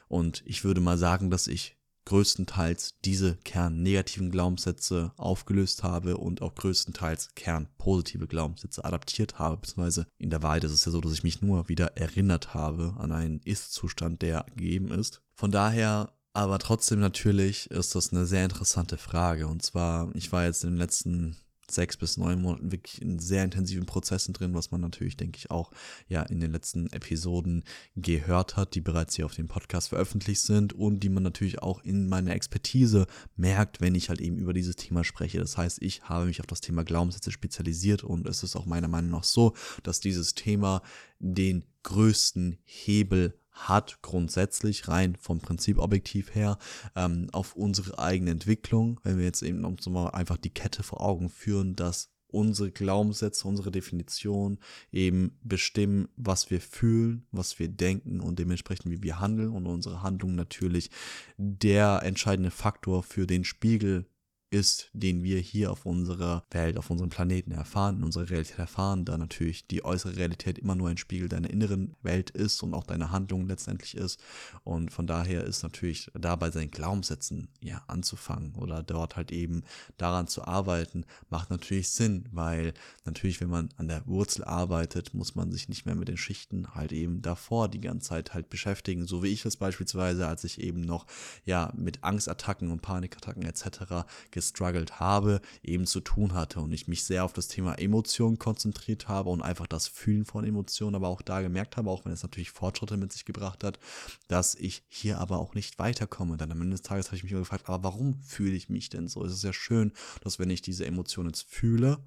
Und 0.08 0.44
ich 0.46 0.64
würde 0.64 0.82
mal 0.82 0.98
sagen, 0.98 1.30
dass 1.30 1.48
ich 1.48 1.78
größtenteils 2.06 3.00
diese 3.04 3.36
kernnegativen 3.38 4.30
Glaubenssätze 4.30 5.12
aufgelöst 5.18 5.84
habe 5.84 6.18
und 6.18 6.42
auch 6.42 6.54
größtenteils 6.54 7.30
kernpositive 7.36 8.28
Glaubenssätze 8.28 8.86
adaptiert 8.86 9.40
habe, 9.40 9.58
beziehungsweise 9.58 10.06
in 10.20 10.30
der 10.30 10.44
Wahrheit 10.44 10.64
ist 10.64 10.72
es 10.72 10.86
ja 10.86 10.92
so, 10.92 11.02
dass 11.02 11.14
ich 11.14 11.24
mich 11.24 11.42
nur 11.42 11.68
wieder 11.68 11.98
erinnert 11.98 12.54
habe 12.54 12.94
an 13.00 13.12
einen 13.12 13.40
Ist-Zustand, 13.40 14.22
der 14.22 14.46
gegeben 14.56 14.92
ist. 14.92 15.22
Von 15.34 15.52
daher 15.52 16.16
aber 16.36 16.60
trotzdem 16.60 17.00
natürlich 17.00 17.72
ist 17.72 17.96
das 17.96 18.12
eine 18.12 18.26
sehr 18.26 18.44
interessante 18.44 18.98
Frage. 18.98 19.48
Und 19.48 19.64
zwar, 19.64 20.14
ich 20.16 20.34
war 20.34 20.44
jetzt 20.44 20.66
in 20.66 20.72
den 20.72 20.78
letzten 20.78 21.38
sechs 21.70 21.98
bis 21.98 22.18
neun 22.18 22.42
Monaten 22.42 22.72
wirklich 22.72 23.02
in 23.02 23.20
sehr 23.20 23.44
intensiven 23.44 23.86
Prozessen 23.86 24.34
drin, 24.34 24.54
was 24.54 24.72
man 24.72 24.82
natürlich, 24.82 25.18
denke 25.18 25.38
ich, 25.38 25.52
auch 25.52 25.72
ja 26.08 26.22
in 26.24 26.40
den 26.40 26.52
letzten 26.52 26.88
Episoden 26.88 27.64
gehört 27.96 28.56
hat, 28.56 28.76
die 28.76 28.82
bereits 28.82 29.16
hier 29.16 29.26
auf 29.26 29.36
dem 29.36 29.48
Podcast 29.48 29.90
veröffentlicht 29.90 30.42
sind 30.42 30.74
und 30.74 31.02
die 31.02 31.10
man 31.10 31.24
natürlich 31.24 31.62
auch 31.62 31.84
in 31.84 32.08
meiner 32.08 32.34
Expertise 32.34 33.08
merkt, 33.36 33.82
wenn 33.82 33.96
ich 33.96 34.10
halt 34.10 34.22
eben 34.22 34.38
über 34.38 34.54
dieses 34.54 34.76
Thema 34.76 35.04
spreche. 35.04 35.40
Das 35.40 35.58
heißt, 35.58 35.82
ich 35.82 36.04
habe 36.04 36.26
mich 36.26 36.40
auf 36.40 36.48
das 36.48 36.62
Thema 36.62 36.84
Glaubenssätze 36.84 37.32
spezialisiert 37.32 38.04
und 38.04 38.28
es 38.28 38.44
ist 38.44 38.56
auch 38.56 38.66
meiner 38.66 38.88
Meinung 38.88 39.12
nach 39.12 39.24
so, 39.24 39.54
dass 39.84 40.00
dieses 40.00 40.36
Thema 40.36 40.82
den 41.20 41.64
größten 41.84 42.58
Hebel 42.64 43.40
hat 43.56 44.02
grundsätzlich 44.02 44.88
rein 44.88 45.16
vom 45.16 45.40
Prinzip 45.40 45.80
objektiv 45.80 46.36
her 46.36 46.58
ähm, 46.96 47.30
auf 47.32 47.56
unsere 47.56 47.98
eigene 47.98 48.32
Entwicklung, 48.32 49.00
wenn 49.04 49.18
wir 49.18 49.26
jetzt 49.26 49.42
eben 49.42 49.64
uns 49.66 49.88
mal 49.88 50.10
einfach 50.10 50.38
die 50.38 50.54
Kette 50.54 50.84
vor 50.84 51.02
Augen 51.02 51.30
führen, 51.30 51.76
dass 51.76 52.12
unsere 52.28 52.70
Glaubenssätze, 52.70 53.48
unsere 53.48 53.72
Definition 53.72 54.60
eben 54.92 55.38
bestimmen, 55.42 56.10
was 56.18 56.52
wir 56.52 56.60
fühlen, 56.60 57.26
was 57.32 57.58
wir 57.60 57.70
denken 57.70 58.20
und 58.20 58.40
dementsprechend 58.40 58.92
wie 58.92 59.02
wir 59.02 59.20
handeln 59.20 59.52
und 59.52 59.66
unsere 59.66 60.04
Handlung 60.04 60.36
natürlich 60.36 60.92
der 61.38 62.02
entscheidende 62.04 62.52
Faktor 62.52 63.04
für 63.04 63.26
den 63.26 63.46
Spiegel 63.46 64.06
ist, 64.52 64.90
den 64.94 65.24
wir 65.24 65.40
hier 65.40 65.72
auf 65.72 65.86
unserer 65.86 66.44
Welt, 66.52 66.78
auf 66.78 66.90
unserem 66.90 67.10
Planeten 67.10 67.52
erfahren, 67.52 67.98
in 67.98 68.04
unserer 68.04 68.30
Realität 68.30 68.60
erfahren, 68.60 69.06
da 69.06 69.18
natürlich 69.18 69.68
die 69.68 69.84
äußere 69.84 70.16
Realität 70.16 70.60
immer 70.60 70.76
nur 70.76 70.90
ein 70.90 70.98
Spiegel 70.98 71.28
deiner 71.28 71.50
inneren 71.50 71.96
Welt 72.04 72.30
ist 72.30 72.62
und 72.64 72.74
auch 72.74 72.86
deiner 72.86 73.12
Handlung 73.12 73.48
letztendlich 73.48 73.96
ist. 73.96 74.22
Und 74.64 74.92
von 74.92 75.08
daher 75.08 75.44
ist 75.44 75.64
natürlich 75.64 76.12
dabei 76.14 76.52
seinen 76.52 76.72
Glaubenssätzen 76.72 77.50
ja 77.60 77.84
anzufangen 77.88 78.56
oder 78.56 78.84
dort 78.84 79.16
halt 79.16 79.32
eben 79.32 79.64
daran 79.98 80.28
zu 80.28 80.46
arbeiten, 80.46 81.06
macht 81.30 81.50
natürlich 81.50 81.90
Sinn, 81.90 82.26
weil 82.32 82.74
natürlich, 83.04 83.42
wenn 83.42 83.50
man 83.50 83.70
an 83.78 83.88
der 83.88 84.06
Wurzel 84.06 84.44
arbeitet, 84.44 85.14
muss 85.14 85.36
man 85.36 85.52
sich 85.52 85.70
nicht 85.70 85.86
mehr 85.86 85.96
mit 85.96 86.08
den 86.08 86.18
Schichten 86.18 86.76
halt 86.76 86.92
eben 86.92 87.22
davor 87.22 87.68
die 87.68 87.82
ganze 87.82 88.10
Zeit 88.10 88.34
halt 88.34 88.50
beschäftigen, 88.50 89.08
so 89.08 89.24
wie 89.24 89.30
ich 89.30 89.44
es 89.46 89.58
beispielsweise, 89.58 90.28
als 90.28 90.44
ich 90.44 90.62
eben 90.62 90.82
noch 90.82 91.08
ja 91.46 91.74
mit 91.76 92.04
Angstattacken 92.04 92.72
und 92.72 92.82
Panikattacken 92.82 93.44
etc 93.44 94.06
gestruggelt 94.36 95.00
habe, 95.00 95.42
eben 95.64 95.88
zu 95.88 96.02
tun 96.02 96.34
hatte 96.34 96.60
und 96.60 96.72
ich 96.72 96.88
mich 96.88 97.06
sehr 97.06 97.26
auf 97.26 97.34
das 97.34 97.48
Thema 97.48 97.80
Emotionen 97.80 98.38
konzentriert 98.38 99.08
habe 99.08 99.30
und 99.30 99.42
einfach 99.42 99.66
das 99.66 99.88
Fühlen 99.88 100.26
von 100.26 100.44
Emotionen, 100.46 100.96
aber 100.96 101.08
auch 101.08 101.22
da 101.22 101.42
gemerkt 101.42 101.78
habe, 101.78 101.90
auch 101.90 102.06
wenn 102.06 102.12
es 102.12 102.22
natürlich 102.22 102.52
Fortschritte 102.52 102.98
mit 102.98 103.14
sich 103.14 103.26
gebracht 103.26 103.64
hat, 103.64 103.80
dass 104.28 104.54
ich 104.54 104.84
hier 104.88 105.20
aber 105.20 105.40
auch 105.40 105.56
nicht 105.56 105.80
weiterkomme. 105.80 106.38
Dann 106.38 106.52
am 106.52 106.62
Ende 106.62 106.76
des 106.76 106.84
Tages 106.84 107.08
habe 107.08 107.16
ich 107.16 107.24
mich 107.24 107.32
immer 107.32 107.42
gefragt, 107.42 107.68
aber 107.68 107.84
warum 107.84 108.22
fühle 108.22 108.56
ich 108.56 108.70
mich 108.70 108.90
denn 108.90 109.08
so? 109.08 109.24
Es 109.24 109.32
ist 109.32 109.44
ja 109.44 109.54
schön, 109.54 109.94
dass 110.22 110.38
wenn 110.38 110.50
ich 110.50 110.62
diese 110.62 110.86
Emotionen 110.86 111.30
jetzt 111.30 111.50
fühle, 111.50 111.98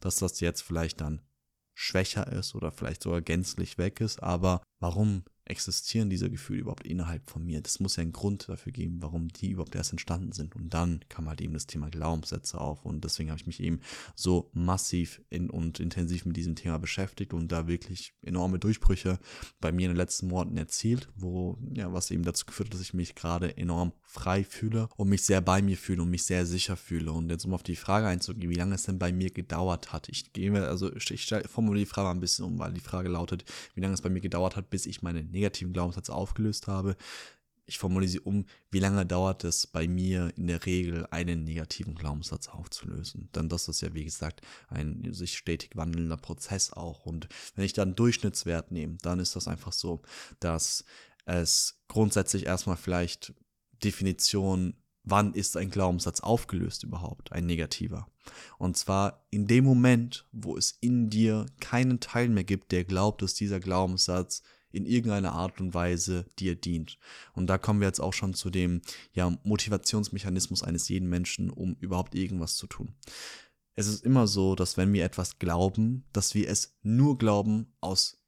dass 0.00 0.16
das 0.16 0.40
jetzt 0.40 0.62
vielleicht 0.62 1.00
dann 1.00 1.20
schwächer 1.74 2.32
ist 2.32 2.54
oder 2.54 2.72
vielleicht 2.72 3.02
sogar 3.02 3.20
gänzlich 3.20 3.76
weg 3.76 4.00
ist, 4.00 4.22
aber 4.22 4.62
warum 4.80 5.24
existieren 5.46 6.10
diese 6.10 6.30
Gefühle 6.30 6.60
überhaupt 6.60 6.86
innerhalb 6.86 7.30
von 7.30 7.44
mir? 7.44 7.60
Das 7.60 7.80
muss 7.80 7.96
ja 7.96 8.02
einen 8.02 8.12
Grund 8.12 8.48
dafür 8.48 8.72
geben, 8.72 8.98
warum 9.00 9.28
die 9.28 9.50
überhaupt 9.50 9.74
erst 9.74 9.92
entstanden 9.92 10.32
sind. 10.32 10.56
Und 10.56 10.74
dann 10.74 11.00
kam 11.08 11.28
halt 11.28 11.40
eben 11.40 11.54
das 11.54 11.66
Thema 11.66 11.88
Glaubenssätze 11.88 12.60
auf. 12.60 12.84
Und 12.84 13.04
deswegen 13.04 13.30
habe 13.30 13.40
ich 13.40 13.46
mich 13.46 13.60
eben 13.60 13.80
so 14.14 14.50
massiv 14.52 15.22
in, 15.30 15.50
und 15.50 15.80
intensiv 15.80 16.24
mit 16.24 16.36
diesem 16.36 16.56
Thema 16.56 16.78
beschäftigt 16.78 17.32
und 17.32 17.52
da 17.52 17.66
wirklich 17.66 18.14
enorme 18.22 18.58
Durchbrüche 18.58 19.18
bei 19.60 19.72
mir 19.72 19.86
in 19.86 19.92
den 19.92 19.96
letzten 19.96 20.28
Monaten 20.28 20.56
erzielt, 20.56 21.08
wo, 21.16 21.58
ja, 21.74 21.92
was 21.92 22.10
eben 22.10 22.24
dazu 22.24 22.46
geführt 22.46 22.68
hat, 22.68 22.74
dass 22.74 22.80
ich 22.80 22.94
mich 22.94 23.14
gerade 23.14 23.56
enorm 23.56 23.92
frei 24.02 24.44
fühle 24.44 24.88
und 24.96 25.08
mich 25.08 25.22
sehr 25.22 25.40
bei 25.40 25.62
mir 25.62 25.76
fühle 25.76 26.02
und 26.02 26.10
mich 26.10 26.24
sehr 26.24 26.46
sicher 26.46 26.76
fühle. 26.76 27.12
Und 27.12 27.30
jetzt 27.30 27.44
um 27.44 27.54
auf 27.54 27.62
die 27.62 27.76
Frage 27.76 28.06
einzugehen, 28.06 28.50
wie 28.50 28.54
lange 28.54 28.74
es 28.74 28.84
denn 28.84 28.98
bei 28.98 29.12
mir 29.12 29.30
gedauert 29.30 29.92
hat. 29.92 30.08
Ich 30.08 30.32
gehe 30.32 30.50
mir, 30.50 30.68
also 30.68 30.92
ich 30.94 31.34
formuliere 31.46 31.84
die 31.84 31.90
Frage 31.90 32.06
mal 32.06 32.14
ein 32.14 32.20
bisschen 32.20 32.44
um, 32.44 32.58
weil 32.58 32.72
die 32.72 32.80
Frage 32.80 33.08
lautet, 33.08 33.44
wie 33.74 33.80
lange 33.80 33.94
es 33.94 34.02
bei 34.02 34.08
mir 34.08 34.20
gedauert 34.20 34.56
hat, 34.56 34.70
bis 34.70 34.86
ich 34.86 35.02
meine 35.02 35.22
negativen 35.36 35.72
Glaubenssätze 35.72 36.14
aufgelöst 36.14 36.66
habe. 36.66 36.96
Ich 37.68 37.78
formuliere 37.78 38.10
sie 38.10 38.20
um, 38.20 38.46
wie 38.70 38.78
lange 38.78 39.04
dauert 39.04 39.42
es 39.42 39.66
bei 39.66 39.88
mir 39.88 40.32
in 40.36 40.46
der 40.46 40.64
Regel, 40.66 41.06
einen 41.10 41.44
negativen 41.44 41.94
Glaubenssatz 41.94 42.48
aufzulösen? 42.48 43.28
Denn 43.34 43.48
das 43.48 43.68
ist 43.68 43.80
ja, 43.80 43.92
wie 43.92 44.04
gesagt, 44.04 44.40
ein 44.68 45.12
sich 45.12 45.36
stetig 45.36 45.70
wandelnder 45.74 46.16
Prozess 46.16 46.72
auch. 46.72 47.06
Und 47.06 47.28
wenn 47.56 47.64
ich 47.64 47.72
dann 47.72 47.96
Durchschnittswert 47.96 48.70
nehme, 48.70 48.98
dann 49.02 49.18
ist 49.18 49.34
das 49.34 49.48
einfach 49.48 49.72
so, 49.72 50.02
dass 50.38 50.84
es 51.24 51.82
grundsätzlich 51.88 52.46
erstmal 52.46 52.76
vielleicht 52.76 53.34
Definition, 53.82 54.74
wann 55.02 55.34
ist 55.34 55.56
ein 55.56 55.70
Glaubenssatz 55.70 56.20
aufgelöst 56.20 56.84
überhaupt, 56.84 57.32
ein 57.32 57.46
negativer. 57.46 58.06
Und 58.58 58.76
zwar 58.76 59.26
in 59.30 59.46
dem 59.46 59.64
Moment, 59.64 60.26
wo 60.32 60.56
es 60.56 60.78
in 60.80 61.10
dir 61.10 61.46
keinen 61.60 62.00
Teil 62.00 62.28
mehr 62.28 62.44
gibt, 62.44 62.72
der 62.72 62.84
glaubt, 62.84 63.22
dass 63.22 63.34
dieser 63.34 63.60
Glaubenssatz 63.60 64.42
in 64.72 64.86
irgendeiner 64.86 65.32
Art 65.32 65.60
und 65.60 65.74
Weise 65.74 66.26
dir 66.38 66.54
dient. 66.54 66.98
Und 67.34 67.46
da 67.46 67.58
kommen 67.58 67.80
wir 67.80 67.86
jetzt 67.86 68.00
auch 68.00 68.12
schon 68.12 68.34
zu 68.34 68.50
dem 68.50 68.82
ja, 69.12 69.36
Motivationsmechanismus 69.44 70.62
eines 70.62 70.88
jeden 70.88 71.08
Menschen, 71.08 71.50
um 71.50 71.76
überhaupt 71.80 72.14
irgendwas 72.14 72.56
zu 72.56 72.66
tun. 72.66 72.94
Es 73.74 73.86
ist 73.86 74.04
immer 74.04 74.26
so, 74.26 74.54
dass 74.54 74.76
wenn 74.76 74.92
wir 74.92 75.04
etwas 75.04 75.38
glauben, 75.38 76.04
dass 76.12 76.34
wir 76.34 76.48
es 76.48 76.76
nur 76.82 77.18
glauben 77.18 77.74
aus 77.80 78.22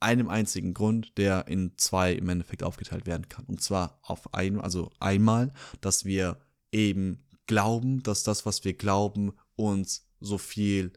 einem 0.00 0.28
einzigen 0.28 0.74
Grund, 0.74 1.16
der 1.16 1.46
in 1.46 1.72
zwei 1.76 2.12
im 2.12 2.28
Endeffekt 2.28 2.62
aufgeteilt 2.62 3.06
werden 3.06 3.28
kann. 3.28 3.44
Und 3.46 3.62
zwar 3.62 3.98
auf 4.02 4.34
ein, 4.34 4.60
also 4.60 4.90
einmal, 4.98 5.52
dass 5.80 6.04
wir 6.04 6.40
eben 6.72 7.24
glauben, 7.46 8.02
dass 8.02 8.24
das, 8.24 8.46
was 8.46 8.64
wir 8.64 8.74
glauben, 8.74 9.32
uns 9.54 10.08
so 10.20 10.38
viel 10.38 10.92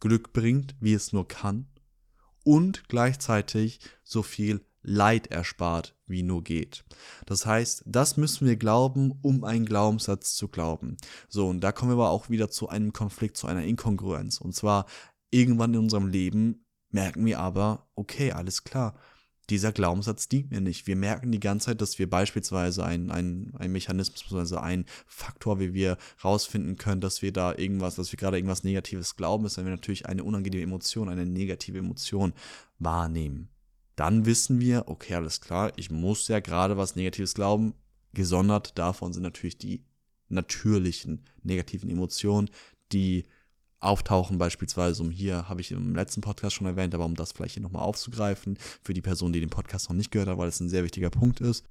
Glück 0.00 0.32
bringt, 0.32 0.74
wie 0.80 0.94
es 0.94 1.12
nur 1.12 1.28
kann 1.28 1.71
und 2.44 2.88
gleichzeitig 2.88 3.80
so 4.02 4.22
viel 4.22 4.64
Leid 4.82 5.28
erspart, 5.28 5.96
wie 6.06 6.22
nur 6.22 6.42
geht. 6.42 6.84
Das 7.24 7.46
heißt, 7.46 7.84
das 7.86 8.16
müssen 8.16 8.46
wir 8.46 8.56
glauben, 8.56 9.12
um 9.22 9.44
einen 9.44 9.64
Glaubenssatz 9.64 10.34
zu 10.34 10.48
glauben. 10.48 10.96
So, 11.28 11.48
und 11.48 11.60
da 11.60 11.70
kommen 11.70 11.92
wir 11.92 11.94
aber 11.94 12.10
auch 12.10 12.30
wieder 12.30 12.50
zu 12.50 12.68
einem 12.68 12.92
Konflikt, 12.92 13.36
zu 13.36 13.46
einer 13.46 13.64
Inkongruenz. 13.64 14.40
Und 14.40 14.54
zwar, 14.54 14.86
irgendwann 15.30 15.74
in 15.74 15.80
unserem 15.80 16.08
Leben 16.08 16.66
merken 16.90 17.24
wir 17.24 17.38
aber, 17.38 17.88
okay, 17.94 18.32
alles 18.32 18.64
klar, 18.64 18.94
dieser 19.50 19.72
Glaubenssatz 19.72 20.28
dient 20.28 20.50
mir 20.50 20.60
nicht. 20.60 20.86
Wir 20.86 20.96
merken 20.96 21.32
die 21.32 21.40
ganze 21.40 21.66
Zeit, 21.66 21.80
dass 21.80 21.98
wir 21.98 22.08
beispielsweise 22.08 22.84
ein, 22.84 23.10
ein, 23.10 23.52
ein 23.58 23.72
Mechanismus, 23.72 24.32
also 24.32 24.58
ein 24.58 24.84
Faktor, 25.06 25.58
wie 25.58 25.74
wir 25.74 25.98
rausfinden 26.22 26.76
können, 26.76 27.00
dass 27.00 27.22
wir 27.22 27.32
da 27.32 27.54
irgendwas, 27.54 27.96
dass 27.96 28.12
wir 28.12 28.16
gerade 28.16 28.38
irgendwas 28.38 28.64
Negatives 28.64 29.16
glauben, 29.16 29.44
ist, 29.44 29.56
wenn 29.56 29.64
wir 29.64 29.72
natürlich 29.72 30.06
eine 30.06 30.24
unangenehme 30.24 30.62
Emotion, 30.62 31.08
eine 31.08 31.26
negative 31.26 31.78
Emotion 31.78 32.32
wahrnehmen. 32.78 33.48
Dann 33.96 34.26
wissen 34.26 34.60
wir, 34.60 34.84
okay, 34.86 35.14
alles 35.14 35.40
klar, 35.40 35.72
ich 35.76 35.90
muss 35.90 36.28
ja 36.28 36.40
gerade 36.40 36.76
was 36.76 36.96
Negatives 36.96 37.34
glauben. 37.34 37.74
Gesondert 38.14 38.78
davon 38.78 39.12
sind 39.12 39.22
natürlich 39.22 39.58
die 39.58 39.84
natürlichen 40.28 41.24
negativen 41.42 41.90
Emotionen, 41.90 42.48
die 42.92 43.26
auftauchen, 43.82 44.38
beispielsweise 44.38 45.02
um 45.02 45.10
hier, 45.10 45.48
habe 45.48 45.60
ich 45.60 45.72
im 45.72 45.94
letzten 45.94 46.20
Podcast 46.20 46.54
schon 46.54 46.66
erwähnt, 46.66 46.94
aber 46.94 47.04
um 47.04 47.14
das 47.14 47.32
vielleicht 47.32 47.54
hier 47.54 47.62
nochmal 47.62 47.82
aufzugreifen, 47.82 48.58
für 48.82 48.94
die 48.94 49.02
Person, 49.02 49.32
die 49.32 49.40
den 49.40 49.50
Podcast 49.50 49.88
noch 49.88 49.96
nicht 49.96 50.10
gehört 50.10 50.28
hat, 50.28 50.38
weil 50.38 50.48
es 50.48 50.60
ein 50.60 50.68
sehr 50.68 50.84
wichtiger 50.84 51.10
Punkt 51.10 51.40
ist. 51.40 51.64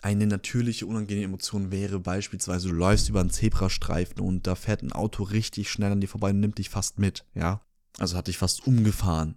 Eine 0.00 0.26
natürliche, 0.26 0.86
unangenehme 0.86 1.26
Emotion 1.26 1.70
wäre 1.70 2.00
beispielsweise, 2.00 2.68
du 2.68 2.74
läufst 2.74 3.08
über 3.08 3.20
einen 3.20 3.30
Zebrastreifen 3.30 4.20
und 4.20 4.46
da 4.46 4.56
fährt 4.56 4.82
ein 4.82 4.92
Auto 4.92 5.22
richtig 5.22 5.70
schnell 5.70 5.92
an 5.92 6.00
dir 6.00 6.08
vorbei 6.08 6.30
und 6.30 6.40
nimmt 6.40 6.58
dich 6.58 6.70
fast 6.70 6.98
mit, 6.98 7.24
ja. 7.34 7.60
Also 7.98 8.16
hat 8.16 8.26
dich 8.26 8.38
fast 8.38 8.66
umgefahren. 8.66 9.36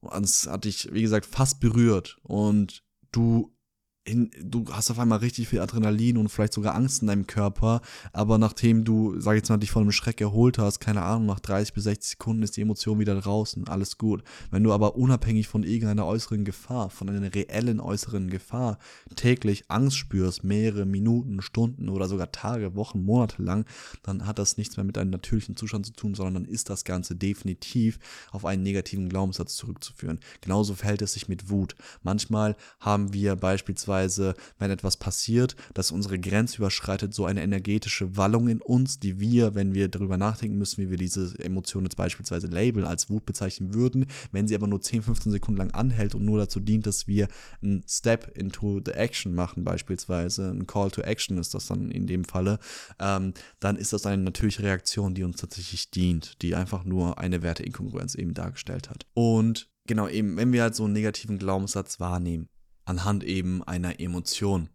Und 0.00 0.24
es 0.24 0.46
hat 0.46 0.64
dich, 0.64 0.88
wie 0.92 1.02
gesagt, 1.02 1.26
fast 1.26 1.60
berührt 1.60 2.18
und 2.22 2.84
du 3.12 3.52
in, 4.08 4.30
du 4.42 4.64
hast 4.70 4.90
auf 4.90 4.98
einmal 4.98 5.18
richtig 5.18 5.48
viel 5.48 5.60
Adrenalin 5.60 6.16
und 6.16 6.28
vielleicht 6.28 6.54
sogar 6.54 6.74
Angst 6.74 7.02
in 7.02 7.08
deinem 7.08 7.26
Körper, 7.26 7.80
aber 8.12 8.38
nachdem 8.38 8.84
du, 8.84 9.20
sag 9.20 9.34
ich 9.34 9.38
jetzt 9.38 9.50
mal, 9.50 9.58
dich 9.58 9.70
von 9.70 9.82
einem 9.82 9.92
Schreck 9.92 10.20
erholt 10.20 10.58
hast, 10.58 10.80
keine 10.80 11.02
Ahnung, 11.02 11.26
nach 11.26 11.40
30 11.40 11.74
bis 11.74 11.84
60 11.84 12.10
Sekunden 12.10 12.42
ist 12.42 12.56
die 12.56 12.62
Emotion 12.62 12.98
wieder 12.98 13.20
draußen, 13.20 13.68
alles 13.68 13.98
gut. 13.98 14.22
Wenn 14.50 14.64
du 14.64 14.72
aber 14.72 14.96
unabhängig 14.96 15.48
von 15.48 15.62
irgendeiner 15.62 16.06
äußeren 16.06 16.44
Gefahr, 16.44 16.90
von 16.90 17.08
einer 17.08 17.34
reellen 17.34 17.80
äußeren 17.80 18.30
Gefahr 18.30 18.78
täglich 19.14 19.64
Angst 19.68 19.96
spürst, 19.96 20.42
mehrere 20.42 20.86
Minuten, 20.86 21.42
Stunden 21.42 21.88
oder 21.88 22.08
sogar 22.08 22.32
Tage, 22.32 22.74
Wochen, 22.74 23.02
Monate 23.02 23.42
lang, 23.42 23.66
dann 24.02 24.26
hat 24.26 24.38
das 24.38 24.56
nichts 24.56 24.76
mehr 24.76 24.84
mit 24.84 24.96
deinem 24.96 25.10
natürlichen 25.10 25.56
Zustand 25.56 25.86
zu 25.86 25.92
tun, 25.92 26.14
sondern 26.14 26.44
dann 26.44 26.52
ist 26.52 26.70
das 26.70 26.84
Ganze 26.84 27.14
definitiv 27.14 27.98
auf 28.30 28.44
einen 28.44 28.62
negativen 28.62 29.08
Glaubenssatz 29.08 29.56
zurückzuführen. 29.56 30.18
Genauso 30.40 30.74
verhält 30.74 31.02
es 31.02 31.12
sich 31.12 31.28
mit 31.28 31.50
Wut. 31.50 31.76
Manchmal 32.02 32.56
haben 32.80 33.12
wir 33.12 33.36
beispielsweise 33.36 33.97
beziehungsweise 33.98 34.34
wenn 34.58 34.70
etwas 34.70 34.96
passiert, 34.96 35.56
das 35.74 35.90
unsere 35.90 36.18
Grenze 36.18 36.58
überschreitet, 36.58 37.14
so 37.14 37.26
eine 37.26 37.42
energetische 37.42 38.16
Wallung 38.16 38.48
in 38.48 38.60
uns, 38.60 38.98
die 38.98 39.20
wir, 39.20 39.54
wenn 39.54 39.74
wir 39.74 39.88
darüber 39.88 40.16
nachdenken 40.16 40.58
müssen, 40.58 40.82
wie 40.82 40.90
wir 40.90 40.96
diese 40.96 41.38
Emotion 41.38 41.84
jetzt 41.84 41.96
beispielsweise 41.96 42.46
labeln, 42.46 42.86
als 42.86 43.10
Wut 43.10 43.26
bezeichnen 43.26 43.74
würden, 43.74 44.06
wenn 44.32 44.48
sie 44.48 44.54
aber 44.54 44.66
nur 44.66 44.80
10, 44.80 45.02
15 45.02 45.32
Sekunden 45.32 45.58
lang 45.58 45.70
anhält 45.72 46.14
und 46.14 46.24
nur 46.24 46.38
dazu 46.38 46.60
dient, 46.60 46.86
dass 46.86 47.06
wir 47.06 47.28
einen 47.62 47.84
Step 47.88 48.36
into 48.36 48.80
the 48.84 48.92
Action 48.92 49.34
machen, 49.34 49.64
beispielsweise, 49.64 50.50
ein 50.50 50.66
Call 50.66 50.90
to 50.90 51.02
Action 51.02 51.38
ist 51.38 51.54
das 51.54 51.66
dann 51.66 51.90
in 51.90 52.06
dem 52.06 52.24
Falle, 52.24 52.58
ähm, 52.98 53.34
dann 53.60 53.76
ist 53.76 53.92
das 53.92 54.06
eine 54.06 54.22
natürliche 54.22 54.62
Reaktion, 54.62 55.14
die 55.14 55.24
uns 55.24 55.40
tatsächlich 55.40 55.90
dient, 55.90 56.42
die 56.42 56.54
einfach 56.54 56.84
nur 56.84 57.18
eine 57.18 57.42
Werteinkongruenz 57.42 58.14
eben 58.14 58.34
dargestellt 58.34 58.90
hat. 58.90 59.06
Und 59.14 59.68
genau 59.86 60.08
eben, 60.08 60.36
wenn 60.36 60.52
wir 60.52 60.62
halt 60.62 60.74
so 60.74 60.84
einen 60.84 60.92
negativen 60.92 61.38
Glaubenssatz 61.38 61.98
wahrnehmen, 61.98 62.48
anhand 62.88 63.22
eben 63.24 63.62
einer 63.62 64.00
Emotion. 64.00 64.70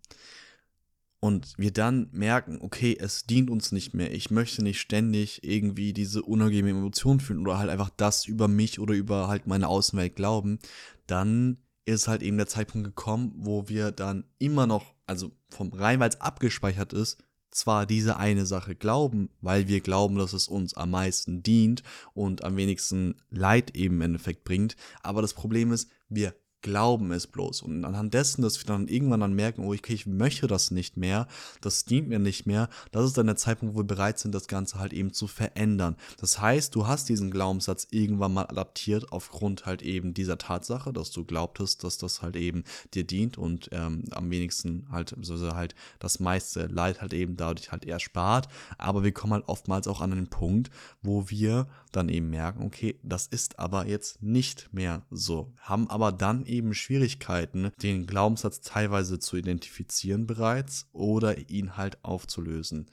Und 1.20 1.54
wir 1.58 1.72
dann 1.72 2.10
merken, 2.12 2.60
okay, 2.62 2.98
es 3.00 3.26
dient 3.26 3.50
uns 3.50 3.72
nicht 3.72 3.94
mehr. 3.94 4.12
Ich 4.14 4.30
möchte 4.30 4.62
nicht 4.62 4.82
ständig 4.82 5.44
irgendwie 5.44 5.94
diese 5.94 6.22
unangenehme 6.22 6.78
Emotion 6.78 7.22
fühlen 7.22 7.40
oder 7.40 7.58
halt 7.58 7.70
einfach 7.70 7.90
das 7.96 8.26
über 8.26 8.48
mich 8.48 8.80
oder 8.80 8.94
über 8.94 9.30
halt 9.30 9.48
meine 9.48 9.70
Außenwelt 9.70 10.18
glauben. 10.18 10.60
Dann 11.08 11.58
ist 11.86 12.08
halt 12.08 12.24
eben 12.24 12.38
der 12.38 12.48
Zeitpunkt 12.48 12.86
gekommen, 12.86 13.32
wo 13.36 13.70
wir 13.70 13.92
dann 13.92 14.26
immer 14.38 14.68
noch, 14.68 14.94
also 15.06 15.32
vom 15.50 15.72
rein, 15.72 16.00
weil 16.00 16.10
es 16.10 16.22
abgespeichert 16.22 16.92
ist, 16.92 17.24
zwar 17.52 17.86
diese 17.86 18.18
eine 18.18 18.46
Sache 18.46 18.76
glauben, 18.76 19.30
weil 19.40 19.68
wir 19.68 19.80
glauben, 19.80 20.16
dass 20.18 20.34
es 20.34 20.48
uns 20.48 20.74
am 20.74 20.92
meisten 20.92 21.42
dient 21.42 21.84
und 22.14 22.44
am 22.44 22.58
wenigsten 22.58 23.16
Leid 23.30 23.76
eben 23.76 23.96
im 23.96 24.02
Endeffekt 24.02 24.44
bringt, 24.44 24.76
aber 25.04 25.22
das 25.22 25.34
Problem 25.34 25.72
ist, 25.72 25.90
wir 26.10 26.34
glauben 26.64 27.12
es 27.12 27.28
bloß. 27.28 27.62
Und 27.62 27.86
anhand 27.86 28.14
dessen, 28.16 28.42
dass 28.42 28.60
wir 28.60 28.66
dann 28.66 28.88
irgendwann 28.88 29.20
dann 29.20 29.34
merken, 29.34 29.64
oh, 29.64 29.74
okay, 29.74 29.94
ich 29.94 30.08
möchte 30.08 30.48
das 30.48 30.72
nicht 30.72 30.98
mehr, 30.98 31.28
das 31.62 31.86
dient 31.86 32.08
mir 32.08 32.18
nicht 32.18 32.48
mehr, 32.48 32.70
das 32.92 33.06
ist 33.06 33.18
dann 33.18 33.28
der 33.28 33.36
Zeitpunkt, 33.36 33.76
wo 33.76 33.80
wir 33.80 33.84
bereit 33.84 34.18
sind, 34.18 34.34
das 34.34 34.48
Ganze 34.48 34.80
halt 34.80 34.94
eben 34.94 35.14
zu 35.14 35.28
verändern. 35.28 35.96
Das 36.18 36.42
heißt, 36.42 36.74
du 36.74 36.88
hast 36.88 37.10
diesen 37.10 37.30
Glaubenssatz 37.30 37.88
irgendwann 37.92 38.34
mal 38.34 38.46
adaptiert 38.46 39.12
aufgrund 39.12 39.66
halt 39.68 39.84
eben 39.84 40.14
dieser 40.14 40.38
Tatsache, 40.40 40.92
dass 40.92 41.12
du 41.12 41.26
glaubtest, 41.26 41.84
dass 41.84 41.98
das 41.98 42.22
halt 42.22 42.36
eben 42.36 42.64
dir 42.94 43.04
dient 43.04 43.38
und 43.38 43.70
ähm, 43.72 44.06
am 44.12 44.32
wenigsten 44.32 44.88
halt, 44.90 45.16
also 45.16 45.54
halt 45.54 45.76
das 46.00 46.20
meiste 46.20 46.68
Leid 46.68 47.02
halt 47.02 47.14
eben 47.14 47.36
dadurch 47.36 47.72
halt 47.72 47.86
eher 47.86 48.00
spart. 48.00 48.48
Aber 48.78 49.04
wir 49.04 49.12
kommen 49.12 49.34
halt 49.34 49.48
oftmals 49.48 49.88
auch 49.88 50.02
an 50.02 50.12
den 50.12 50.28
Punkt, 50.28 50.72
wo 51.02 51.30
wir 51.30 51.68
dann 51.96 52.10
eben 52.10 52.30
merken, 52.30 52.64
okay, 52.64 53.00
das 53.04 53.28
ist 53.28 53.60
aber 53.60 53.88
jetzt 53.88 54.22
nicht 54.22 54.74
mehr 54.74 55.06
so. 55.10 55.54
Haben 55.60 55.90
aber 55.90 56.12
dann 56.12 56.46
eben 56.46 56.74
Schwierigkeiten, 56.74 57.72
den 57.82 58.06
Glaubenssatz 58.06 58.62
teilweise 58.62 59.20
zu 59.20 59.38
identifizieren 59.38 60.28
bereits 60.28 60.88
oder 60.92 61.50
ihn 61.50 61.78
halt 61.78 62.04
aufzulösen. 62.04 62.88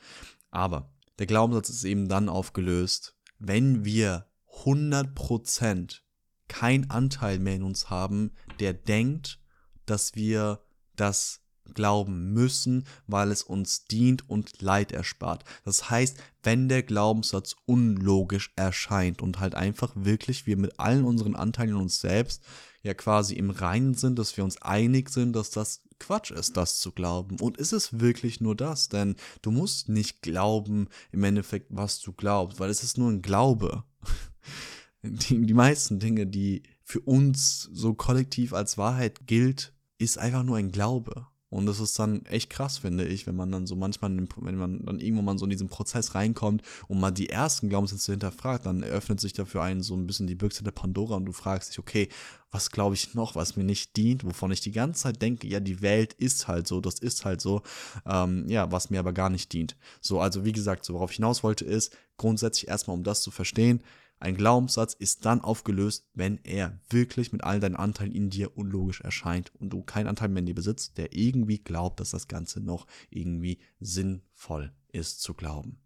Aber 0.51 0.93
der 1.19 1.27
Glaubenssatz 1.27 1.71
ist 1.71 1.85
eben 1.85 2.09
dann 2.09 2.29
aufgelöst, 2.29 3.17
wenn 3.39 3.85
wir 3.85 4.27
100% 4.65 6.01
kein 6.49 6.91
Anteil 6.91 7.39
mehr 7.39 7.57
in 7.57 7.63
uns 7.63 7.91
haben, 7.91 8.33
der 8.59 8.75
denkt, 8.75 9.41
dass 9.87 10.15
wir 10.15 10.61
das 10.97 11.41
glauben 11.75 12.33
müssen, 12.33 12.85
weil 13.07 13.31
es 13.31 13.43
uns 13.43 13.85
dient 13.85 14.29
und 14.29 14.61
Leid 14.61 14.93
erspart. 14.93 15.45
Das 15.65 15.91
heißt, 15.91 16.19
wenn 16.43 16.69
der 16.69 16.83
Glaubenssatz 16.83 17.57
unlogisch 17.67 18.53
erscheint 18.57 19.23
und 19.23 19.41
halt 19.41 19.55
einfach 19.55 19.93
wirklich 19.95 20.47
wir 20.47 20.57
mit 20.57 20.79
allen 20.81 21.05
unseren 21.05 21.37
Anteilen 21.37 21.71
in 21.71 21.77
uns 21.77 22.01
selbst 22.01 22.43
ja 22.83 22.95
quasi 22.95 23.35
im 23.35 23.51
Reinen 23.51 23.95
sind, 23.95 24.19
dass 24.19 24.37
wir 24.37 24.45
uns 24.45 24.61
einig 24.63 25.11
sind, 25.11 25.35
dass 25.35 25.51
das 25.51 25.83
Quatsch 25.99 26.31
ist, 26.31 26.57
das 26.57 26.81
zu 26.81 26.93
glauben. 26.93 27.39
Und 27.41 27.59
ist 27.59 27.73
es 27.73 28.01
wirklich 28.01 28.41
nur 28.41 28.57
das? 28.57 28.89
Denn 28.89 29.17
du 29.43 29.51
musst 29.51 29.89
nicht 29.89 30.23
glauben 30.23 30.89
im 31.13 31.23
Endeffekt, 31.23 31.67
was 31.71 32.01
du 32.01 32.13
glaubst, 32.13 32.59
weil 32.59 32.71
es 32.71 32.83
ist 32.83 32.99
nur 32.99 33.11
ein 33.11 33.23
Glaube. 33.23 33.85
Die, 35.03 35.47
die 35.47 35.55
meisten 35.55 35.99
Dinge, 35.99 36.27
die 36.27 36.63
für 36.83 37.01
uns 37.01 37.71
so 37.73 37.95
kollektiv 37.95 38.53
als 38.53 38.77
Wahrheit 38.77 39.27
gilt, 39.27 39.73
ist 39.97 40.19
einfach 40.19 40.43
nur 40.43 40.59
ein 40.59 40.73
Glaube. 40.73 41.27
Und 41.51 41.67
das 41.67 41.81
ist 41.81 41.99
dann 41.99 42.25
echt 42.27 42.49
krass, 42.49 42.79
finde 42.79 43.05
ich, 43.05 43.27
wenn 43.27 43.35
man 43.35 43.51
dann 43.51 43.67
so 43.67 43.75
manchmal, 43.75 44.17
wenn 44.37 44.57
man 44.57 44.85
dann 44.85 45.01
irgendwo 45.01 45.23
mal 45.23 45.37
so 45.37 45.45
in 45.45 45.51
diesen 45.51 45.69
Prozess 45.69 46.15
reinkommt 46.15 46.63
und 46.87 47.01
mal 47.01 47.11
die 47.11 47.29
ersten 47.29 47.69
Glaubenssätze 47.69 48.13
hinterfragt, 48.13 48.67
dann 48.67 48.85
eröffnet 48.85 49.21
sich 49.21 49.33
dafür 49.33 49.63
einen 49.63 49.83
so 49.83 49.97
ein 49.97 50.07
bisschen 50.07 50.29
die 50.29 50.37
Büchse 50.37 50.63
der 50.63 50.71
Pandora 50.71 51.17
und 51.17 51.25
du 51.25 51.33
fragst 51.33 51.71
dich, 51.71 51.79
okay, 51.81 52.09
was 52.53 52.71
glaube 52.71 52.95
ich 52.95 53.15
noch, 53.15 53.35
was 53.35 53.57
mir 53.57 53.65
nicht 53.65 53.97
dient, 53.97 54.25
wovon 54.25 54.53
ich 54.53 54.61
die 54.61 54.73
ganze 54.73 55.03
Zeit 55.03 55.23
denke, 55.23 55.49
ja, 55.49 55.59
die 55.61 55.83
Welt 55.83 56.13
ist 56.15 56.47
halt 56.47 56.69
so, 56.69 56.81
das 56.81 57.01
ist 57.01 57.25
halt 57.25 57.41
so, 57.41 57.63
ähm, 58.07 58.49
ja, 58.49 58.71
was 58.71 58.91
mir 58.91 59.01
aber 59.01 59.13
gar 59.13 59.31
nicht 59.31 59.53
dient. 59.53 59.77
So, 60.01 60.21
also 60.21 60.45
wie 60.45 60.53
gesagt, 60.53 60.85
so 60.85 60.95
worauf 60.95 61.11
ich 61.11 61.17
hinaus 61.17 61.43
wollte, 61.43 61.65
ist 61.65 61.97
grundsätzlich 62.17 62.69
erstmal, 62.69 62.97
um 62.97 63.03
das 63.03 63.23
zu 63.23 63.31
verstehen, 63.31 63.83
ein 64.21 64.37
Glaubenssatz 64.37 64.93
ist 64.93 65.25
dann 65.25 65.41
aufgelöst, 65.41 66.07
wenn 66.13 66.39
er 66.45 66.79
wirklich 66.91 67.33
mit 67.33 67.43
all 67.43 67.59
deinen 67.59 67.77
Anteilen 67.77 68.13
in 68.13 68.29
dir 68.29 68.57
unlogisch 68.57 69.01
erscheint 69.01 69.51
und 69.59 69.71
du 69.71 69.83
keinen 69.83 70.09
Anteil 70.09 70.29
mehr 70.29 70.41
in 70.41 70.47
dir 70.47 70.55
besitzt, 70.55 70.99
der 70.99 71.17
irgendwie 71.17 71.59
glaubt, 71.59 72.01
dass 72.01 72.11
das 72.11 72.29
Ganze 72.29 72.61
noch 72.61 72.87
irgendwie 73.09 73.59
sinnvoll 73.81 74.73
ist 74.93 75.23
zu 75.23 75.33
glauben. 75.33 75.79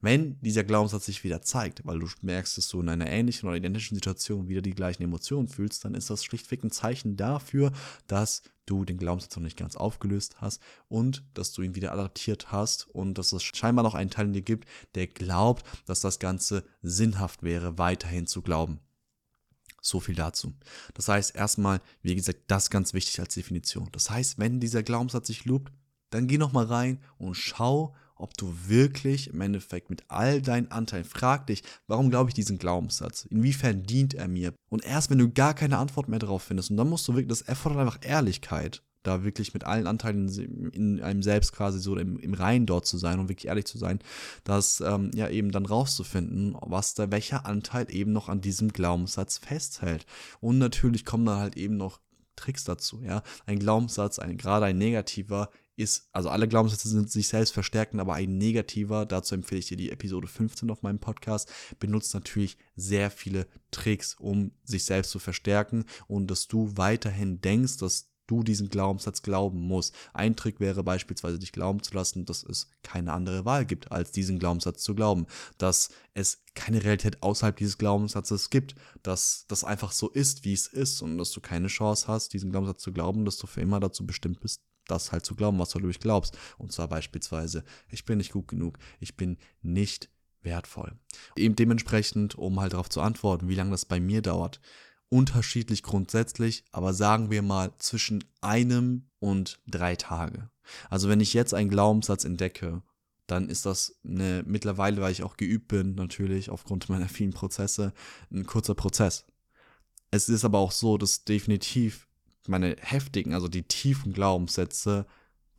Wenn 0.00 0.40
dieser 0.40 0.64
Glaubenssatz 0.64 1.06
sich 1.06 1.24
wieder 1.24 1.42
zeigt, 1.42 1.84
weil 1.84 1.98
du 1.98 2.06
merkst, 2.22 2.56
dass 2.56 2.68
du 2.68 2.80
in 2.80 2.88
einer 2.88 3.10
ähnlichen 3.10 3.48
oder 3.48 3.58
identischen 3.58 3.96
Situation 3.96 4.48
wieder 4.48 4.62
die 4.62 4.74
gleichen 4.74 5.02
Emotionen 5.02 5.48
fühlst, 5.48 5.84
dann 5.84 5.94
ist 5.94 6.08
das 6.08 6.24
schlichtweg 6.24 6.64
ein 6.64 6.70
Zeichen 6.70 7.16
dafür, 7.16 7.72
dass 8.06 8.42
du 8.68 8.84
den 8.84 8.98
Glaubenssatz 8.98 9.34
noch 9.36 9.42
nicht 9.42 9.56
ganz 9.56 9.76
aufgelöst 9.76 10.40
hast 10.40 10.62
und 10.88 11.24
dass 11.34 11.52
du 11.52 11.62
ihn 11.62 11.74
wieder 11.74 11.92
adaptiert 11.92 12.52
hast 12.52 12.88
und 12.88 13.14
dass 13.18 13.32
es 13.32 13.42
scheinbar 13.42 13.82
noch 13.82 13.94
einen 13.94 14.10
Teil 14.10 14.26
in 14.26 14.32
dir 14.32 14.42
gibt, 14.42 14.68
der 14.94 15.06
glaubt, 15.06 15.64
dass 15.86 16.00
das 16.00 16.18
Ganze 16.18 16.64
sinnhaft 16.82 17.42
wäre, 17.42 17.78
weiterhin 17.78 18.26
zu 18.26 18.42
glauben. 18.42 18.80
So 19.80 20.00
viel 20.00 20.14
dazu. 20.14 20.54
Das 20.94 21.08
heißt, 21.08 21.34
erstmal, 21.34 21.80
wie 22.02 22.14
gesagt, 22.14 22.40
das 22.48 22.70
ganz 22.70 22.94
wichtig 22.94 23.20
als 23.20 23.34
Definition. 23.34 23.88
Das 23.92 24.10
heißt, 24.10 24.38
wenn 24.38 24.60
dieser 24.60 24.82
Glaubenssatz 24.82 25.28
sich 25.28 25.44
lobt, 25.44 25.72
dann 26.10 26.26
geh 26.26 26.38
nochmal 26.38 26.66
rein 26.66 27.00
und 27.18 27.34
schau, 27.34 27.94
ob 28.18 28.36
du 28.36 28.52
wirklich 28.66 29.28
im 29.28 29.40
Endeffekt 29.40 29.90
mit 29.90 30.04
all 30.08 30.42
deinen 30.42 30.70
Anteilen, 30.70 31.04
frag 31.04 31.46
dich, 31.46 31.62
warum 31.86 32.10
glaube 32.10 32.30
ich 32.30 32.34
diesen 32.34 32.58
Glaubenssatz? 32.58 33.24
Inwiefern 33.26 33.84
dient 33.84 34.14
er 34.14 34.28
mir? 34.28 34.52
Und 34.68 34.84
erst 34.84 35.10
wenn 35.10 35.18
du 35.18 35.30
gar 35.30 35.54
keine 35.54 35.78
Antwort 35.78 36.08
mehr 36.08 36.18
darauf 36.18 36.42
findest, 36.42 36.70
und 36.70 36.76
dann 36.76 36.88
musst 36.88 37.06
du 37.08 37.12
wirklich, 37.12 37.28
das 37.28 37.42
erfordert 37.42 37.80
einfach 37.80 37.98
Ehrlichkeit, 38.02 38.82
da 39.02 39.24
wirklich 39.24 39.54
mit 39.54 39.64
allen 39.64 39.86
Anteilen 39.86 40.28
in 40.72 41.00
einem 41.00 41.22
selbst 41.22 41.52
quasi 41.52 41.78
so 41.78 41.96
im, 41.96 42.18
im 42.18 42.34
Rein 42.34 42.66
dort 42.66 42.86
zu 42.86 42.98
sein 42.98 43.18
und 43.18 43.28
wirklich 43.28 43.46
ehrlich 43.46 43.64
zu 43.64 43.78
sein, 43.78 44.00
das 44.44 44.80
ähm, 44.80 45.10
ja 45.14 45.28
eben 45.28 45.50
dann 45.52 45.66
rauszufinden, 45.66 46.56
was 46.60 46.94
da, 46.94 47.10
welcher 47.10 47.46
Anteil 47.46 47.86
eben 47.90 48.12
noch 48.12 48.28
an 48.28 48.40
diesem 48.40 48.72
Glaubenssatz 48.72 49.38
festhält. 49.38 50.04
Und 50.40 50.58
natürlich 50.58 51.04
kommen 51.04 51.26
dann 51.26 51.38
halt 51.38 51.56
eben 51.56 51.76
noch 51.76 52.00
Tricks 52.36 52.64
dazu, 52.64 53.02
ja. 53.02 53.22
Ein 53.46 53.58
Glaubenssatz, 53.58 54.18
ein, 54.18 54.36
gerade 54.36 54.66
ein 54.66 54.78
negativer, 54.78 55.50
ist, 55.78 56.08
also 56.12 56.28
alle 56.28 56.48
Glaubenssätze 56.48 56.88
sind 56.88 57.10
sich 57.10 57.28
selbst 57.28 57.52
verstärken, 57.52 58.00
aber 58.00 58.14
ein 58.14 58.36
negativer, 58.36 59.06
dazu 59.06 59.34
empfehle 59.34 59.60
ich 59.60 59.66
dir 59.66 59.76
die 59.76 59.90
Episode 59.90 60.26
15 60.26 60.70
auf 60.70 60.82
meinem 60.82 60.98
Podcast, 60.98 61.50
benutzt 61.78 62.14
natürlich 62.14 62.58
sehr 62.76 63.10
viele 63.10 63.46
Tricks, 63.70 64.16
um 64.18 64.52
sich 64.64 64.84
selbst 64.84 65.10
zu 65.10 65.18
verstärken 65.18 65.84
und 66.06 66.30
dass 66.30 66.48
du 66.48 66.76
weiterhin 66.76 67.40
denkst, 67.40 67.78
dass 67.78 68.08
du 68.28 68.44
diesen 68.44 68.68
Glaubenssatz 68.68 69.22
glauben 69.22 69.60
musst. 69.60 69.94
Ein 70.12 70.36
Trick 70.36 70.60
wäre 70.60 70.84
beispielsweise, 70.84 71.38
dich 71.38 71.50
glauben 71.50 71.82
zu 71.82 71.94
lassen, 71.94 72.24
dass 72.24 72.44
es 72.44 72.70
keine 72.82 73.12
andere 73.12 73.44
Wahl 73.44 73.66
gibt, 73.66 73.90
als 73.90 74.12
diesen 74.12 74.38
Glaubenssatz 74.38 74.82
zu 74.82 74.94
glauben. 74.94 75.26
Dass 75.56 75.88
es 76.14 76.44
keine 76.54 76.84
Realität 76.84 77.22
außerhalb 77.22 77.56
dieses 77.56 77.78
Glaubenssatzes 77.78 78.50
gibt. 78.50 78.76
Dass 79.02 79.46
das 79.48 79.64
einfach 79.64 79.92
so 79.92 80.10
ist, 80.10 80.44
wie 80.44 80.52
es 80.52 80.66
ist 80.66 81.02
und 81.02 81.18
dass 81.18 81.32
du 81.32 81.40
keine 81.40 81.68
Chance 81.68 82.06
hast, 82.06 82.32
diesen 82.34 82.50
Glaubenssatz 82.50 82.82
zu 82.82 82.92
glauben, 82.92 83.24
dass 83.24 83.38
du 83.38 83.46
für 83.46 83.62
immer 83.62 83.80
dazu 83.80 84.06
bestimmt 84.06 84.40
bist, 84.40 84.62
das 84.90 85.12
halt 85.12 85.24
zu 85.24 85.34
glauben, 85.34 85.58
was 85.58 85.70
du 85.70 85.78
durch 85.78 86.00
glaubst. 86.00 86.36
Und 86.58 86.72
zwar 86.72 86.88
beispielsweise, 86.88 87.64
ich 87.88 88.04
bin 88.04 88.18
nicht 88.18 88.32
gut 88.32 88.48
genug, 88.48 88.78
ich 89.00 89.16
bin 89.16 89.38
nicht 89.62 90.10
wertvoll. 90.42 90.96
Eben 91.36 91.56
dementsprechend, 91.56 92.36
um 92.36 92.60
halt 92.60 92.72
darauf 92.72 92.88
zu 92.88 93.00
antworten, 93.00 93.48
wie 93.48 93.54
lange 93.54 93.70
das 93.70 93.84
bei 93.84 94.00
mir 94.00 94.22
dauert, 94.22 94.60
unterschiedlich 95.10 95.82
grundsätzlich, 95.82 96.64
aber 96.70 96.92
sagen 96.92 97.30
wir 97.30 97.42
mal 97.42 97.72
zwischen 97.78 98.24
einem 98.40 99.08
und 99.18 99.58
drei 99.66 99.96
Tage. 99.96 100.50
Also 100.90 101.08
wenn 101.08 101.20
ich 101.20 101.32
jetzt 101.32 101.54
einen 101.54 101.70
Glaubenssatz 101.70 102.24
entdecke, 102.24 102.82
dann 103.26 103.48
ist 103.48 103.66
das 103.66 104.00
eine, 104.04 104.42
mittlerweile, 104.46 105.00
weil 105.00 105.12
ich 105.12 105.22
auch 105.22 105.36
geübt 105.36 105.68
bin, 105.68 105.94
natürlich 105.94 106.50
aufgrund 106.50 106.88
meiner 106.88 107.08
vielen 107.08 107.32
Prozesse, 107.32 107.92
ein 108.30 108.46
kurzer 108.46 108.74
Prozess. 108.74 109.26
Es 110.10 110.28
ist 110.28 110.44
aber 110.44 110.58
auch 110.58 110.72
so, 110.72 110.96
dass 110.96 111.24
definitiv 111.24 112.07
meine 112.48 112.76
heftigen, 112.80 113.34
also 113.34 113.48
die 113.48 113.62
tiefen 113.62 114.12
Glaubenssätze, 114.12 115.06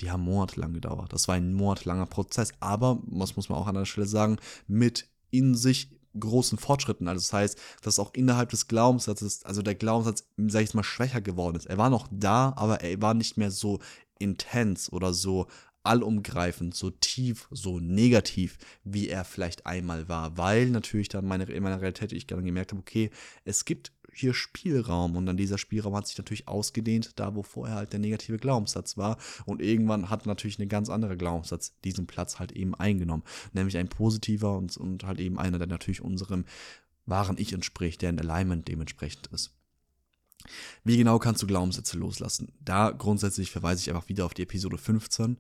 die 0.02 0.12
haben 0.12 0.24
monatelang 0.24 0.74
gedauert. 0.74 1.14
Das 1.14 1.28
war 1.28 1.36
ein 1.36 1.54
monatelanger 1.54 2.06
Prozess. 2.06 2.52
Aber, 2.60 3.00
was 3.06 3.36
muss 3.36 3.50
man 3.50 3.58
auch 3.58 3.68
an 3.68 3.76
der 3.76 3.86
Stelle 3.86 4.08
sagen, 4.08 4.38
mit 4.68 5.10
in 5.30 5.56
sich 5.56 5.90
großen 6.18 6.58
Fortschritten. 6.58 7.08
Also 7.08 7.20
das 7.20 7.34
heißt, 7.34 7.60
dass 7.82 8.00
auch 8.00 8.14
innerhalb 8.14 8.50
des 8.50 8.68
Glaubenssatzes, 8.68 9.46
also 9.46 9.62
der 9.62 9.76
Glaubenssatz, 9.76 10.28
sag 10.38 10.64
ich 10.64 10.74
mal, 10.74 10.84
schwächer 10.84 11.22
geworden 11.22 11.56
ist. 11.56 11.68
Er 11.68 11.78
war 11.78 11.90
noch 11.90 12.08
da, 12.12 12.54
aber 12.56 12.82
er 12.82 13.02
war 13.02 13.14
nicht 13.14 13.38
mehr 13.38 13.52
so 13.52 13.80
intens 14.18 14.92
oder 14.92 15.14
so 15.14 15.48
allumgreifend, 15.84 16.76
so 16.76 16.90
tief, 16.90 17.48
so 17.52 17.80
negativ, 17.80 18.58
wie 18.84 19.08
er 19.08 19.24
vielleicht 19.24 19.66
einmal 19.66 20.10
war, 20.10 20.38
weil 20.38 20.70
natürlich 20.70 21.08
dann 21.08 21.26
meine, 21.26 21.46
in 21.46 21.64
meiner 21.64 21.82
Realität 21.82 22.12
ich 22.12 22.28
dann 22.28 22.44
gemerkt 22.44 22.72
habe, 22.72 22.82
okay, 22.82 23.12
es 23.46 23.64
gibt 23.64 23.94
hier 24.20 24.34
Spielraum 24.34 25.16
und 25.16 25.26
dann 25.26 25.38
dieser 25.38 25.58
Spielraum 25.58 25.96
hat 25.96 26.08
sich 26.08 26.18
natürlich 26.18 26.48
ausgedehnt, 26.48 27.12
da 27.16 27.36
wo 27.36 27.44
vorher 27.44 27.76
halt 27.76 27.94
der 27.94 28.00
negative 28.00 28.38
Glaubenssatz 28.38 28.98
war 28.98 29.18
und 29.46 29.62
irgendwann 29.62 30.10
hat 30.10 30.26
natürlich 30.26 30.60
ein 30.60 30.70
ganz 30.70 30.90
anderer 30.90 31.16
Glaubenssatz 31.16 31.74
diesen 31.84 32.08
Platz 32.08 32.40
halt 32.40 32.52
eben 32.52 32.76
eingenommen, 32.76 33.24
nämlich 33.54 33.78
ein 33.78 33.90
positiver 33.90 34.58
und, 34.58 34.78
und 34.78 35.04
halt 35.04 35.20
eben 35.20 35.40
einer, 35.40 35.58
der 35.58 35.68
natürlich 35.68 36.02
unserem 36.02 36.46
wahren 37.06 37.38
Ich 37.40 37.54
entspricht, 37.54 38.02
der 38.02 38.12
in 38.12 38.20
Alignment 38.20 38.68
dementsprechend 38.68 39.28
ist. 39.28 39.52
Wie 40.84 40.98
genau 40.98 41.20
kannst 41.20 41.42
du 41.42 41.48
Glaubenssätze 41.48 41.98
loslassen? 41.98 42.54
Da 42.62 42.92
grundsätzlich 42.92 43.52
verweise 43.52 43.82
ich 43.82 43.90
einfach 43.90 44.08
wieder 44.08 44.26
auf 44.26 44.34
die 44.34 44.44
Episode 44.44 44.78
15. 44.78 45.38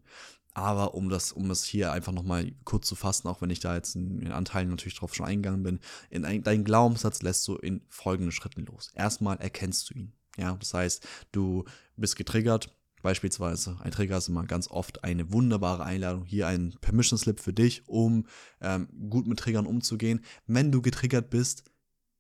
Aber 0.60 0.94
um 0.94 1.08
das, 1.10 1.32
um 1.32 1.48
das 1.48 1.64
hier 1.64 1.94
einfach 1.94 2.12
nochmal 2.12 2.52
kurz 2.66 2.86
zu 2.86 2.96
fassen, 2.96 3.30
auch 3.30 3.42
wenn 3.42 3.50
ich 3.50 3.62
da 3.62 3.76
jetzt 3.76 3.96
in, 3.96 4.20
in 4.20 4.34
Anteilen 4.34 4.70
natürlich 4.70 4.96
drauf 4.96 5.16
schon 5.16 5.26
eingegangen 5.26 5.64
bin, 5.64 5.80
in 6.10 6.26
ein, 6.26 6.44
deinen 6.44 6.66
Glaubenssatz 6.66 7.22
lässt 7.22 7.48
du 7.48 7.56
in 7.56 7.82
folgenden 7.88 8.34
Schritten 8.34 8.66
los. 8.66 8.92
Erstmal 8.94 9.38
erkennst 9.38 9.90
du 9.90 9.94
ihn. 9.94 10.12
Ja, 10.38 10.58
das 10.60 10.74
heißt, 10.74 11.08
du 11.32 11.64
bist 11.96 12.18
getriggert, 12.18 12.76
Beispielsweise, 13.02 13.78
ein 13.80 13.92
Trigger 13.92 14.18
ist 14.18 14.28
immer 14.28 14.46
ganz 14.46 14.70
oft 14.70 15.06
eine 15.06 15.32
wunderbare 15.32 15.86
Einladung, 15.86 16.26
hier 16.26 16.48
ein 16.48 16.76
Permission 16.82 17.18
Slip 17.18 17.40
für 17.40 17.54
dich, 17.54 17.88
um 17.88 18.26
ähm, 18.60 18.90
gut 19.10 19.26
mit 19.26 19.40
Triggern 19.40 19.66
umzugehen. 19.66 20.20
Wenn 20.48 20.70
du 20.70 20.82
getriggert 20.82 21.30
bist, 21.30 21.64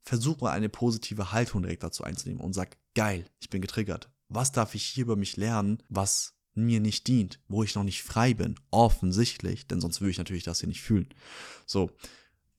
versuch 0.03 0.39
mal 0.39 0.51
eine 0.51 0.69
positive 0.69 1.33
Haltung 1.33 1.63
direkt 1.63 1.83
dazu 1.83 2.05
einzunehmen 2.05 2.41
und 2.41 2.53
sag, 2.53 2.77
geil, 2.95 3.25
ich 3.41 3.49
bin 3.49 3.61
getriggert. 3.61 4.09
Was 4.29 4.53
darf 4.53 4.73
ich 4.73 4.85
hier 4.85 5.03
über 5.03 5.17
mich 5.17 5.35
lernen, 5.35 5.83
was 5.89 6.38
mir 6.55 6.79
nicht 6.79 7.07
dient, 7.07 7.39
wo 7.47 7.63
ich 7.63 7.75
noch 7.75 7.83
nicht 7.83 8.03
frei 8.03 8.33
bin, 8.33 8.55
offensichtlich, 8.71 9.67
denn 9.67 9.81
sonst 9.81 10.01
würde 10.01 10.11
ich 10.11 10.17
natürlich 10.17 10.43
das 10.43 10.59
hier 10.59 10.69
nicht 10.69 10.81
fühlen. 10.81 11.09
So. 11.65 11.91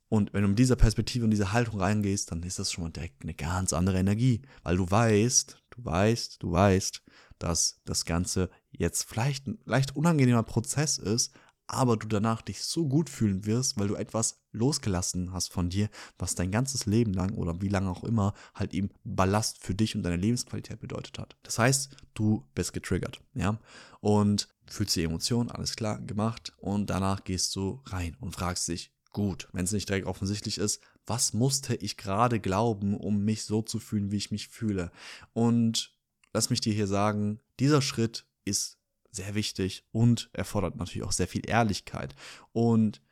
Und 0.09 0.33
wenn 0.33 0.43
du 0.43 0.49
mit 0.49 0.59
dieser 0.59 0.77
Perspektive 0.77 1.25
und 1.25 1.31
dieser 1.31 1.53
Haltung 1.53 1.81
reingehst, 1.81 2.33
dann 2.33 2.43
ist 2.43 2.59
das 2.59 2.73
schon 2.73 2.85
mal 2.85 2.91
direkt 2.91 3.23
eine 3.23 3.35
ganz 3.35 3.73
andere 3.73 3.99
Energie, 3.99 4.43
weil 4.65 4.77
du 4.77 4.91
weißt, 4.91 5.63
du 5.71 5.85
weißt, 5.85 6.43
du 6.43 6.51
weißt, 6.51 7.03
dass 7.39 7.81
das 7.85 8.05
Ganze 8.05 8.51
jetzt 8.71 9.05
vielleicht 9.05 9.47
ein 9.47 9.59
leicht 9.65 9.95
unangenehmer 9.95 10.43
Prozess 10.43 10.99
ist, 10.99 11.33
aber 11.71 11.97
du 11.97 12.09
danach 12.09 12.43
dich 12.43 12.65
so 12.65 12.89
gut 12.89 13.09
fühlen 13.09 13.47
wirst, 13.47 13.79
weil 13.79 13.87
du 13.87 13.95
etwas 13.95 14.41
losgelassen 14.51 15.33
hast 15.33 15.53
von 15.53 15.71
dir, 15.71 15.89
was 16.19 16.35
dein 16.35 16.51
ganzes 16.51 16.87
Leben 16.87 17.15
lang 17.15 17.35
oder 17.35 17.61
wie 17.63 17.69
lange 17.69 17.89
auch 17.89 18.03
immer 18.03 18.35
halt 18.55 18.75
eben 18.75 18.91
Ballast 19.05 19.59
für 19.59 19.75
dich 19.75 19.95
und 19.95 20.03
deine 20.03 20.17
Lebensqualität 20.17 20.81
bedeutet 20.81 21.19
hat. 21.21 21.37
Das 21.45 21.61
heißt, 21.61 21.97
du 22.15 22.45
bist 22.57 22.73
getriggert, 22.73 23.21
ja, 23.35 23.59
und 24.01 24.49
fühlst 24.69 24.97
die 24.97 25.05
Emotionen, 25.05 25.51
alles 25.51 25.77
klar, 25.77 26.01
gemacht 26.01 26.53
und 26.59 26.91
danach 26.91 27.23
gehst 27.23 27.55
du 27.55 27.81
rein 27.87 28.17
und 28.21 28.33
fragst 28.33 28.67
dich, 28.67 28.93
gut, 29.13 29.49
wenn 29.53 29.65
es 29.65 29.73
nicht 29.73 29.89
direkt 29.89 30.07
offensichtlich 30.07 30.59
ist, 30.59 30.83
was 31.07 31.33
musste 31.33 31.77
ich 31.77 31.97
gerade 31.97 32.41
glauben, 32.41 32.97
um 32.97 33.25
mich 33.25 33.45
so 33.45 33.63
zu 33.63 33.79
fühlen, 33.79 34.11
wie 34.11 34.17
ich 34.17 34.33
mich 34.33 34.49
fühle? 34.49 34.91
Und 35.33 35.95
lass 36.33 36.51
mich 36.51 36.61
dir 36.61 36.73
hier 36.73 36.89
sagen, 36.89 37.41
dieser 37.61 37.83
Schritt 37.83 38.27
ist 38.45 38.80
sehr 39.11 39.35
wichtig 39.35 39.85
und 39.93 40.31
erfordert 40.33 40.77
natürlich 40.77 41.07
auch 41.07 41.13
sehr 41.13 41.29
viel 41.29 41.49
Ehrlichkeit. 41.49 42.15
Und 42.53 43.03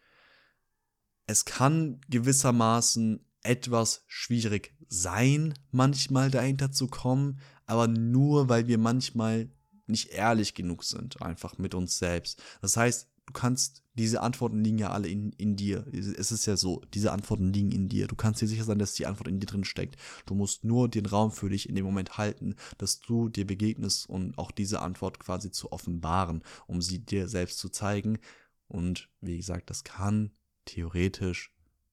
es 1.27 1.45
kann 1.45 2.01
gewissermaßen 2.09 3.25
etwas 3.43 4.05
schwierig 4.07 4.75
sein, 4.89 5.55
manchmal 5.71 6.31
dahinter 6.31 6.73
zu 6.73 6.89
kommen, 6.89 7.41
aber 7.67 7.87
nur 7.87 8.49
weil 8.49 8.67
wir 8.67 8.79
manchmal 8.79 9.51
nicht 9.87 10.11
ehrlich 10.11 10.55
genug 10.55 10.85
sind, 10.85 11.23
einfach 11.23 11.59
mit 11.59 11.75
uns 11.75 11.99
selbst. 11.99 12.43
Das 12.61 12.77
heißt, 12.77 13.09
du 13.29 13.33
kannst, 13.35 13.85
diese 13.95 14.23
Antworten 14.23 14.65
liegen 14.65 14.79
ja 14.79 14.91
alle 14.91 15.09
in, 15.09 15.33
in 15.33 15.55
dir. 15.55 15.87
Es 15.93 16.33
ist 16.33 16.47
ja 16.47 16.57
so, 16.57 16.83
diese 16.95 17.13
Antworten 17.13 17.53
liegen 17.53 17.71
in 17.71 17.89
dir. 17.89 18.07
Du 18.07 18.17
kannst 18.17 18.41
dir 18.41 18.49
sicher 18.49 18.65
sein, 18.65 18.79
dass 18.79 18.95
die 18.95 19.05
Antwort 19.05 19.29
in 19.29 19.39
dir 19.39 19.47
drin 19.47 19.65
steckt. 19.65 19.97
Du 20.25 20.35
musst 20.35 20.65
nur 20.65 20.89
den 20.89 21.05
Raum 21.05 21.31
für 21.31 21.51
dich 21.51 21.69
in 21.69 21.75
dem 21.75 21.85
Moment 21.85 22.17
halten, 22.17 22.57
dass 22.79 23.01
du 23.01 23.29
dir 23.29 23.47
begegnest 23.47 24.09
und 24.09 24.39
auch 24.39 24.51
diese 24.51 24.81
Antwort 24.81 25.19
quasi 25.19 25.51
zu 25.51 25.73
offenbaren, 25.73 26.43
um 26.67 26.81
sie 26.81 27.01
dir 27.01 27.29
selbst 27.29 27.59
zu 27.59 27.69
zeigen. 27.69 28.19
Und 28.67 29.11
wie 29.21 29.37
gesagt, 29.37 29.69
das 29.69 29.85
kann 29.85 30.31
theoretisch 30.65 31.53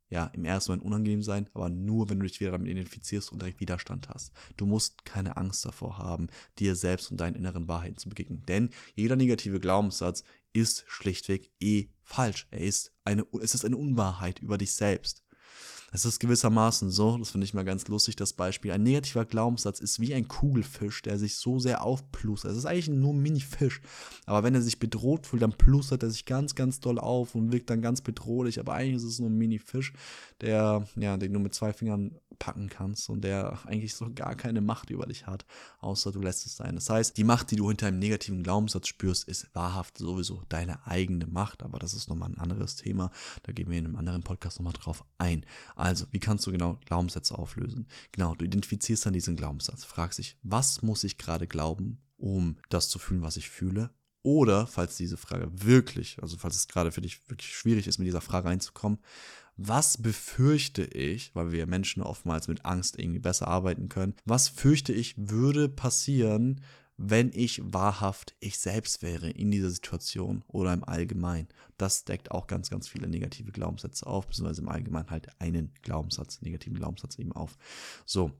ja, 0.09 0.27
im 0.27 0.45
ersten 0.45 0.71
Moment 0.71 0.85
unangenehm 0.85 1.23
sein, 1.23 1.49
aber 1.53 1.69
nur, 1.69 2.09
wenn 2.09 2.19
du 2.19 2.25
dich 2.27 2.39
wieder 2.39 2.51
damit 2.51 2.69
identifizierst 2.69 3.31
und 3.31 3.41
direkt 3.41 3.59
Widerstand 3.59 4.09
hast. 4.09 4.31
Du 4.55 4.65
musst 4.65 5.03
keine 5.05 5.37
Angst 5.37 5.65
davor 5.65 5.97
haben, 5.97 6.27
dir 6.59 6.75
selbst 6.75 7.11
und 7.11 7.19
deinen 7.19 7.35
inneren 7.35 7.67
Wahrheiten 7.67 7.97
zu 7.97 8.09
begegnen. 8.09 8.43
Denn 8.47 8.69
jeder 8.95 9.15
negative 9.15 9.59
Glaubenssatz 9.59 10.23
ist 10.53 10.85
schlichtweg 10.87 11.51
eh 11.59 11.89
falsch. 12.01 12.47
Er 12.51 12.61
ist 12.61 12.93
eine, 13.03 13.25
es 13.41 13.55
ist 13.55 13.65
eine 13.65 13.77
Unwahrheit 13.77 14.39
über 14.39 14.57
dich 14.57 14.73
selbst. 14.73 15.23
Es 15.95 16.03
ist 16.03 16.19
gewissermaßen 16.19 16.91
so, 16.91 17.17
das 17.17 17.29
finde 17.29 17.45
ich 17.45 17.53
mal 17.53 17.63
ganz 17.63 17.87
lustig, 17.87 18.17
das 18.17 18.33
Beispiel. 18.33 18.73
Ein 18.73 18.83
negativer 18.83 19.23
Glaubenssatz 19.23 19.79
ist 19.79 20.01
wie 20.01 20.13
ein 20.13 20.27
Kugelfisch, 20.27 21.01
der 21.03 21.17
sich 21.17 21.37
so 21.37 21.57
sehr 21.57 21.85
aufplustert. 21.85 22.51
Es 22.51 22.57
ist 22.57 22.65
eigentlich 22.65 22.89
nur 22.89 23.13
ein 23.13 23.21
Mini-Fisch. 23.21 23.79
Aber 24.25 24.43
wenn 24.43 24.53
er 24.55 24.61
sich 24.61 24.77
bedroht 24.77 25.25
fühlt, 25.25 25.41
dann 25.41 25.53
plustert 25.53 26.03
er 26.03 26.09
sich 26.09 26.25
ganz, 26.25 26.53
ganz 26.53 26.81
doll 26.81 26.99
auf 26.99 27.33
und 27.33 27.53
wirkt 27.53 27.69
dann 27.69 27.81
ganz 27.81 28.01
bedrohlich. 28.01 28.59
Aber 28.59 28.73
eigentlich 28.73 28.97
ist 28.97 29.05
es 29.05 29.19
nur 29.19 29.29
ein 29.29 29.37
Mini-Fisch, 29.37 29.93
der, 30.41 30.85
ja, 30.97 31.15
den 31.15 31.31
du 31.31 31.39
mit 31.39 31.55
zwei 31.55 31.71
Fingern 31.71 32.19
packen 32.39 32.69
kannst 32.69 33.09
und 33.09 33.21
der 33.21 33.59
eigentlich 33.65 33.95
so 33.95 34.09
gar 34.13 34.35
keine 34.35 34.61
Macht 34.61 34.89
über 34.89 35.05
dich 35.05 35.27
hat, 35.27 35.45
außer 35.79 36.11
du 36.11 36.21
lässt 36.21 36.45
es 36.45 36.57
sein. 36.57 36.75
Das 36.75 36.89
heißt, 36.89 37.17
die 37.17 37.23
Macht, 37.23 37.51
die 37.51 37.55
du 37.55 37.67
hinter 37.67 37.87
einem 37.87 37.99
negativen 37.99 38.43
Glaubenssatz 38.43 38.87
spürst, 38.87 39.27
ist 39.27 39.47
wahrhaft 39.53 39.97
sowieso 39.97 40.43
deine 40.49 40.85
eigene 40.85 41.27
Macht, 41.27 41.63
aber 41.63 41.79
das 41.79 41.93
ist 41.93 42.09
nochmal 42.09 42.29
ein 42.29 42.37
anderes 42.37 42.75
Thema. 42.75 43.11
Da 43.43 43.51
gehen 43.51 43.69
wir 43.69 43.77
in 43.77 43.85
einem 43.85 43.95
anderen 43.95 44.23
Podcast 44.23 44.59
nochmal 44.59 44.73
drauf 44.73 45.03
ein. 45.17 45.45
Also, 45.85 46.07
wie 46.09 46.19
kannst 46.19 46.47
du 46.47 46.51
genau 46.51 46.79
Glaubenssätze 46.85 47.37
auflösen? 47.37 47.87
Genau, 48.11 48.33
du 48.33 48.43
identifizierst 48.43 49.05
dann 49.05 49.13
diesen 49.13 49.35
Glaubenssatz, 49.35 49.83
fragst 49.83 50.17
dich, 50.17 50.35
was 50.41 50.81
muss 50.81 51.03
ich 51.03 51.19
gerade 51.19 51.45
glauben, 51.45 51.99
um 52.17 52.57
das 52.69 52.89
zu 52.89 52.97
fühlen, 52.97 53.21
was 53.21 53.37
ich 53.37 53.51
fühle? 53.51 53.91
Oder, 54.23 54.65
falls 54.65 54.97
diese 54.97 55.15
Frage 55.15 55.47
wirklich, 55.53 56.17
also 56.23 56.37
falls 56.37 56.55
es 56.55 56.67
gerade 56.67 56.91
für 56.91 57.01
dich 57.01 57.29
wirklich 57.29 57.55
schwierig 57.55 57.85
ist, 57.85 57.99
mit 57.99 58.07
dieser 58.07 58.21
Frage 58.21 58.47
reinzukommen, 58.47 58.97
was 59.57 59.99
befürchte 59.99 60.85
ich, 60.85 61.35
weil 61.35 61.51
wir 61.51 61.67
Menschen 61.67 62.01
oftmals 62.01 62.47
mit 62.47 62.65
Angst 62.65 62.97
irgendwie 62.97 63.19
besser 63.19 63.47
arbeiten 63.47 63.87
können, 63.87 64.15
was 64.25 64.47
fürchte 64.49 64.91
ich 64.91 65.13
würde 65.17 65.69
passieren, 65.69 66.61
wenn 66.97 67.31
ich 67.33 67.61
wahrhaft 67.63 68.35
ich 68.39 68.57
selbst 68.57 69.01
wäre 69.01 69.29
in 69.29 69.51
dieser 69.51 69.69
Situation 69.69 70.43
oder 70.47 70.73
im 70.73 70.83
Allgemeinen. 70.83 71.49
Das 71.77 72.05
deckt 72.05 72.31
auch 72.31 72.47
ganz, 72.47 72.69
ganz 72.69 72.87
viele 72.87 73.07
negative 73.07 73.51
Glaubenssätze 73.51 74.07
auf, 74.07 74.27
beziehungsweise 74.27 74.61
im 74.61 74.69
Allgemeinen 74.69 75.09
halt 75.09 75.27
einen 75.41 75.73
Glaubenssatz, 75.81 76.41
negativen 76.41 76.77
Glaubenssatz 76.77 77.19
eben 77.19 77.33
auf. 77.33 77.57
So, 78.05 78.31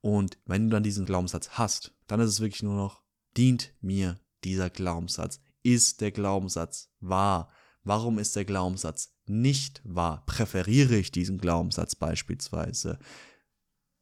und 0.00 0.36
wenn 0.44 0.64
du 0.64 0.70
dann 0.70 0.82
diesen 0.82 1.06
Glaubenssatz 1.06 1.50
hast, 1.50 1.94
dann 2.06 2.20
ist 2.20 2.30
es 2.30 2.40
wirklich 2.40 2.62
nur 2.62 2.76
noch, 2.76 3.02
dient 3.36 3.72
mir 3.80 4.20
dieser 4.44 4.68
Glaubenssatz? 4.68 5.40
Ist 5.62 6.00
der 6.00 6.10
Glaubenssatz 6.10 6.90
wahr? 7.00 7.48
Warum 7.84 8.18
ist 8.18 8.36
der 8.36 8.44
Glaubenssatz 8.44 9.14
nicht 9.26 9.80
wahr? 9.84 10.24
Präferiere 10.26 10.96
ich 10.96 11.12
diesen 11.12 11.38
Glaubenssatz 11.38 11.94
beispielsweise? 11.94 12.98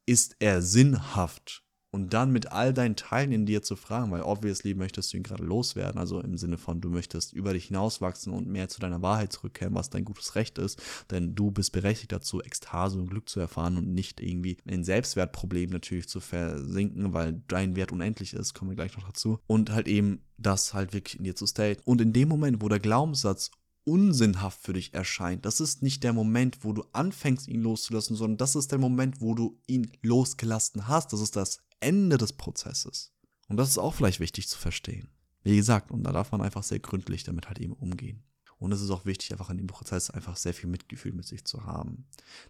Ist 0.07 0.37
er 0.41 0.63
sinnhaft? 0.63 1.65
Und 1.93 2.15
dann 2.15 2.31
mit 2.31 2.53
all 2.53 2.73
deinen 2.73 2.97
Teilen 2.97 3.33
in 3.33 3.47
dir 3.47 3.63
zu 3.63 3.77
fragen, 3.77 4.11
weil 4.11 4.23
obviously 4.23 4.75
möchtest 4.75 5.13
du 5.13 5.17
ihn 5.17 5.23
gerade 5.23 5.45
loswerden, 5.45 5.99
also 5.99 6.21
im 6.21 6.37
Sinne 6.37 6.59
von, 6.59 6.81
du 6.81 6.89
möchtest 6.89 7.33
über 7.33 7.53
dich 7.53 7.67
hinauswachsen 7.67 8.33
und 8.33 8.47
mehr 8.47 8.69
zu 8.69 8.81
deiner 8.81 9.03
Wahrheit 9.03 9.33
zurückkehren, 9.33 9.75
was 9.75 9.91
dein 9.91 10.05
gutes 10.05 10.35
Recht 10.35 10.59
ist, 10.59 10.81
denn 11.11 11.35
du 11.35 11.51
bist 11.51 11.73
berechtigt 11.73 12.13
dazu, 12.13 12.41
Ekstase 12.41 12.99
und 12.99 13.11
Glück 13.11 13.29
zu 13.29 13.41
erfahren 13.41 13.77
und 13.77 13.93
nicht 13.93 14.21
irgendwie 14.21 14.57
in 14.65 14.85
Selbstwertproblemen 14.85 15.73
natürlich 15.73 16.09
zu 16.09 16.21
versinken, 16.21 17.13
weil 17.13 17.43
dein 17.49 17.77
Wert 17.77 17.93
unendlich 17.93 18.35
ist, 18.35 18.55
kommen 18.55 18.71
wir 18.71 18.77
gleich 18.77 18.97
noch 18.97 19.07
dazu, 19.07 19.41
und 19.47 19.71
halt 19.71 19.89
eben 19.89 20.21
das 20.39 20.75
halt 20.75 20.93
wirklich 20.93 21.19
in 21.19 21.25
dir 21.25 21.37
zu 21.37 21.47
state. 21.47 21.83
Und 21.85 22.01
in 22.01 22.13
dem 22.13 22.29
Moment, 22.29 22.63
wo 22.63 22.69
der 22.69 22.81
Glaubenssatz 22.81 23.51
unsinnhaft 23.85 24.61
für 24.63 24.75
dich 24.75 24.95
erscheint. 24.95 25.45
Das 25.45 25.61
ist 25.61 25.83
nicht 25.83 26.05
der 26.05 26.13
Moment, 26.13 26.65
wo 26.65 26.73
du 26.73 26.85
anfängst, 26.93 27.49
ihn 27.49 27.63
loszulassen, 27.63 28.15
sondern 28.15 28.37
das 28.37 28.55
ist 28.55 28.71
der 28.73 28.79
Moment, 28.79 29.21
wo 29.21 29.35
du 29.35 29.59
ihn 29.67 29.91
losgelassen 30.03 30.87
hast. 30.87 31.13
Das 31.13 31.21
ist 31.21 31.35
das 31.35 31.61
Ende 31.81 32.19
des 32.19 32.33
Prozesses. 32.33 33.13
Und 33.49 33.57
das 33.57 33.69
ist 33.69 33.79
auch 33.79 33.95
vielleicht 33.95 34.21
wichtig 34.21 34.49
zu 34.49 34.59
verstehen. 34.59 35.09
Wie 35.43 35.57
gesagt, 35.57 35.91
und 35.91 36.05
da 36.05 36.13
darf 36.13 36.33
man 36.33 36.43
einfach 36.43 36.63
sehr 36.63 36.81
gründlich 36.81 37.25
damit 37.25 37.49
halt 37.49 37.59
eben 37.59 37.73
umgehen. 37.73 38.23
Und 38.61 38.73
es 38.73 38.83
ist 38.83 38.91
auch 38.91 39.07
wichtig, 39.07 39.33
einfach 39.33 39.49
in 39.49 39.57
dem 39.57 39.67
Prozess 39.67 40.11
einfach 40.11 40.37
sehr 40.37 40.53
viel 40.53 40.69
Mitgefühl 40.69 41.13
mit 41.13 41.27
sich 41.27 41.47
zu 41.47 41.65
haben. 41.65 42.05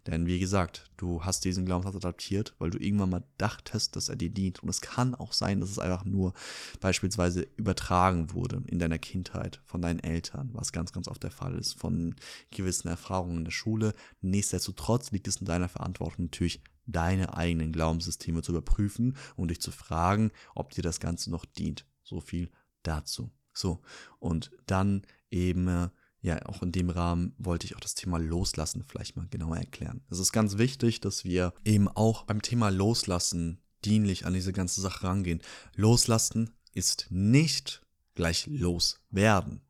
Denn 0.08 0.26
wie 0.26 0.40
gesagt, 0.40 0.90
du 0.96 1.24
hast 1.24 1.44
diesen 1.44 1.64
Glaubenssatz 1.64 1.94
adaptiert, 1.94 2.56
weil 2.58 2.70
du 2.70 2.78
irgendwann 2.78 3.10
mal 3.10 3.22
dachtest, 3.38 3.94
dass 3.94 4.08
er 4.08 4.16
dir 4.16 4.28
dient. 4.28 4.60
Und 4.60 4.68
es 4.68 4.80
kann 4.80 5.14
auch 5.14 5.32
sein, 5.32 5.60
dass 5.60 5.70
es 5.70 5.78
einfach 5.78 6.04
nur 6.04 6.34
beispielsweise 6.80 7.46
übertragen 7.56 8.32
wurde 8.32 8.60
in 8.66 8.80
deiner 8.80 8.98
Kindheit 8.98 9.62
von 9.64 9.80
deinen 9.80 10.00
Eltern, 10.00 10.50
was 10.52 10.72
ganz, 10.72 10.92
ganz 10.92 11.06
oft 11.06 11.22
der 11.22 11.30
Fall 11.30 11.56
ist, 11.56 11.74
von 11.78 12.16
gewissen 12.50 12.88
Erfahrungen 12.88 13.38
in 13.38 13.44
der 13.44 13.52
Schule. 13.52 13.94
Nichtsdestotrotz 14.20 15.12
liegt 15.12 15.28
es 15.28 15.36
in 15.36 15.46
deiner 15.46 15.68
Verantwortung 15.68 16.24
natürlich, 16.24 16.60
deine 16.93 17.34
eigenen 17.34 17.72
Glaubenssysteme 17.72 18.43
zu 18.43 18.53
überprüfen 18.53 19.16
und 19.36 19.49
dich 19.49 19.61
zu 19.61 19.70
fragen, 19.70 20.30
ob 20.55 20.70
dir 20.70 20.82
das 20.82 21.01
Ganze 21.01 21.30
noch 21.30 21.45
dient. 21.45 21.86
So 22.03 22.20
viel 22.20 22.51
dazu. 22.82 23.30
So, 23.53 23.80
und 24.18 24.51
dann 24.66 25.03
eben 25.30 25.68
äh, 25.68 25.88
ja, 26.22 26.45
auch 26.47 26.62
in 26.62 26.72
dem 26.72 26.91
Rahmen 26.91 27.34
wollte 27.38 27.66
ich 27.66 27.76
auch 27.76 27.80
das 27.80 27.95
Thema 27.95 28.18
Loslassen 28.18 28.84
vielleicht 28.86 29.16
mal 29.16 29.26
genauer 29.28 29.57
erklären. 29.57 30.03
Es 30.11 30.18
ist 30.18 30.32
ganz 30.32 30.59
wichtig, 30.59 31.01
dass 31.01 31.24
wir 31.24 31.55
eben 31.64 31.88
auch 31.88 32.24
beim 32.24 32.43
Thema 32.43 32.68
Loslassen 32.68 33.61
dienlich 33.84 34.26
an 34.26 34.34
diese 34.34 34.53
ganze 34.53 34.80
Sache 34.82 35.05
rangehen. 35.05 35.41
Loslassen 35.76 36.51
ist 36.74 37.07
nicht 37.11 37.82
gleich 38.14 38.47
loswerden. 38.47 39.62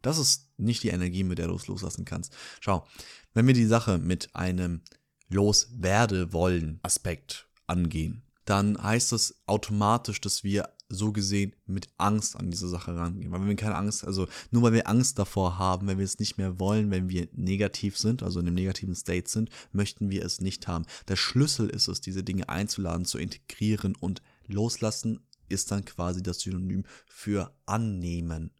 Das 0.00 0.18
ist 0.18 0.48
nicht 0.56 0.84
die 0.84 0.90
Energie, 0.90 1.24
mit 1.24 1.38
der 1.38 1.48
du 1.48 1.56
es 1.56 1.66
loslassen 1.66 2.04
kannst. 2.04 2.32
Schau, 2.60 2.86
wenn 3.34 3.46
wir 3.46 3.54
die 3.54 3.66
Sache 3.66 3.98
mit 3.98 4.34
einem 4.36 4.82
Loswerde 5.28 6.32
wollen 6.32 6.78
Aspekt 6.82 7.48
angehen, 7.66 8.22
dann 8.44 8.80
heißt 8.80 9.12
das 9.12 9.34
automatisch, 9.46 10.20
dass 10.20 10.44
wir 10.44 10.68
so 10.88 11.12
gesehen 11.12 11.54
mit 11.66 11.88
Angst 11.98 12.36
an 12.36 12.50
diese 12.50 12.68
Sache 12.68 12.94
rangehen. 12.94 13.32
Weil 13.32 13.40
wenn 13.40 13.48
wir 13.48 13.56
keine 13.56 13.74
Angst, 13.74 14.04
also 14.04 14.28
nur 14.50 14.62
weil 14.62 14.72
wir 14.72 14.88
Angst 14.88 15.18
davor 15.18 15.58
haben, 15.58 15.88
wenn 15.88 15.98
wir 15.98 16.04
es 16.04 16.20
nicht 16.20 16.38
mehr 16.38 16.60
wollen, 16.60 16.90
wenn 16.90 17.08
wir 17.08 17.28
negativ 17.32 17.98
sind, 17.98 18.22
also 18.22 18.38
in 18.38 18.46
einem 18.46 18.54
negativen 18.54 18.94
State 18.94 19.28
sind, 19.28 19.50
möchten 19.72 20.10
wir 20.10 20.24
es 20.24 20.40
nicht 20.40 20.68
haben. 20.68 20.86
Der 21.08 21.16
Schlüssel 21.16 21.68
ist 21.68 21.88
es, 21.88 22.00
diese 22.00 22.22
Dinge 22.22 22.48
einzuladen, 22.48 23.04
zu 23.04 23.18
integrieren 23.18 23.96
und 23.96 24.22
loslassen 24.46 25.20
ist 25.48 25.70
dann 25.70 25.84
quasi 25.84 26.22
das 26.22 26.40
Synonym 26.40 26.84
für 27.06 27.52
annehmen. 27.66 28.50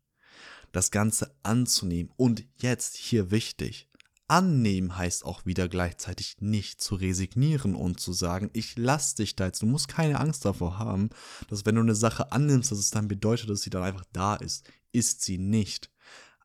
Das 0.73 0.91
Ganze 0.91 1.35
anzunehmen. 1.43 2.12
Und 2.17 2.45
jetzt 2.59 2.97
hier 2.97 3.31
wichtig. 3.31 3.89
Annehmen 4.29 4.97
heißt 4.97 5.24
auch 5.24 5.47
wieder 5.47 5.68
gleichzeitig 5.68 6.37
nicht 6.41 6.81
zu 6.81 6.97
resignieren 6.97 7.74
und 7.74 8.01
zu 8.01 8.12
sagen, 8.12 8.51
ich 8.53 8.77
lass 8.77 9.14
dich 9.14 9.37
da 9.37 9.47
jetzt. 9.47 9.62
Du 9.62 9.66
musst 9.66 9.89
keine 9.89 10.18
Angst 10.18 10.45
davor 10.45 10.79
haben, 10.79 11.11
dass 11.49 11.64
wenn 11.64 11.77
du 11.77 11.83
eine 11.83 11.95
Sache 11.95 12.33
annimmst, 12.33 12.72
dass 12.72 12.79
es 12.79 12.91
dann 12.91 13.09
bedeutet, 13.09 13.51
dass 13.51 13.61
sie 13.61 13.70
dann 13.70 13.85
einfach 13.85 14.05
da 14.12 14.35
ist. 14.35 14.68
Ist 14.93 15.22
sie 15.22 15.39
nicht. 15.39 15.91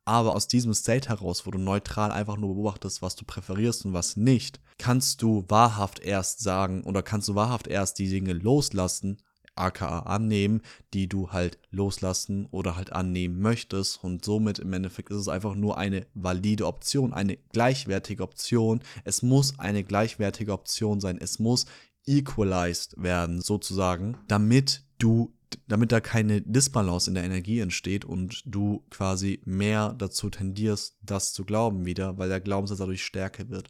Aber 0.05 0.35
aus 0.35 0.47
diesem 0.47 0.73
State 0.73 1.09
heraus, 1.09 1.45
wo 1.45 1.51
du 1.51 1.59
neutral 1.59 2.11
einfach 2.11 2.37
nur 2.37 2.53
beobachtest, 2.53 3.01
was 3.01 3.15
du 3.15 3.25
präferierst 3.25 3.85
und 3.85 3.93
was 3.93 4.17
nicht, 4.17 4.59
kannst 4.77 5.21
du 5.21 5.45
wahrhaft 5.47 5.99
erst 5.99 6.39
sagen 6.41 6.83
oder 6.83 7.03
kannst 7.03 7.27
du 7.29 7.35
wahrhaft 7.35 7.67
erst 7.67 7.99
die 7.99 8.09
Dinge 8.09 8.33
loslassen, 8.33 9.21
aka 9.55 9.99
annehmen, 9.99 10.61
die 10.93 11.07
du 11.07 11.31
halt 11.31 11.59
loslassen 11.69 12.47
oder 12.51 12.75
halt 12.75 12.93
annehmen 12.93 13.39
möchtest. 13.39 14.03
Und 14.03 14.25
somit 14.25 14.59
im 14.59 14.73
Endeffekt 14.73 15.11
ist 15.11 15.17
es 15.17 15.27
einfach 15.27 15.55
nur 15.55 15.77
eine 15.77 16.05
valide 16.13 16.67
Option, 16.67 17.13
eine 17.13 17.37
gleichwertige 17.51 18.23
Option. 18.23 18.81
Es 19.03 19.21
muss 19.21 19.59
eine 19.59 19.83
gleichwertige 19.83 20.53
Option 20.53 20.99
sein. 20.99 21.17
Es 21.19 21.39
muss 21.39 21.65
equalized 22.05 22.95
werden, 22.97 23.41
sozusagen, 23.41 24.17
damit 24.27 24.83
du 24.97 25.33
damit 25.67 25.91
da 25.91 25.99
keine 25.99 26.41
Disbalance 26.41 27.09
in 27.09 27.15
der 27.15 27.23
Energie 27.23 27.59
entsteht 27.59 28.05
und 28.05 28.41
du 28.45 28.83
quasi 28.89 29.41
mehr 29.45 29.93
dazu 29.97 30.29
tendierst, 30.29 30.97
das 31.01 31.33
zu 31.33 31.43
glauben 31.43 31.85
wieder, 31.85 32.17
weil 32.17 32.29
der 32.29 32.39
Glaubenssatz 32.39 32.77
dadurch 32.77 33.03
stärker 33.03 33.49
wird. 33.49 33.69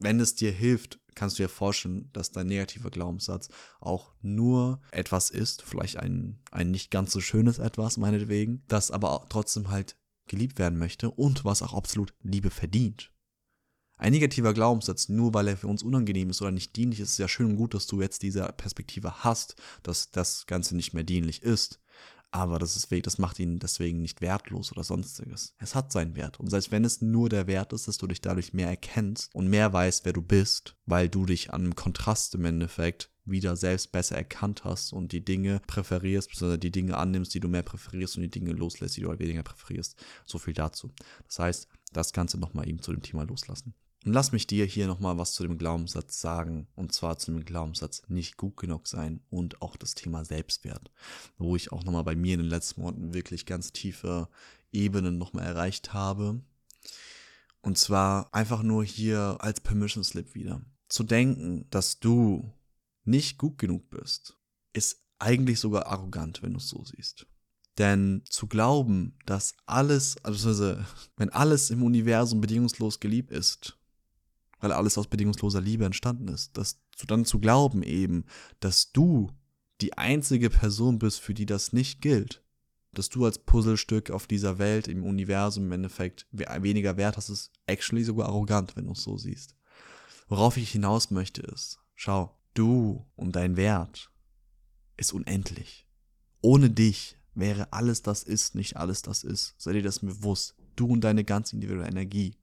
Wenn 0.00 0.18
es 0.18 0.34
dir 0.34 0.50
hilft, 0.50 0.98
kannst 1.14 1.38
du 1.38 1.42
dir 1.42 1.48
vorstellen, 1.48 2.08
dass 2.12 2.32
dein 2.32 2.46
negativer 2.46 2.90
Glaubenssatz 2.90 3.48
auch 3.80 4.14
nur 4.22 4.80
etwas 4.90 5.28
ist, 5.30 5.62
vielleicht 5.62 5.98
ein, 5.98 6.40
ein 6.50 6.70
nicht 6.70 6.90
ganz 6.90 7.12
so 7.12 7.20
schönes 7.20 7.58
etwas, 7.58 7.98
meinetwegen, 7.98 8.64
das 8.66 8.90
aber 8.90 9.26
trotzdem 9.28 9.68
halt 9.70 9.96
geliebt 10.26 10.58
werden 10.58 10.78
möchte 10.78 11.10
und 11.10 11.44
was 11.44 11.60
auch 11.62 11.74
absolut 11.74 12.14
Liebe 12.22 12.50
verdient. 12.50 13.12
Ein 13.98 14.12
negativer 14.12 14.54
Glaubenssatz, 14.54 15.10
nur 15.10 15.34
weil 15.34 15.48
er 15.48 15.58
für 15.58 15.66
uns 15.66 15.82
unangenehm 15.82 16.30
ist 16.30 16.40
oder 16.40 16.52
nicht 16.52 16.74
dienlich 16.74 17.00
ist, 17.00 17.10
ist 17.10 17.18
ja 17.18 17.28
schön 17.28 17.50
und 17.50 17.56
gut, 17.56 17.74
dass 17.74 17.86
du 17.86 18.00
jetzt 18.00 18.22
diese 18.22 18.44
Perspektive 18.56 19.22
hast, 19.22 19.56
dass 19.82 20.10
das 20.10 20.46
Ganze 20.46 20.74
nicht 20.74 20.94
mehr 20.94 21.04
dienlich 21.04 21.42
ist. 21.42 21.80
Aber 22.32 22.60
das, 22.60 22.76
ist, 22.76 22.92
das 23.06 23.18
macht 23.18 23.40
ihn 23.40 23.58
deswegen 23.58 24.02
nicht 24.02 24.20
wertlos 24.20 24.70
oder 24.70 24.84
sonstiges. 24.84 25.54
Es 25.58 25.74
hat 25.74 25.90
seinen 25.90 26.14
Wert. 26.14 26.38
Und 26.38 26.48
selbst 26.48 26.70
wenn 26.70 26.84
es 26.84 27.00
nur 27.00 27.28
der 27.28 27.48
Wert 27.48 27.72
ist, 27.72 27.88
dass 27.88 27.98
du 27.98 28.06
dich 28.06 28.20
dadurch 28.20 28.52
mehr 28.52 28.68
erkennst 28.68 29.34
und 29.34 29.48
mehr 29.48 29.72
weißt, 29.72 30.04
wer 30.04 30.12
du 30.12 30.22
bist, 30.22 30.76
weil 30.86 31.08
du 31.08 31.26
dich 31.26 31.52
an 31.52 31.62
einem 31.62 31.74
Kontrast 31.74 32.36
im 32.36 32.44
Endeffekt 32.44 33.10
wieder 33.24 33.56
selbst 33.56 33.90
besser 33.92 34.16
erkannt 34.16 34.64
hast 34.64 34.92
und 34.92 35.12
die 35.12 35.24
Dinge 35.24 35.60
präferierst, 35.66 36.30
beziehungsweise 36.30 36.58
die 36.58 36.70
Dinge 36.70 36.96
annimmst, 36.96 37.34
die 37.34 37.40
du 37.40 37.48
mehr 37.48 37.62
präferierst 37.62 38.16
und 38.16 38.22
die 38.22 38.30
Dinge 38.30 38.52
loslässt, 38.52 38.96
die 38.96 39.02
du 39.02 39.08
halt 39.08 39.20
weniger 39.20 39.42
präferierst. 39.42 39.96
So 40.24 40.38
viel 40.38 40.54
dazu. 40.54 40.90
Das 41.26 41.38
heißt, 41.40 41.68
das 41.92 42.12
Ganze 42.12 42.38
nochmal 42.38 42.68
eben 42.68 42.80
zu 42.80 42.92
dem 42.92 43.02
Thema 43.02 43.24
loslassen. 43.24 43.74
Und 44.04 44.14
lass 44.14 44.32
mich 44.32 44.46
dir 44.46 44.64
hier 44.64 44.86
nochmal 44.86 45.18
was 45.18 45.34
zu 45.34 45.42
dem 45.42 45.58
Glaubenssatz 45.58 46.20
sagen, 46.20 46.68
und 46.74 46.92
zwar 46.92 47.18
zu 47.18 47.32
dem 47.32 47.44
Glaubenssatz 47.44 48.02
nicht 48.08 48.38
gut 48.38 48.56
genug 48.56 48.88
sein 48.88 49.20
und 49.28 49.60
auch 49.60 49.76
das 49.76 49.94
Thema 49.94 50.24
Selbstwert, 50.24 50.90
wo 51.36 51.54
ich 51.54 51.70
auch 51.70 51.84
nochmal 51.84 52.04
bei 52.04 52.16
mir 52.16 52.34
in 52.34 52.40
den 52.40 52.48
letzten 52.48 52.80
Monaten 52.80 53.12
wirklich 53.12 53.44
ganz 53.44 53.72
tiefe 53.72 54.28
Ebenen 54.72 55.18
nochmal 55.18 55.44
erreicht 55.44 55.92
habe. 55.92 56.40
Und 57.60 57.76
zwar 57.76 58.32
einfach 58.34 58.62
nur 58.62 58.84
hier 58.84 59.36
als 59.40 59.60
Permission 59.60 60.02
Slip 60.02 60.34
wieder. 60.34 60.62
Zu 60.88 61.04
denken, 61.04 61.66
dass 61.68 62.00
du 62.00 62.54
nicht 63.04 63.36
gut 63.36 63.58
genug 63.58 63.90
bist, 63.90 64.38
ist 64.72 65.04
eigentlich 65.18 65.60
sogar 65.60 65.86
arrogant, 65.86 66.42
wenn 66.42 66.52
du 66.52 66.58
es 66.58 66.68
so 66.68 66.82
siehst. 66.84 67.26
Denn 67.76 68.22
zu 68.28 68.46
glauben, 68.46 69.18
dass 69.26 69.54
alles, 69.66 70.16
also 70.24 70.76
wenn 71.16 71.28
alles 71.30 71.70
im 71.70 71.82
Universum 71.82 72.40
bedingungslos 72.40 72.98
geliebt 72.98 73.30
ist, 73.30 73.76
weil 74.60 74.72
alles 74.72 74.98
aus 74.98 75.06
bedingungsloser 75.06 75.60
Liebe 75.60 75.84
entstanden 75.84 76.28
ist. 76.28 76.56
Das 76.56 76.80
zu, 76.94 77.06
dann 77.06 77.24
zu 77.24 77.40
glauben 77.40 77.82
eben, 77.82 78.24
dass 78.60 78.92
du 78.92 79.30
die 79.80 79.96
einzige 79.96 80.50
Person 80.50 80.98
bist, 80.98 81.20
für 81.20 81.34
die 81.34 81.46
das 81.46 81.72
nicht 81.72 82.00
gilt. 82.02 82.44
Dass 82.92 83.08
du 83.08 83.24
als 83.24 83.38
Puzzlestück 83.38 84.10
auf 84.10 84.26
dieser 84.26 84.58
Welt, 84.58 84.88
im 84.88 85.04
Universum 85.04 85.64
im 85.64 85.72
Endeffekt 85.72 86.26
weniger 86.32 86.96
wert 86.96 87.16
hast, 87.16 87.28
ist 87.28 87.52
actually 87.66 88.04
sogar 88.04 88.28
arrogant, 88.28 88.76
wenn 88.76 88.86
du 88.86 88.92
es 88.92 89.02
so 89.02 89.16
siehst. 89.16 89.54
Worauf 90.28 90.56
ich 90.56 90.70
hinaus 90.70 91.10
möchte 91.10 91.42
ist, 91.42 91.78
schau, 91.94 92.36
du 92.54 93.06
und 93.16 93.36
dein 93.36 93.56
Wert 93.56 94.10
ist 94.96 95.12
unendlich. 95.12 95.86
Ohne 96.42 96.70
dich 96.70 97.16
wäre 97.34 97.72
alles 97.72 98.02
das 98.02 98.22
ist, 98.22 98.54
nicht 98.54 98.76
alles 98.76 99.02
das 99.02 99.24
ist. 99.24 99.54
Sei 99.58 99.72
dir 99.72 99.82
das 99.82 100.00
bewusst. 100.00 100.56
Du 100.76 100.86
und 100.86 101.02
deine 101.02 101.24
ganz 101.24 101.52
individuelle 101.52 101.88
Energie. 101.88 102.36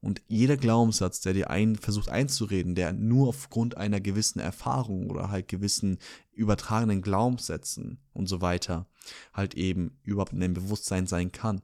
Und 0.00 0.22
jeder 0.28 0.56
Glaubenssatz, 0.56 1.20
der 1.20 1.32
dir 1.32 1.50
ein, 1.50 1.76
versucht 1.76 2.08
einzureden, 2.08 2.74
der 2.74 2.92
nur 2.92 3.28
aufgrund 3.28 3.76
einer 3.76 4.00
gewissen 4.00 4.38
Erfahrung 4.38 5.10
oder 5.10 5.30
halt 5.30 5.48
gewissen 5.48 5.98
übertragenen 6.32 7.02
Glaubenssätzen 7.02 7.98
und 8.12 8.28
so 8.28 8.40
weiter 8.40 8.86
halt 9.32 9.54
eben 9.54 9.98
überhaupt 10.02 10.32
in 10.32 10.40
dem 10.40 10.54
Bewusstsein 10.54 11.06
sein 11.06 11.32
kann, 11.32 11.62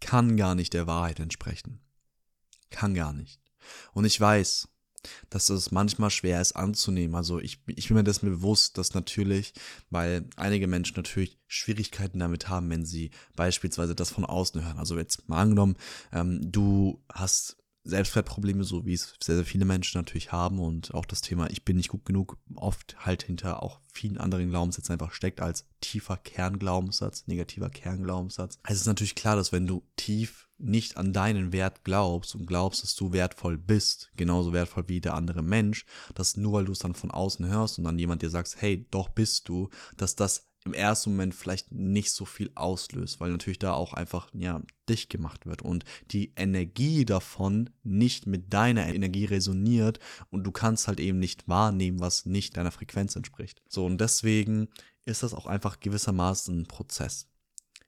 kann 0.00 0.36
gar 0.36 0.54
nicht 0.54 0.72
der 0.74 0.86
Wahrheit 0.86 1.20
entsprechen. 1.20 1.80
Kann 2.70 2.94
gar 2.94 3.12
nicht. 3.12 3.40
Und 3.92 4.04
ich 4.04 4.20
weiß, 4.20 4.68
dass 5.30 5.48
es 5.50 5.70
manchmal 5.70 6.10
schwer 6.10 6.40
ist 6.40 6.52
anzunehmen. 6.52 7.14
Also 7.14 7.40
ich, 7.40 7.60
ich 7.66 7.88
bin 7.88 7.96
mir 7.96 8.04
dessen 8.04 8.28
bewusst, 8.28 8.78
dass 8.78 8.94
natürlich, 8.94 9.54
weil 9.90 10.28
einige 10.36 10.66
Menschen 10.66 10.96
natürlich 10.96 11.38
Schwierigkeiten 11.46 12.18
damit 12.18 12.48
haben, 12.48 12.70
wenn 12.70 12.84
sie 12.84 13.10
beispielsweise 13.36 13.94
das 13.94 14.10
von 14.10 14.24
außen 14.24 14.64
hören. 14.64 14.78
Also 14.78 14.96
jetzt 14.96 15.28
mal 15.28 15.40
angenommen, 15.40 15.76
ähm, 16.12 16.40
du 16.50 17.02
hast 17.12 17.56
Selbstwertprobleme, 17.84 18.64
so 18.64 18.86
wie 18.86 18.94
es 18.94 19.14
sehr, 19.22 19.36
sehr 19.36 19.44
viele 19.44 19.66
Menschen 19.66 19.98
natürlich 19.98 20.32
haben 20.32 20.58
und 20.58 20.94
auch 20.94 21.04
das 21.04 21.20
Thema 21.20 21.50
Ich 21.50 21.64
bin 21.64 21.76
nicht 21.76 21.90
gut 21.90 22.06
genug 22.06 22.38
oft 22.56 22.96
halt 23.04 23.22
hinter 23.22 23.62
auch 23.62 23.80
vielen 23.92 24.18
anderen 24.18 24.48
Glaubenssätzen 24.48 24.94
einfach 24.94 25.12
steckt 25.12 25.40
als 25.40 25.66
tiefer 25.80 26.16
Kernglaubenssatz, 26.16 27.26
negativer 27.26 27.68
Kernglaubenssatz. 27.68 28.58
Also 28.62 28.74
es 28.74 28.80
ist 28.80 28.86
natürlich 28.86 29.14
klar, 29.14 29.36
dass 29.36 29.52
wenn 29.52 29.66
du 29.66 29.82
tief 29.96 30.48
nicht 30.56 30.96
an 30.96 31.12
deinen 31.12 31.52
Wert 31.52 31.84
glaubst 31.84 32.34
und 32.34 32.46
glaubst, 32.46 32.82
dass 32.82 32.94
du 32.94 33.12
wertvoll 33.12 33.58
bist, 33.58 34.10
genauso 34.16 34.52
wertvoll 34.52 34.84
wie 34.88 35.00
der 35.00 35.14
andere 35.14 35.42
Mensch, 35.42 35.84
dass 36.14 36.36
nur 36.36 36.54
weil 36.54 36.64
du 36.64 36.72
es 36.72 36.78
dann 36.78 36.94
von 36.94 37.10
außen 37.10 37.46
hörst 37.46 37.78
und 37.78 37.84
dann 37.84 37.98
jemand 37.98 38.22
dir 38.22 38.30
sagt, 38.30 38.56
hey, 38.58 38.86
doch 38.90 39.10
bist 39.10 39.48
du, 39.48 39.68
dass 39.96 40.16
das 40.16 40.48
im 40.64 40.72
ersten 40.72 41.10
Moment 41.10 41.34
vielleicht 41.34 41.72
nicht 41.72 42.12
so 42.12 42.24
viel 42.24 42.50
auslöst, 42.54 43.20
weil 43.20 43.30
natürlich 43.30 43.58
da 43.58 43.74
auch 43.74 43.92
einfach 43.92 44.28
ja 44.32 44.62
dicht 44.88 45.10
gemacht 45.10 45.44
wird 45.46 45.62
und 45.62 45.84
die 46.10 46.32
Energie 46.36 47.04
davon 47.04 47.70
nicht 47.82 48.26
mit 48.26 48.52
deiner 48.52 48.86
Energie 48.86 49.26
resoniert 49.26 49.98
und 50.30 50.44
du 50.44 50.52
kannst 50.52 50.88
halt 50.88 51.00
eben 51.00 51.18
nicht 51.18 51.48
wahrnehmen, 51.48 52.00
was 52.00 52.24
nicht 52.24 52.56
deiner 52.56 52.70
Frequenz 52.70 53.14
entspricht. 53.14 53.60
So 53.68 53.84
und 53.84 54.00
deswegen 54.00 54.68
ist 55.04 55.22
das 55.22 55.34
auch 55.34 55.46
einfach 55.46 55.80
gewissermaßen 55.80 56.60
ein 56.60 56.66
Prozess. 56.66 57.28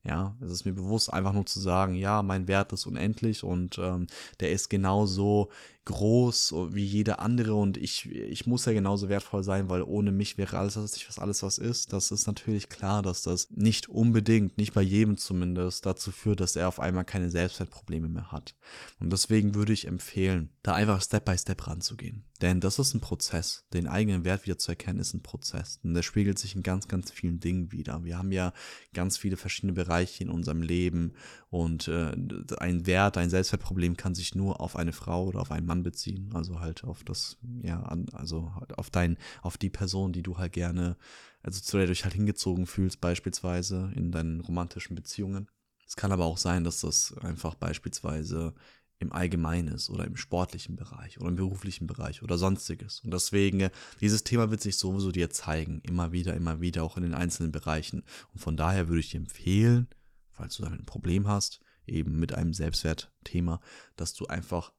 Ja, 0.04 0.36
es 0.40 0.52
ist 0.52 0.64
mir 0.64 0.74
bewusst, 0.74 1.12
einfach 1.12 1.32
nur 1.32 1.46
zu 1.46 1.58
sagen, 1.58 1.96
ja, 1.96 2.22
mein 2.22 2.46
Wert 2.46 2.72
ist 2.72 2.86
unendlich 2.86 3.42
und 3.42 3.78
ähm, 3.78 4.06
der 4.38 4.52
ist 4.52 4.68
genauso 4.68 5.50
groß 5.86 6.52
wie 6.72 6.84
jeder 6.84 7.20
andere 7.20 7.54
und 7.54 7.76
ich, 7.76 8.10
ich 8.10 8.46
muss 8.46 8.64
ja 8.66 8.72
genauso 8.72 9.08
wertvoll 9.08 9.42
sein, 9.44 9.70
weil 9.70 9.82
ohne 9.82 10.10
mich 10.10 10.36
wäre 10.36 10.58
alles, 10.58 10.76
was 10.76 10.96
ich, 10.96 11.08
was 11.08 11.18
alles 11.18 11.42
was 11.42 11.58
ist. 11.58 11.92
Das 11.92 12.10
ist 12.10 12.26
natürlich 12.26 12.68
klar, 12.68 13.02
dass 13.02 13.22
das 13.22 13.48
nicht 13.50 13.88
unbedingt, 13.88 14.58
nicht 14.58 14.74
bei 14.74 14.82
jedem 14.82 15.16
zumindest, 15.16 15.86
dazu 15.86 16.10
führt, 16.10 16.40
dass 16.40 16.56
er 16.56 16.68
auf 16.68 16.80
einmal 16.80 17.04
keine 17.04 17.30
Selbstwertprobleme 17.30 18.08
mehr 18.08 18.32
hat. 18.32 18.56
Und 18.98 19.12
deswegen 19.12 19.54
würde 19.54 19.72
ich 19.72 19.86
empfehlen, 19.86 20.50
da 20.62 20.74
einfach 20.74 21.00
Step 21.00 21.24
by 21.24 21.38
Step 21.38 21.66
ranzugehen. 21.66 22.24
Denn 22.42 22.60
das 22.60 22.78
ist 22.78 22.92
ein 22.92 23.00
Prozess. 23.00 23.64
Den 23.72 23.86
eigenen 23.86 24.24
Wert 24.24 24.44
wieder 24.44 24.58
zu 24.58 24.72
erkennen, 24.72 24.98
ist 24.98 25.14
ein 25.14 25.22
Prozess. 25.22 25.80
Und 25.82 25.94
der 25.94 26.02
spiegelt 26.02 26.38
sich 26.38 26.54
in 26.54 26.62
ganz, 26.62 26.86
ganz 26.88 27.10
vielen 27.10 27.40
Dingen 27.40 27.72
wieder. 27.72 28.04
Wir 28.04 28.18
haben 28.18 28.32
ja 28.32 28.52
ganz 28.92 29.16
viele 29.16 29.36
verschiedene 29.36 29.72
Bereiche 29.72 30.22
in 30.22 30.30
unserem 30.30 30.60
Leben 30.60 31.14
und 31.48 31.88
äh, 31.88 32.12
ein 32.58 32.86
Wert, 32.86 33.16
ein 33.16 33.30
Selbstwertproblem 33.30 33.96
kann 33.96 34.14
sich 34.14 34.34
nur 34.34 34.60
auf 34.60 34.76
eine 34.76 34.92
Frau 34.92 35.24
oder 35.24 35.40
auf 35.40 35.50
einen 35.50 35.66
Mann 35.66 35.75
beziehen. 35.82 36.30
Also 36.34 36.60
halt 36.60 36.84
auf 36.84 37.04
das, 37.04 37.36
ja, 37.62 37.82
also 38.12 38.54
halt 38.54 38.78
auf 38.78 38.90
dein, 38.90 39.16
auf 39.42 39.58
die 39.58 39.70
Person, 39.70 40.12
die 40.12 40.22
du 40.22 40.38
halt 40.38 40.52
gerne, 40.52 40.96
also 41.42 41.60
zu 41.60 41.76
der 41.76 41.86
du 41.86 41.92
dich 41.92 42.04
halt 42.04 42.14
hingezogen 42.14 42.66
fühlst, 42.66 43.00
beispielsweise 43.00 43.92
in 43.94 44.12
deinen 44.12 44.40
romantischen 44.40 44.94
Beziehungen. 44.94 45.48
Es 45.86 45.96
kann 45.96 46.12
aber 46.12 46.24
auch 46.24 46.38
sein, 46.38 46.64
dass 46.64 46.80
das 46.80 47.16
einfach 47.18 47.54
beispielsweise 47.54 48.54
im 48.98 49.12
Allgemeinen 49.12 49.68
ist 49.68 49.90
oder 49.90 50.04
im 50.06 50.16
sportlichen 50.16 50.76
Bereich 50.76 51.20
oder 51.20 51.28
im 51.28 51.36
beruflichen 51.36 51.86
Bereich 51.86 52.22
oder 52.22 52.38
sonstiges. 52.38 53.00
Und 53.00 53.12
deswegen, 53.12 53.60
äh, 53.60 53.70
dieses 54.00 54.24
Thema 54.24 54.50
wird 54.50 54.62
sich 54.62 54.78
sowieso 54.78 55.12
dir 55.12 55.30
zeigen, 55.30 55.80
immer 55.82 56.12
wieder, 56.12 56.34
immer 56.34 56.60
wieder, 56.60 56.82
auch 56.82 56.96
in 56.96 57.02
den 57.02 57.14
einzelnen 57.14 57.52
Bereichen. 57.52 58.04
Und 58.32 58.40
von 58.40 58.56
daher 58.56 58.88
würde 58.88 59.00
ich 59.00 59.10
dir 59.10 59.18
empfehlen, 59.18 59.88
falls 60.30 60.56
du 60.56 60.62
damit 60.62 60.80
ein 60.80 60.86
Problem 60.86 61.28
hast, 61.28 61.60
eben 61.86 62.18
mit 62.18 62.34
einem 62.34 62.52
Selbstwertthema, 62.52 63.60
dass 63.96 64.14
du 64.14 64.26
einfach 64.26 64.72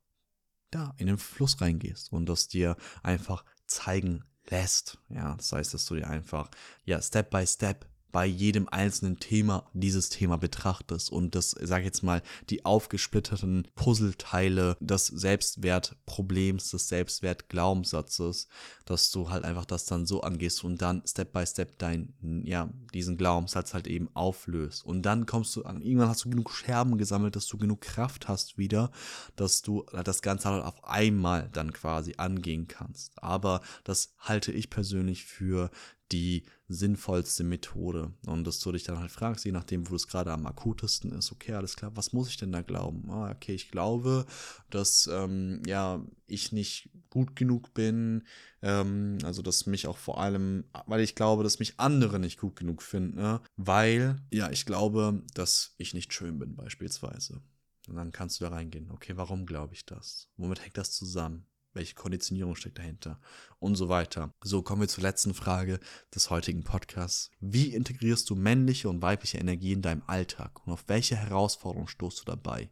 da 0.72 0.94
in 0.98 1.08
den 1.08 1.18
Fluss 1.18 1.62
reingehst 1.62 2.12
und 2.12 2.28
das 2.28 2.48
dir 2.48 2.78
einfach 3.04 3.44
zeigen 3.66 4.24
lässt. 4.50 4.98
Ja, 5.10 5.36
das 5.36 5.52
heißt, 5.52 5.74
dass 5.74 5.86
du 5.86 5.96
dir 5.96 6.08
einfach, 6.08 6.50
ja, 6.86 7.02
Step 7.02 7.30
by 7.30 7.46
Step 7.46 7.86
bei 8.18 8.26
jedem 8.26 8.68
einzelnen 8.68 9.20
Thema 9.20 9.70
dieses 9.74 10.10
Thema 10.10 10.38
betrachtest 10.38 11.12
und 11.12 11.36
das, 11.36 11.52
sag 11.52 11.82
ich 11.82 11.86
jetzt 11.86 12.02
mal, 12.02 12.24
die 12.50 12.66
aufgesplitterten 12.66 13.68
Puzzleteile 13.76 14.76
des 14.80 15.06
Selbstwertproblems, 15.06 16.72
des 16.72 16.88
Selbstwertglaubenssatzes, 16.88 18.48
dass 18.86 19.12
du 19.12 19.30
halt 19.30 19.44
einfach 19.44 19.66
das 19.66 19.86
dann 19.86 20.08
so 20.08 20.22
angehst 20.22 20.64
und 20.64 20.82
dann 20.82 21.04
Step 21.06 21.32
by 21.32 21.46
Step 21.46 21.78
dein, 21.78 22.16
ja, 22.44 22.72
diesen 22.92 23.18
Glaubenssatz 23.18 23.76
halt 23.76 23.86
eben 23.86 24.10
auflöst. 24.16 24.84
Und 24.84 25.04
dann 25.04 25.28
kommst 25.28 25.56
du 25.56 25.62
an, 25.62 25.84
irgendwann 25.84 26.10
hast 26.10 26.26
du 26.26 26.32
genug 26.32 26.50
Scherben 26.50 26.98
gesammelt, 26.98 27.36
dass 27.36 27.46
du 27.46 27.60
genug 27.60 27.82
Kraft 27.82 28.28
hast 28.28 28.58
wieder, 28.58 28.90
dass 29.36 29.62
du 29.62 29.86
das 30.04 30.24
Ganze 30.24 30.50
halt 30.50 30.64
auf 30.66 30.84
einmal 30.84 31.50
dann 31.54 31.72
quasi 31.72 32.16
angehen 32.18 32.68
kannst. 32.68 33.22
Aber 33.22 33.62
das 33.84 34.16
halte 34.18 34.52
ich 34.52 34.72
persönlich 34.72 35.26
für 35.26 35.70
die 36.12 36.44
sinnvollste 36.68 37.44
Methode. 37.44 38.14
Und 38.26 38.46
dass 38.46 38.60
du 38.60 38.72
dich 38.72 38.84
dann 38.84 39.00
halt 39.00 39.12
fragst, 39.12 39.46
je 39.46 39.52
nachdem, 39.52 39.90
wo 39.90 39.96
es 39.96 40.08
gerade 40.08 40.32
am 40.32 40.46
akutesten 40.46 41.12
ist, 41.12 41.32
okay, 41.32 41.54
alles 41.54 41.76
klar, 41.76 41.96
was 41.96 42.14
muss 42.14 42.30
ich 42.30 42.38
denn 42.38 42.52
da 42.52 42.62
glauben? 42.62 43.10
Ah, 43.10 43.32
okay, 43.32 43.54
ich 43.54 43.72
glaube, 43.72 44.26
dass 44.70 45.10
ähm, 45.12 45.62
ja 45.66 46.06
ich 46.28 46.52
nicht 46.52 46.90
gut 47.10 47.36
genug 47.36 47.74
bin, 47.74 48.24
ähm, 48.62 49.18
also 49.24 49.42
dass 49.42 49.66
mich 49.66 49.88
auch 49.88 49.98
vor 49.98 50.20
allem, 50.20 50.66
weil 50.86 51.02
ich 51.02 51.16
glaube, 51.16 51.44
dass 51.44 51.60
mich 51.60 51.80
andere 51.80 52.20
nicht 52.20 52.40
gut 52.40 52.56
genug 52.56 52.82
finden, 52.82 53.18
ne? 53.18 53.42
weil 53.56 54.22
ja, 54.32 54.52
ich 54.52 54.66
glaube, 54.66 55.24
dass 55.34 55.74
ich 55.78 55.94
nicht 55.94 56.14
schön 56.14 56.40
bin, 56.40 56.56
beispielsweise. 56.56 57.42
Und 57.88 57.96
dann 57.96 58.12
kannst 58.12 58.40
du 58.40 58.46
da 58.46 58.52
reingehen, 58.52 58.92
okay, 58.92 59.14
warum 59.16 59.46
glaube 59.46 59.74
ich 59.74 59.86
das? 59.86 60.30
Womit 60.36 60.64
hängt 60.64 60.78
das 60.78 60.92
zusammen? 60.92 61.46
Welche 61.78 61.96
Konditionierung 61.96 62.56
steckt 62.56 62.78
dahinter 62.78 63.20
und 63.60 63.76
so 63.76 63.88
weiter. 63.88 64.34
So 64.44 64.62
kommen 64.62 64.82
wir 64.82 64.88
zur 64.88 65.04
letzten 65.04 65.34
Frage 65.34 65.80
des 66.14 66.30
heutigen 66.30 66.64
Podcasts. 66.64 67.32
Wie 67.40 67.74
integrierst 67.74 68.30
du 68.30 68.36
männliche 68.36 68.90
und 68.90 69.02
weibliche 69.02 69.38
Energie 69.38 69.74
in 69.74 69.82
deinem 69.82 70.04
Alltag 70.08 70.66
und 70.66 70.74
auf 70.74 70.84
welche 70.88 71.16
Herausforderungen 71.16 71.88
stoßt 71.88 72.20
du 72.20 72.26
dabei? 72.26 72.70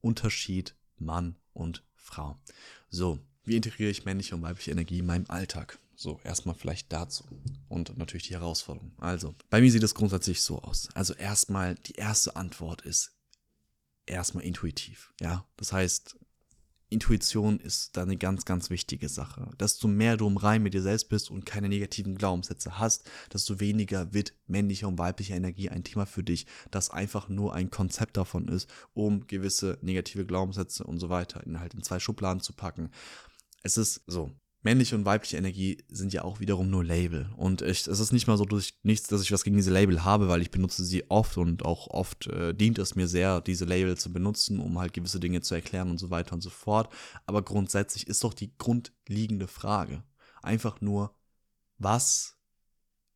Unterschied 0.00 0.74
Mann 0.96 1.36
und 1.52 1.84
Frau. 1.94 2.38
So, 2.88 3.18
wie 3.44 3.56
integriere 3.56 3.90
ich 3.90 4.04
männliche 4.04 4.34
und 4.34 4.42
weibliche 4.42 4.70
Energie 4.70 5.00
in 5.00 5.06
meinem 5.06 5.26
Alltag? 5.28 5.78
So, 5.94 6.20
erstmal 6.24 6.54
vielleicht 6.54 6.92
dazu. 6.92 7.24
Und 7.68 7.96
natürlich 7.96 8.28
die 8.28 8.34
Herausforderung. 8.34 8.92
Also, 8.98 9.34
bei 9.50 9.60
mir 9.60 9.72
sieht 9.72 9.82
es 9.82 9.94
grundsätzlich 9.94 10.42
so 10.42 10.60
aus. 10.60 10.88
Also 10.94 11.14
erstmal, 11.14 11.74
die 11.74 11.94
erste 11.94 12.36
Antwort 12.36 12.82
ist 12.82 13.16
erstmal 14.04 14.44
intuitiv. 14.44 15.12
Ja, 15.20 15.46
das 15.56 15.72
heißt, 15.72 16.16
Intuition 16.88 17.58
ist 17.58 17.96
da 17.96 18.02
eine 18.02 18.16
ganz, 18.16 18.44
ganz 18.44 18.70
wichtige 18.70 19.08
Sache. 19.08 19.50
Desto 19.58 19.88
mehr 19.88 20.16
du 20.16 20.28
im 20.28 20.36
Reim 20.36 20.62
mit 20.62 20.74
dir 20.74 20.82
selbst 20.82 21.08
bist 21.08 21.30
und 21.30 21.44
keine 21.44 21.68
negativen 21.68 22.16
Glaubenssätze 22.16 22.78
hast, 22.78 23.10
desto 23.32 23.58
weniger 23.58 24.14
wird 24.14 24.34
männliche 24.46 24.86
und 24.86 24.98
weibliche 24.98 25.34
Energie 25.34 25.68
ein 25.68 25.82
Thema 25.82 26.06
für 26.06 26.22
dich, 26.22 26.46
das 26.70 26.90
einfach 26.90 27.28
nur 27.28 27.54
ein 27.54 27.70
Konzept 27.70 28.16
davon 28.16 28.46
ist, 28.46 28.70
um 28.94 29.26
gewisse 29.26 29.78
negative 29.82 30.26
Glaubenssätze 30.26 30.84
und 30.84 31.00
so 31.00 31.08
weiter 31.08 31.44
in 31.44 31.58
halt 31.58 31.74
in 31.74 31.82
zwei 31.82 31.98
Schubladen 31.98 32.40
zu 32.40 32.52
packen. 32.52 32.90
Es 33.62 33.76
ist 33.76 34.02
so, 34.06 34.30
männliche 34.66 34.96
und 34.96 35.04
weibliche 35.04 35.36
Energie 35.36 35.78
sind 35.88 36.12
ja 36.12 36.24
auch 36.24 36.40
wiederum 36.40 36.68
nur 36.68 36.82
Label. 36.82 37.30
Und 37.36 37.62
ich, 37.62 37.86
es 37.86 38.00
ist 38.00 38.10
nicht 38.10 38.26
mal 38.26 38.36
so, 38.36 38.44
ich 38.58 38.76
nichts, 38.82 39.06
dass 39.06 39.22
ich 39.22 39.30
was 39.30 39.44
gegen 39.44 39.54
diese 39.54 39.70
Label 39.70 40.02
habe, 40.02 40.26
weil 40.26 40.42
ich 40.42 40.50
benutze 40.50 40.84
sie 40.84 41.08
oft 41.08 41.36
und 41.38 41.64
auch 41.64 41.86
oft 41.86 42.26
äh, 42.26 42.52
dient 42.52 42.80
es 42.80 42.96
mir 42.96 43.06
sehr, 43.06 43.40
diese 43.40 43.64
Label 43.64 43.96
zu 43.96 44.12
benutzen, 44.12 44.58
um 44.58 44.80
halt 44.80 44.92
gewisse 44.92 45.20
Dinge 45.20 45.40
zu 45.40 45.54
erklären 45.54 45.88
und 45.88 45.98
so 45.98 46.10
weiter 46.10 46.32
und 46.32 46.40
so 46.40 46.50
fort. 46.50 46.92
Aber 47.26 47.42
grundsätzlich 47.42 48.08
ist 48.08 48.24
doch 48.24 48.34
die 48.34 48.56
grundlegende 48.58 49.46
Frage 49.46 50.02
einfach 50.42 50.80
nur, 50.80 51.14
was 51.78 52.36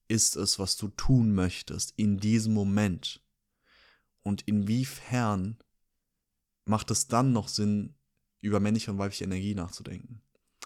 ist 0.06 0.36
es, 0.36 0.60
was 0.60 0.76
du 0.76 0.86
tun 0.86 1.34
möchtest 1.34 1.94
in 1.96 2.18
diesem 2.18 2.54
Moment? 2.54 3.24
Und 4.22 4.42
inwiefern 4.42 5.58
macht 6.64 6.92
es 6.92 7.08
dann 7.08 7.32
noch 7.32 7.48
Sinn, 7.48 7.96
über 8.40 8.60
männliche 8.60 8.92
und 8.92 8.98
weibliche 8.98 9.24
Energie 9.24 9.56
nachzudenken? 9.56 10.22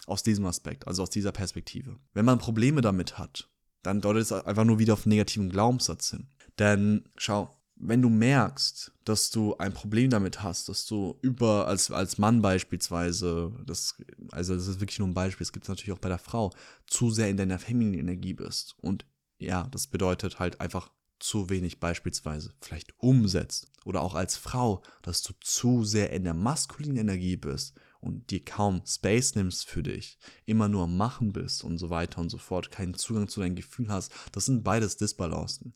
Aus 0.07 0.23
diesem 0.23 0.45
Aspekt, 0.45 0.87
also 0.87 1.03
aus 1.03 1.09
dieser 1.09 1.31
Perspektive. 1.31 1.97
Wenn 2.13 2.25
man 2.25 2.39
Probleme 2.39 2.81
damit 2.81 3.17
hat, 3.17 3.49
dann 3.83 4.01
deutet 4.01 4.23
es 4.23 4.31
einfach 4.31 4.65
nur 4.65 4.79
wieder 4.79 4.93
auf 4.93 5.05
einen 5.05 5.11
negativen 5.11 5.49
Glaubenssatz 5.49 6.11
hin. 6.11 6.27
Denn 6.57 7.03
schau, 7.17 7.55
wenn 7.75 8.01
du 8.01 8.09
merkst, 8.09 8.93
dass 9.03 9.29
du 9.29 9.57
ein 9.57 9.73
Problem 9.73 10.09
damit 10.09 10.41
hast, 10.41 10.69
dass 10.69 10.85
du 10.85 11.17
über, 11.21 11.67
als, 11.67 11.91
als 11.91 12.17
Mann 12.17 12.41
beispielsweise, 12.41 13.51
das, 13.65 13.95
also 14.31 14.55
das 14.55 14.67
ist 14.67 14.79
wirklich 14.79 14.99
nur 14.99 15.07
ein 15.07 15.13
Beispiel, 15.13 15.43
es 15.43 15.51
gibt 15.51 15.65
es 15.65 15.69
natürlich 15.69 15.91
auch 15.91 15.99
bei 15.99 16.09
der 16.09 16.17
Frau, 16.17 16.51
zu 16.87 17.11
sehr 17.11 17.29
in 17.29 17.37
deiner 17.37 17.59
femininen 17.59 17.99
Energie 17.99 18.33
bist. 18.33 18.75
Und 18.81 19.05
ja, 19.37 19.67
das 19.71 19.87
bedeutet 19.87 20.39
halt 20.39 20.61
einfach 20.61 20.89
zu 21.19 21.49
wenig 21.49 21.79
beispielsweise 21.79 22.53
vielleicht 22.61 22.93
umsetzt 22.97 23.67
oder 23.85 24.01
auch 24.01 24.15
als 24.15 24.37
Frau, 24.37 24.81
dass 25.01 25.21
du 25.21 25.33
zu 25.41 25.83
sehr 25.83 26.11
in 26.11 26.23
der 26.23 26.33
maskulinen 26.33 26.97
Energie 26.97 27.37
bist 27.37 27.79
und 28.01 28.29
dir 28.29 28.43
kaum 28.43 28.81
Space 28.85 29.35
nimmst 29.35 29.67
für 29.67 29.83
dich, 29.83 30.17
immer 30.45 30.67
nur 30.67 30.87
Machen 30.87 31.33
bist 31.33 31.63
und 31.63 31.77
so 31.77 31.89
weiter 31.89 32.21
und 32.21 32.29
so 32.29 32.37
fort, 32.37 32.71
keinen 32.71 32.93
Zugang 32.93 33.27
zu 33.27 33.39
deinem 33.39 33.55
Gefühl 33.55 33.89
hast, 33.89 34.11
das 34.31 34.45
sind 34.45 34.63
beides 34.63 34.97
Disbalancen. 34.97 35.73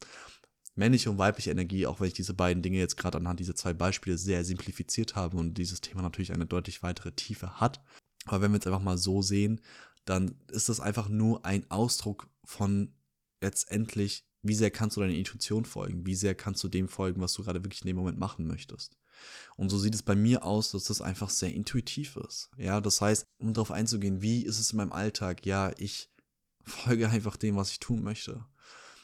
Männliche 0.75 1.11
und 1.11 1.17
weibliche 1.17 1.51
Energie, 1.51 1.85
auch 1.85 1.99
wenn 1.99 2.07
ich 2.07 2.13
diese 2.13 2.33
beiden 2.33 2.63
Dinge 2.63 2.77
jetzt 2.77 2.95
gerade 2.95 3.17
anhand 3.17 3.39
dieser 3.39 3.55
zwei 3.55 3.73
Beispiele 3.73 4.17
sehr 4.17 4.45
simplifiziert 4.45 5.15
habe 5.15 5.37
und 5.37 5.55
dieses 5.55 5.81
Thema 5.81 6.01
natürlich 6.01 6.33
eine 6.33 6.45
deutlich 6.45 6.83
weitere 6.83 7.11
Tiefe 7.11 7.59
hat. 7.59 7.81
Aber 8.25 8.41
wenn 8.41 8.51
wir 8.51 8.57
jetzt 8.57 8.67
einfach 8.67 8.81
mal 8.81 8.97
so 8.97 9.21
sehen, 9.21 9.61
dann 10.05 10.35
ist 10.47 10.69
das 10.69 10.79
einfach 10.79 11.09
nur 11.09 11.45
ein 11.45 11.69
Ausdruck 11.69 12.29
von 12.45 12.93
letztendlich, 13.41 14.25
wie 14.41 14.55
sehr 14.55 14.71
kannst 14.71 14.95
du 14.95 15.01
deiner 15.01 15.13
Intuition 15.13 15.65
folgen, 15.65 16.05
wie 16.05 16.15
sehr 16.15 16.33
kannst 16.33 16.63
du 16.63 16.69
dem 16.69 16.87
folgen, 16.87 17.21
was 17.21 17.33
du 17.33 17.43
gerade 17.43 17.63
wirklich 17.63 17.81
in 17.81 17.87
dem 17.87 17.97
Moment 17.97 18.17
machen 18.17 18.47
möchtest. 18.47 18.97
Und 19.55 19.69
so 19.69 19.77
sieht 19.77 19.95
es 19.95 20.03
bei 20.03 20.15
mir 20.15 20.43
aus, 20.45 20.71
dass 20.71 20.85
das 20.85 21.01
einfach 21.01 21.29
sehr 21.29 21.53
intuitiv 21.53 22.15
ist. 22.15 22.49
Ja, 22.57 22.81
das 22.81 23.01
heißt, 23.01 23.25
um 23.39 23.53
darauf 23.53 23.71
einzugehen, 23.71 24.21
wie 24.21 24.43
ist 24.43 24.59
es 24.59 24.71
in 24.71 24.77
meinem 24.77 24.93
Alltag? 24.93 25.45
Ja, 25.45 25.71
ich 25.77 26.09
folge 26.63 27.09
einfach 27.09 27.35
dem, 27.35 27.55
was 27.55 27.71
ich 27.71 27.79
tun 27.79 28.03
möchte. 28.03 28.45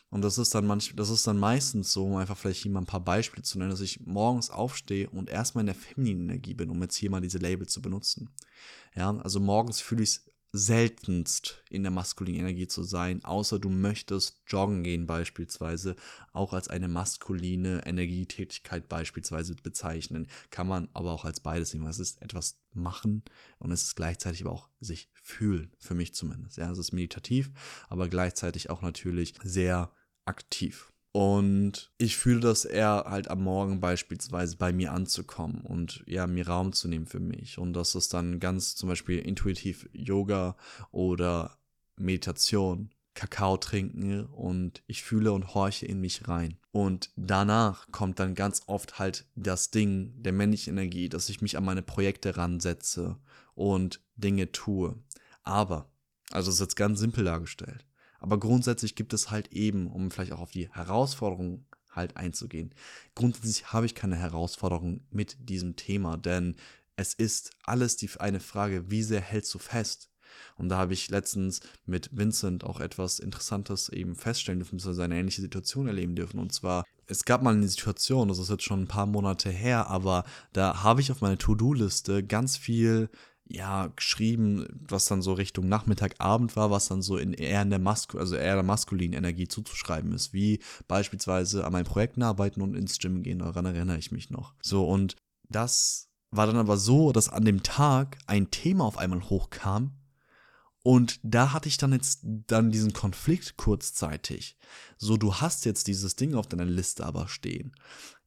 Und 0.09 0.21
das 0.21 0.37
ist 0.37 0.55
dann 0.55 0.65
manch, 0.65 0.95
das 0.95 1.09
ist 1.09 1.27
dann 1.27 1.37
meistens 1.37 1.91
so, 1.91 2.05
um 2.05 2.15
einfach 2.15 2.37
vielleicht 2.37 2.63
hier 2.63 2.71
mal 2.71 2.81
ein 2.81 2.85
paar 2.85 3.03
Beispiele 3.03 3.43
zu 3.43 3.57
nennen, 3.57 3.71
dass 3.71 3.81
ich 3.81 4.05
morgens 4.05 4.49
aufstehe 4.49 5.09
und 5.09 5.29
erstmal 5.29 5.63
in 5.63 5.67
der 5.67 5.75
femininen 5.75 6.29
Energie 6.29 6.53
bin, 6.53 6.69
um 6.69 6.81
jetzt 6.81 6.95
hier 6.95 7.09
mal 7.09 7.21
diese 7.21 7.39
Label 7.39 7.67
zu 7.67 7.81
benutzen. 7.81 8.29
Ja, 8.95 9.17
also 9.17 9.39
morgens 9.39 9.81
fühle 9.81 10.03
ich 10.03 10.09
es 10.09 10.25
seltenst 10.51 11.63
in 11.69 11.83
der 11.83 11.91
maskulinen 11.91 12.41
Energie 12.41 12.67
zu 12.67 12.83
sein, 12.83 13.23
außer 13.23 13.59
du 13.59 13.69
möchtest 13.69 14.41
joggen 14.47 14.83
gehen 14.83 15.05
beispielsweise, 15.05 15.95
auch 16.31 16.53
als 16.53 16.67
eine 16.67 16.87
maskuline 16.87 17.85
Energietätigkeit 17.85 18.87
beispielsweise 18.87 19.55
bezeichnen, 19.55 20.27
kann 20.51 20.67
man 20.67 20.87
aber 20.93 21.11
auch 21.11 21.25
als 21.25 21.39
beides 21.39 21.71
sehen, 21.71 21.85
es 21.87 21.99
ist 21.99 22.21
etwas 22.21 22.57
machen 22.73 23.23
und 23.59 23.71
es 23.71 23.83
ist 23.83 23.95
gleichzeitig 23.95 24.41
aber 24.45 24.53
auch 24.53 24.69
sich 24.79 25.09
fühlen, 25.13 25.71
für 25.77 25.95
mich 25.95 26.13
zumindest. 26.13 26.57
Ja, 26.57 26.71
es 26.71 26.77
ist 26.77 26.93
meditativ, 26.93 27.51
aber 27.89 28.07
gleichzeitig 28.07 28.69
auch 28.69 28.81
natürlich 28.81 29.33
sehr 29.43 29.91
aktiv. 30.25 30.91
Und 31.15 31.93
ich 31.97 32.17
fühle 32.17 32.41
das 32.41 32.65
eher 32.65 33.05
halt 33.07 33.29
am 33.29 33.41
Morgen 33.41 33.79
beispielsweise 33.79 34.57
bei 34.57 34.73
mir 34.73 34.91
anzukommen 34.91 35.61
und 35.61 36.03
ja, 36.07 36.27
mir 36.27 36.45
Raum 36.45 36.73
zu 36.73 36.89
nehmen 36.89 37.05
für 37.05 37.21
mich. 37.21 37.57
Und 37.57 37.71
das 37.71 37.95
ist 37.95 38.13
dann 38.13 38.41
ganz 38.41 38.75
zum 38.75 38.89
Beispiel 38.89 39.19
intuitiv 39.19 39.87
Yoga 39.93 40.57
oder 40.91 41.57
Meditation, 41.95 42.89
Kakao 43.13 43.55
trinken 43.55 44.25
und 44.25 44.83
ich 44.87 45.03
fühle 45.03 45.31
und 45.31 45.53
horche 45.53 45.85
in 45.85 46.01
mich 46.01 46.27
rein. 46.27 46.57
Und 46.73 47.11
danach 47.15 47.89
kommt 47.93 48.19
dann 48.19 48.35
ganz 48.35 48.63
oft 48.65 48.99
halt 48.99 49.25
das 49.35 49.71
Ding 49.71 50.21
der 50.21 50.33
männlichen 50.33 50.73
Energie, 50.73 51.07
dass 51.07 51.29
ich 51.29 51.41
mich 51.41 51.55
an 51.55 51.63
meine 51.63 51.81
Projekte 51.81 52.35
ransetze 52.35 53.17
und 53.53 54.01
Dinge 54.17 54.51
tue. 54.51 55.01
Aber, 55.43 55.89
also 56.31 56.49
das 56.49 56.55
ist 56.55 56.59
jetzt 56.59 56.75
ganz 56.75 56.99
simpel 56.99 57.23
dargestellt. 57.23 57.85
Aber 58.25 58.39
grundsätzlich 58.39 58.95
gibt 58.95 59.13
es 59.13 59.29
halt 59.29 59.53
eben, 59.53 59.85
um 59.85 60.09
vielleicht 60.09 60.31
auch 60.31 60.39
auf 60.39 60.49
die 60.49 60.67
Herausforderungen 60.73 61.67
halt 61.91 62.17
einzugehen. 62.17 62.73
Grundsätzlich 63.13 63.71
habe 63.71 63.85
ich 63.85 63.93
keine 63.93 64.15
Herausforderung 64.15 65.01
mit 65.11 65.47
diesem 65.47 65.75
Thema, 65.75 66.17
denn 66.17 66.55
es 66.95 67.13
ist 67.13 67.51
alles 67.65 67.97
die 67.97 68.09
eine 68.17 68.39
Frage, 68.39 68.89
wie 68.89 69.03
sehr 69.03 69.21
hältst 69.21 69.53
du 69.53 69.59
fest? 69.59 70.09
Und 70.55 70.69
da 70.69 70.77
habe 70.77 70.93
ich 70.93 71.07
letztens 71.11 71.59
mit 71.85 72.09
Vincent 72.17 72.63
auch 72.63 72.79
etwas 72.79 73.19
Interessantes 73.19 73.89
eben 73.89 74.15
feststellen 74.15 74.57
dürfen, 74.57 74.77
beziehungsweise 74.77 75.03
eine 75.03 75.19
ähnliche 75.19 75.41
Situation 75.41 75.85
erleben 75.85 76.15
dürfen. 76.15 76.39
Und 76.39 76.51
zwar, 76.51 76.83
es 77.05 77.25
gab 77.25 77.43
mal 77.43 77.53
eine 77.53 77.67
Situation, 77.67 78.27
das 78.27 78.39
ist 78.39 78.49
jetzt 78.49 78.63
schon 78.63 78.81
ein 78.81 78.87
paar 78.87 79.05
Monate 79.05 79.51
her, 79.51 79.85
aber 79.85 80.23
da 80.51 80.81
habe 80.81 80.99
ich 80.99 81.11
auf 81.11 81.21
meine 81.21 81.37
To-Do-Liste 81.37 82.23
ganz 82.23 82.57
viel 82.57 83.07
ja, 83.47 83.87
geschrieben, 83.87 84.65
was 84.87 85.05
dann 85.05 85.21
so 85.21 85.33
Richtung 85.33 85.67
Nachmittag, 85.67 86.15
Abend 86.19 86.55
war, 86.55 86.71
was 86.71 86.87
dann 86.87 87.01
so 87.01 87.17
in 87.17 87.33
eher 87.33 87.61
in 87.61 87.69
der 87.69 87.79
Masku 87.79 88.17
also 88.17 88.35
eher 88.35 88.55
der 88.55 88.63
maskulinen 88.63 89.17
Energie 89.17 89.47
zuzuschreiben 89.47 90.13
ist, 90.13 90.33
wie 90.33 90.59
beispielsweise 90.87 91.65
an 91.65 91.71
meinen 91.71 91.85
Projekten 91.85 92.23
arbeiten 92.23 92.61
und 92.61 92.75
ins 92.75 92.97
Gym 92.97 93.21
gehen, 93.21 93.39
daran 93.39 93.65
erinnere 93.65 93.97
ich 93.97 94.11
mich 94.11 94.31
noch. 94.31 94.55
So, 94.61 94.87
und 94.87 95.15
das 95.47 96.09
war 96.31 96.47
dann 96.47 96.57
aber 96.57 96.77
so, 96.77 97.11
dass 97.11 97.29
an 97.29 97.45
dem 97.45 97.61
Tag 97.61 98.17
ein 98.25 98.49
Thema 98.49 98.83
auf 98.85 98.97
einmal 98.97 99.21
hochkam, 99.21 99.93
und 100.85 101.19
da 101.23 101.51
hatte 101.51 101.67
ich 101.67 101.77
dann 101.77 101.93
jetzt 101.93 102.19
dann 102.23 102.69
diesen 102.69 102.93
Konflikt 102.93 103.57
kurzzeitig. 103.57 104.55
So, 104.99 105.17
du 105.17 105.33
hast 105.33 105.65
jetzt 105.65 105.87
dieses 105.87 106.15
Ding 106.15 106.35
auf 106.35 106.45
deiner 106.45 106.63
Liste 106.63 107.03
aber 107.03 107.27
stehen 107.27 107.71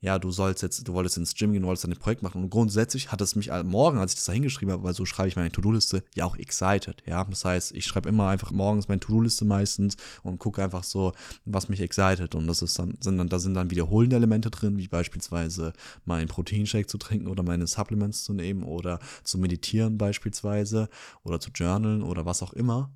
ja, 0.00 0.18
du 0.20 0.30
sollst 0.30 0.62
jetzt, 0.62 0.86
du 0.86 0.92
wolltest 0.92 1.16
ins 1.16 1.34
Gym 1.34 1.52
gehen, 1.52 1.62
du 1.62 1.68
wolltest 1.68 1.84
dein 1.84 1.96
Projekt 1.96 2.22
machen. 2.22 2.44
Und 2.44 2.50
grundsätzlich 2.50 3.10
hat 3.10 3.20
es 3.20 3.34
mich 3.34 3.50
morgen, 3.64 3.98
als 3.98 4.12
ich 4.12 4.18
das 4.18 4.26
da 4.26 4.32
hingeschrieben 4.32 4.72
habe, 4.72 4.84
weil 4.84 4.94
so 4.94 5.04
schreibe 5.04 5.28
ich 5.28 5.36
meine 5.36 5.50
To-Do-Liste, 5.50 6.04
ja 6.14 6.24
auch 6.24 6.36
excited. 6.36 7.02
Ja, 7.04 7.24
das 7.24 7.44
heißt, 7.44 7.72
ich 7.72 7.84
schreibe 7.84 8.08
immer 8.08 8.28
einfach 8.28 8.52
morgens 8.52 8.86
meine 8.86 9.00
To-Do-Liste 9.00 9.44
meistens 9.44 9.96
und 10.22 10.38
gucke 10.38 10.62
einfach 10.62 10.84
so, 10.84 11.12
was 11.44 11.68
mich 11.68 11.80
excited. 11.80 12.36
Und 12.36 12.46
das 12.46 12.62
ist 12.62 12.78
dann, 12.78 12.96
sind 13.00 13.18
dann, 13.18 13.28
da 13.28 13.40
sind 13.40 13.54
dann 13.54 13.70
wiederholende 13.70 14.14
Elemente 14.14 14.50
drin, 14.50 14.78
wie 14.78 14.86
beispielsweise 14.86 15.72
meinen 16.04 16.28
Proteinshake 16.28 16.86
zu 16.86 16.98
trinken 16.98 17.26
oder 17.26 17.42
meine 17.42 17.66
Supplements 17.66 18.22
zu 18.22 18.34
nehmen 18.34 18.62
oder 18.62 19.00
zu 19.24 19.36
meditieren 19.38 19.98
beispielsweise 19.98 20.88
oder 21.24 21.40
zu 21.40 21.50
journalen 21.50 22.02
oder 22.02 22.24
was 22.24 22.42
auch 22.42 22.52
immer. 22.52 22.92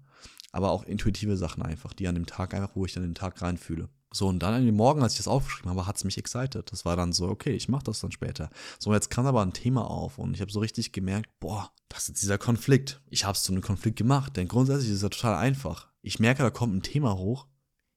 Aber 0.53 0.71
auch 0.71 0.85
intuitive 0.85 1.37
Sachen 1.37 1.63
einfach, 1.63 1.95
die 1.95 2.07
an 2.07 2.15
dem 2.15 2.27
Tag 2.27 2.55
einfach, 2.55 2.77
wo 2.77 2.85
ich 2.85 2.93
dann 2.93 3.03
den 3.03 3.15
Tag 3.15 3.41
reinfühle. 3.43 3.89
So, 4.13 4.29
und 4.29 4.41
dann 4.41 4.55
an 4.55 4.67
dem 4.67 4.77
Morgen, 4.77 5.03
als 5.03 5.13
ich 5.15 5.19
das 5.19 5.29
aufgeschrieben 5.29 5.71
habe, 5.71 5.87
hat 5.87 5.97
es 5.97 6.05
mich 6.05 6.19
excited. 6.19 6.71
Das 6.71 6.85
war 6.85 6.97
dann 6.97 7.13
so, 7.13 7.29
okay, 7.29 7.53
ich 7.53 7.69
mache 7.69 7.85
das 7.85 8.01
dann 8.01 8.13
später. 8.13 8.51
So, 8.79 8.93
jetzt 8.93 9.11
kam 9.11 9.27
aber 9.27 9.43
ein 9.43 9.53
Thema 9.53 9.91
auf 9.91 10.19
und 10.19 10.35
ich 10.35 10.41
habe 10.41 10.53
so 10.53 10.61
richtig 10.61 10.93
gemerkt, 10.93 11.31
boah, 11.41 11.71
das 11.89 12.09
ist 12.09 12.23
dieser 12.23 12.39
Konflikt. 12.39 13.01
Ich 13.11 13.25
habe 13.25 13.37
es 13.37 13.43
zu 13.43 13.53
einem 13.53 13.63
Konflikt 13.63 13.97
gemacht, 13.97 14.37
denn 14.37 14.49
grundsätzlich 14.49 14.91
ist 14.91 15.03
ja 15.03 15.09
total 15.09 15.37
einfach. 15.37 15.89
Ich 16.03 16.19
merke, 16.19 16.43
da 16.43 16.51
kommt 16.51 16.75
ein 16.75 16.83
Thema 16.83 17.17
hoch, 17.17 17.47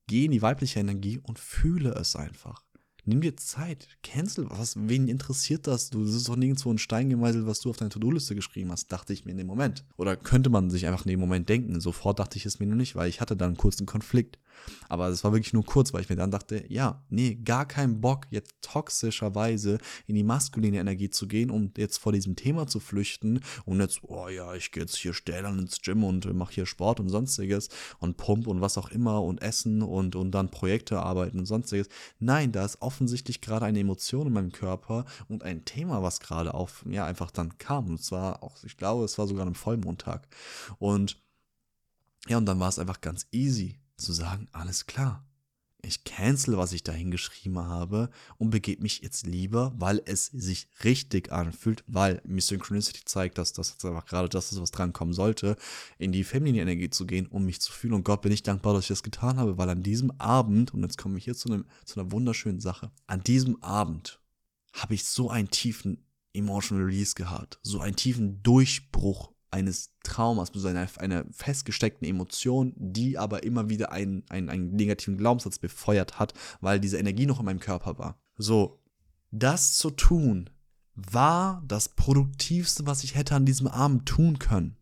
gehe 0.07 0.25
in 0.25 0.31
die 0.31 0.41
weibliche 0.41 0.79
Energie 0.79 1.19
und 1.19 1.39
fühle 1.39 1.91
es 1.91 2.15
einfach. 2.15 2.63
Nimm 3.07 3.21
dir 3.21 3.37
Zeit, 3.37 3.87
cancel 4.01 4.49
was, 4.49 4.75
wen 4.77 5.07
interessiert 5.07 5.67
das? 5.67 5.91
Du, 5.91 6.03
das 6.03 6.15
ist 6.15 6.27
doch 6.27 6.35
nirgendwo 6.35 6.71
ein 6.71 6.79
Stein 6.79 7.09
gemeißelt, 7.09 7.45
was 7.45 7.59
du 7.59 7.69
auf 7.69 7.77
deine 7.77 7.89
To-Do-Liste 7.89 8.33
geschrieben 8.33 8.71
hast, 8.71 8.91
dachte 8.91 9.13
ich 9.13 9.25
mir 9.25 9.31
in 9.31 9.37
dem 9.37 9.45
Moment. 9.45 9.85
Oder 9.95 10.15
könnte 10.15 10.49
man 10.49 10.71
sich 10.71 10.87
einfach 10.87 11.05
in 11.05 11.11
dem 11.11 11.19
Moment 11.19 11.47
denken. 11.47 11.79
Sofort 11.79 12.17
dachte 12.17 12.37
ich 12.37 12.47
es 12.47 12.59
mir 12.59 12.65
nur 12.65 12.75
nicht, 12.75 12.95
weil 12.95 13.07
ich 13.07 13.21
hatte 13.21 13.37
dann 13.37 13.57
kurz 13.57 13.77
einen 13.77 13.85
Konflikt. 13.85 14.39
Aber 14.89 15.07
es 15.09 15.23
war 15.23 15.31
wirklich 15.31 15.53
nur 15.53 15.65
kurz, 15.65 15.93
weil 15.93 16.01
ich 16.01 16.09
mir 16.09 16.15
dann 16.15 16.31
dachte, 16.31 16.65
ja, 16.69 17.03
nee, 17.09 17.35
gar 17.35 17.67
keinen 17.67 18.01
Bock, 18.01 18.27
jetzt 18.29 18.53
toxischerweise 18.61 19.77
in 20.07 20.15
die 20.15 20.23
maskuline 20.23 20.77
Energie 20.77 21.09
zu 21.09 21.27
gehen, 21.27 21.49
um 21.49 21.71
jetzt 21.77 21.97
vor 21.97 22.11
diesem 22.11 22.35
Thema 22.35 22.67
zu 22.67 22.79
flüchten 22.79 23.41
und 23.65 23.79
jetzt, 23.79 23.99
oh 24.03 24.27
ja, 24.27 24.53
ich 24.53 24.71
gehe 24.71 24.83
jetzt 24.83 24.95
hier 24.95 25.13
stählern 25.13 25.59
ins 25.59 25.81
Gym 25.81 26.03
und 26.03 26.31
mache 26.33 26.53
hier 26.53 26.65
Sport 26.65 26.99
und 26.99 27.09
sonstiges 27.09 27.69
und 27.99 28.17
Pump 28.17 28.47
und 28.47 28.61
was 28.61 28.77
auch 28.77 28.89
immer 28.89 29.23
und 29.23 29.41
Essen 29.41 29.81
und, 29.81 30.15
und 30.15 30.31
dann 30.31 30.51
Projekte 30.51 30.99
arbeiten 30.99 31.39
und 31.39 31.45
sonstiges. 31.45 31.87
Nein, 32.19 32.51
da 32.51 32.65
ist 32.65 32.81
offensichtlich 32.81 33.41
gerade 33.41 33.65
eine 33.65 33.79
Emotion 33.79 34.27
in 34.27 34.33
meinem 34.33 34.51
Körper 34.51 35.05
und 35.27 35.43
ein 35.43 35.65
Thema, 35.65 36.03
was 36.03 36.19
gerade 36.19 36.53
auf, 36.53 36.85
ja, 36.87 37.05
einfach 37.05 37.31
dann 37.31 37.57
kam. 37.57 37.87
Und 37.87 38.03
zwar 38.03 38.43
auch, 38.43 38.63
ich 38.63 38.77
glaube, 38.77 39.05
es 39.05 39.17
war 39.17 39.27
sogar 39.27 39.45
am 39.45 39.55
Vollmondtag. 39.55 40.27
Und 40.79 41.21
ja, 42.27 42.37
und 42.37 42.45
dann 42.45 42.59
war 42.59 42.69
es 42.69 42.79
einfach 42.79 43.01
ganz 43.01 43.27
easy 43.31 43.77
zu 43.97 44.13
sagen, 44.13 44.47
alles 44.51 44.85
klar, 44.85 45.25
ich 45.85 46.03
cancel, 46.03 46.57
was 46.57 46.73
ich 46.73 46.83
da 46.83 46.91
hingeschrieben 46.91 47.59
habe 47.59 48.09
und 48.37 48.49
begebe 48.49 48.81
mich 48.81 49.01
jetzt 49.01 49.25
lieber, 49.25 49.73
weil 49.77 50.01
es 50.05 50.25
sich 50.25 50.67
richtig 50.83 51.31
anfühlt, 51.31 51.83
weil 51.87 52.21
mir 52.25 52.41
Synchronicity 52.41 53.05
zeigt, 53.05 53.37
dass 53.37 53.53
das 53.53 53.83
einfach 53.85 54.05
gerade 54.05 54.29
das 54.29 54.51
ist, 54.51 54.61
was 54.61 54.71
dran 54.71 54.93
kommen 54.93 55.13
sollte, 55.13 55.55
in 55.97 56.11
die 56.11 56.23
feminine 56.23 56.61
Energie 56.61 56.89
zu 56.89 57.05
gehen, 57.05 57.27
um 57.27 57.45
mich 57.45 57.61
zu 57.61 57.71
fühlen. 57.71 57.93
Und 57.93 58.03
Gott 58.03 58.21
bin 58.21 58.31
ich 58.31 58.43
dankbar, 58.43 58.73
dass 58.73 58.85
ich 58.85 58.89
das 58.89 59.03
getan 59.03 59.37
habe, 59.37 59.57
weil 59.57 59.69
an 59.69 59.83
diesem 59.83 60.11
Abend, 60.19 60.73
und 60.73 60.81
jetzt 60.81 60.97
komme 60.97 61.17
ich 61.17 61.25
hier 61.25 61.35
zu, 61.35 61.49
einem, 61.49 61.65
zu 61.85 61.99
einer 61.99 62.11
wunderschönen 62.11 62.59
Sache, 62.59 62.91
an 63.07 63.23
diesem 63.23 63.61
Abend 63.61 64.19
habe 64.73 64.95
ich 64.95 65.05
so 65.05 65.29
einen 65.29 65.49
tiefen 65.49 66.03
Emotional 66.33 66.83
Release 66.83 67.15
gehabt, 67.15 67.59
so 67.63 67.79
einen 67.79 67.95
tiefen 67.95 68.43
Durchbruch 68.43 69.34
eines 69.55 69.91
Traumas, 70.03 70.51
also 70.53 70.67
einer, 70.67 70.87
einer 70.97 71.25
festgesteckten 71.31 72.05
Emotion, 72.05 72.73
die 72.75 73.17
aber 73.17 73.43
immer 73.43 73.69
wieder 73.69 73.93
einen, 73.93 74.23
einen, 74.27 74.49
einen 74.49 74.75
negativen 74.75 75.17
Glaubenssatz 75.17 75.59
befeuert 75.59 76.19
hat, 76.19 76.33
weil 76.59 76.81
diese 76.81 76.97
Energie 76.97 77.25
noch 77.25 77.39
in 77.39 77.45
meinem 77.45 77.61
Körper 77.61 77.97
war. 77.97 78.19
So, 78.37 78.81
das 79.31 79.77
zu 79.77 79.91
tun, 79.91 80.49
war 80.95 81.63
das 81.65 81.87
Produktivste, 81.89 82.85
was 82.85 83.05
ich 83.05 83.15
hätte 83.15 83.35
an 83.35 83.45
diesem 83.45 83.67
Abend 83.67 84.05
tun 84.05 84.39
können. 84.39 84.75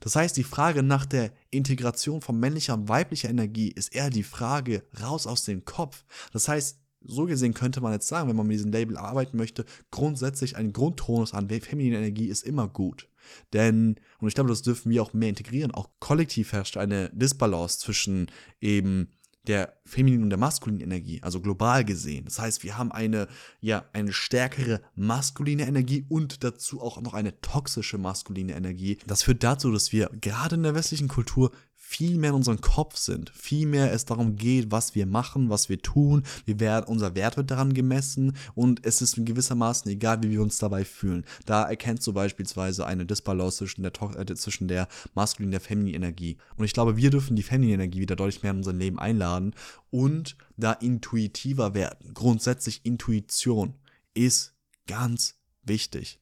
Das 0.00 0.14
heißt, 0.14 0.36
die 0.36 0.44
Frage 0.44 0.84
nach 0.84 1.04
der 1.04 1.32
Integration 1.50 2.20
von 2.20 2.38
männlicher 2.38 2.74
und 2.74 2.88
weiblicher 2.88 3.30
Energie 3.30 3.68
ist 3.68 3.94
eher 3.94 4.10
die 4.10 4.22
Frage 4.22 4.84
raus 5.02 5.26
aus 5.26 5.44
dem 5.44 5.64
Kopf. 5.64 6.04
Das 6.32 6.46
heißt, 6.46 6.78
so 7.00 7.26
gesehen 7.26 7.54
könnte 7.54 7.80
man 7.80 7.92
jetzt 7.92 8.08
sagen, 8.08 8.28
wenn 8.28 8.36
man 8.36 8.46
mit 8.46 8.54
diesem 8.56 8.72
Label 8.72 8.96
arbeiten 8.96 9.36
möchte, 9.36 9.64
grundsätzlich 9.90 10.56
ein 10.56 10.72
Grundtonus 10.72 11.34
an 11.34 11.48
feminine 11.48 11.98
Energie 11.98 12.26
ist 12.26 12.44
immer 12.44 12.68
gut. 12.68 13.08
Denn, 13.52 13.96
und 14.20 14.28
ich 14.28 14.34
glaube, 14.34 14.50
das 14.50 14.62
dürfen 14.62 14.90
wir 14.90 15.02
auch 15.02 15.12
mehr 15.12 15.28
integrieren, 15.28 15.70
auch 15.70 15.88
kollektiv 16.00 16.52
herrscht 16.52 16.76
eine 16.76 17.10
Disbalance 17.10 17.78
zwischen 17.78 18.30
eben 18.60 19.08
der 19.48 19.80
femininen 19.86 20.24
und 20.24 20.30
der 20.30 20.38
maskulinen 20.38 20.82
Energie, 20.82 21.22
also 21.22 21.40
global 21.40 21.84
gesehen. 21.84 22.26
Das 22.26 22.38
heißt, 22.38 22.62
wir 22.62 22.76
haben 22.76 22.92
eine, 22.92 23.28
ja, 23.60 23.86
eine 23.92 24.12
stärkere 24.12 24.82
maskuline 24.94 25.66
Energie 25.66 26.04
und 26.08 26.44
dazu 26.44 26.82
auch 26.82 27.00
noch 27.00 27.14
eine 27.14 27.40
toxische 27.40 27.98
maskuline 27.98 28.54
Energie. 28.54 28.98
Das 29.06 29.22
führt 29.22 29.42
dazu, 29.42 29.72
dass 29.72 29.90
wir 29.90 30.10
gerade 30.20 30.56
in 30.56 30.62
der 30.62 30.74
westlichen 30.74 31.08
Kultur 31.08 31.50
viel 31.80 32.18
mehr 32.18 32.30
in 32.30 32.36
unserem 32.36 32.60
Kopf 32.60 32.96
sind, 32.96 33.30
viel 33.30 33.66
mehr 33.66 33.92
es 33.92 34.04
darum 34.04 34.36
geht, 34.36 34.70
was 34.70 34.94
wir 34.94 35.06
machen, 35.06 35.48
was 35.48 35.68
wir 35.68 35.80
tun, 35.80 36.24
wir 36.44 36.60
werden, 36.60 36.86
unser 36.86 37.14
Wert 37.14 37.36
wird 37.36 37.50
daran 37.50 37.72
gemessen 37.72 38.36
und 38.54 38.84
es 38.84 39.00
ist 39.00 39.24
gewissermaßen 39.24 39.90
egal, 39.90 40.22
wie 40.22 40.30
wir 40.30 40.42
uns 40.42 40.58
dabei 40.58 40.84
fühlen. 40.84 41.24
Da 41.46 41.62
erkennst 41.62 42.06
du 42.06 42.12
beispielsweise 42.12 42.84
eine 42.84 43.06
Disbalance 43.06 43.58
zwischen 43.58 43.82
der, 43.84 43.92
äh, 44.18 44.34
zwischen 44.34 44.68
der 44.68 44.88
maskulinen 45.14 45.48
und 45.48 45.52
der 45.52 45.60
femininen 45.60 46.02
Energie. 46.02 46.36
Und 46.56 46.64
ich 46.64 46.74
glaube, 46.74 46.96
wir 46.96 47.10
dürfen 47.10 47.36
die 47.36 47.42
feminine 47.42 47.74
Energie 47.74 48.00
wieder 48.00 48.16
deutlich 48.16 48.42
mehr 48.42 48.52
in 48.52 48.58
unser 48.58 48.72
Leben 48.72 48.98
einladen 48.98 49.54
und 49.90 50.36
da 50.56 50.72
intuitiver 50.72 51.74
werden. 51.74 52.12
Grundsätzlich 52.12 52.84
Intuition 52.84 53.74
ist 54.14 54.52
ganz 54.88 55.36
wichtig. 55.62 56.20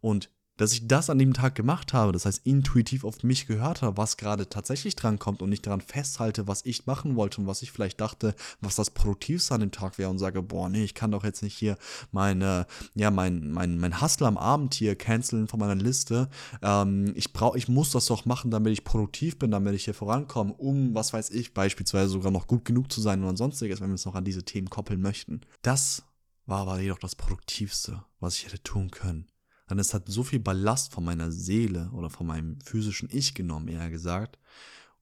Und 0.00 0.30
dass 0.58 0.72
ich 0.72 0.86
das 0.86 1.08
an 1.08 1.18
dem 1.18 1.32
Tag 1.32 1.54
gemacht 1.54 1.94
habe, 1.94 2.12
das 2.12 2.26
heißt 2.26 2.42
intuitiv 2.44 3.04
auf 3.04 3.22
mich 3.22 3.46
gehört 3.46 3.80
habe, 3.80 3.96
was 3.96 4.18
gerade 4.18 4.48
tatsächlich 4.48 4.96
dran 4.96 5.18
kommt 5.18 5.40
und 5.40 5.48
nicht 5.48 5.66
daran 5.66 5.80
festhalte, 5.80 6.46
was 6.46 6.66
ich 6.66 6.84
machen 6.86 7.16
wollte 7.16 7.40
und 7.40 7.46
was 7.46 7.62
ich 7.62 7.72
vielleicht 7.72 8.00
dachte, 8.00 8.34
was 8.60 8.76
das 8.76 8.90
Produktivste 8.90 9.54
an 9.54 9.60
dem 9.60 9.70
Tag 9.70 9.96
wäre 9.96 10.10
und 10.10 10.18
sage, 10.18 10.42
boah, 10.42 10.68
nee, 10.68 10.84
ich 10.84 10.94
kann 10.94 11.12
doch 11.12 11.24
jetzt 11.24 11.42
nicht 11.42 11.56
hier 11.56 11.78
meine, 12.12 12.66
ja, 12.94 13.10
mein, 13.10 13.50
mein, 13.52 13.78
mein 13.78 14.02
Hustle 14.02 14.26
am 14.26 14.36
Abend 14.36 14.74
hier 14.74 14.96
canceln 14.96 15.48
von 15.48 15.60
meiner 15.60 15.76
Liste. 15.76 16.28
Ähm, 16.60 17.12
ich 17.14 17.32
brauche, 17.32 17.56
ich 17.56 17.68
muss 17.68 17.92
das 17.92 18.06
doch 18.06 18.26
machen, 18.26 18.50
damit 18.50 18.72
ich 18.72 18.84
produktiv 18.84 19.38
bin, 19.38 19.52
damit 19.52 19.74
ich 19.74 19.84
hier 19.84 19.94
vorankomme, 19.94 20.52
um, 20.52 20.94
was 20.94 21.12
weiß 21.12 21.30
ich, 21.30 21.54
beispielsweise 21.54 22.10
sogar 22.10 22.32
noch 22.32 22.48
gut 22.48 22.64
genug 22.64 22.90
zu 22.92 23.00
sein 23.00 23.22
oder 23.22 23.36
sonstiges, 23.36 23.80
wenn 23.80 23.88
wir 23.88 23.94
es 23.94 24.04
noch 24.04 24.16
an 24.16 24.24
diese 24.24 24.44
Themen 24.44 24.68
koppeln 24.68 25.00
möchten. 25.00 25.42
Das 25.62 26.02
war 26.46 26.62
aber 26.62 26.80
jedoch 26.80 26.98
das 26.98 27.14
Produktivste, 27.14 28.02
was 28.18 28.36
ich 28.36 28.46
hätte 28.46 28.62
tun 28.62 28.90
können 28.90 29.26
dann 29.68 29.78
es 29.78 29.94
hat 29.94 30.08
so 30.08 30.24
viel 30.24 30.40
Ballast 30.40 30.92
von 30.92 31.04
meiner 31.04 31.30
Seele 31.30 31.90
oder 31.92 32.10
von 32.10 32.26
meinem 32.26 32.60
physischen 32.62 33.08
Ich 33.12 33.34
genommen, 33.34 33.68
eher 33.68 33.90
gesagt. 33.90 34.38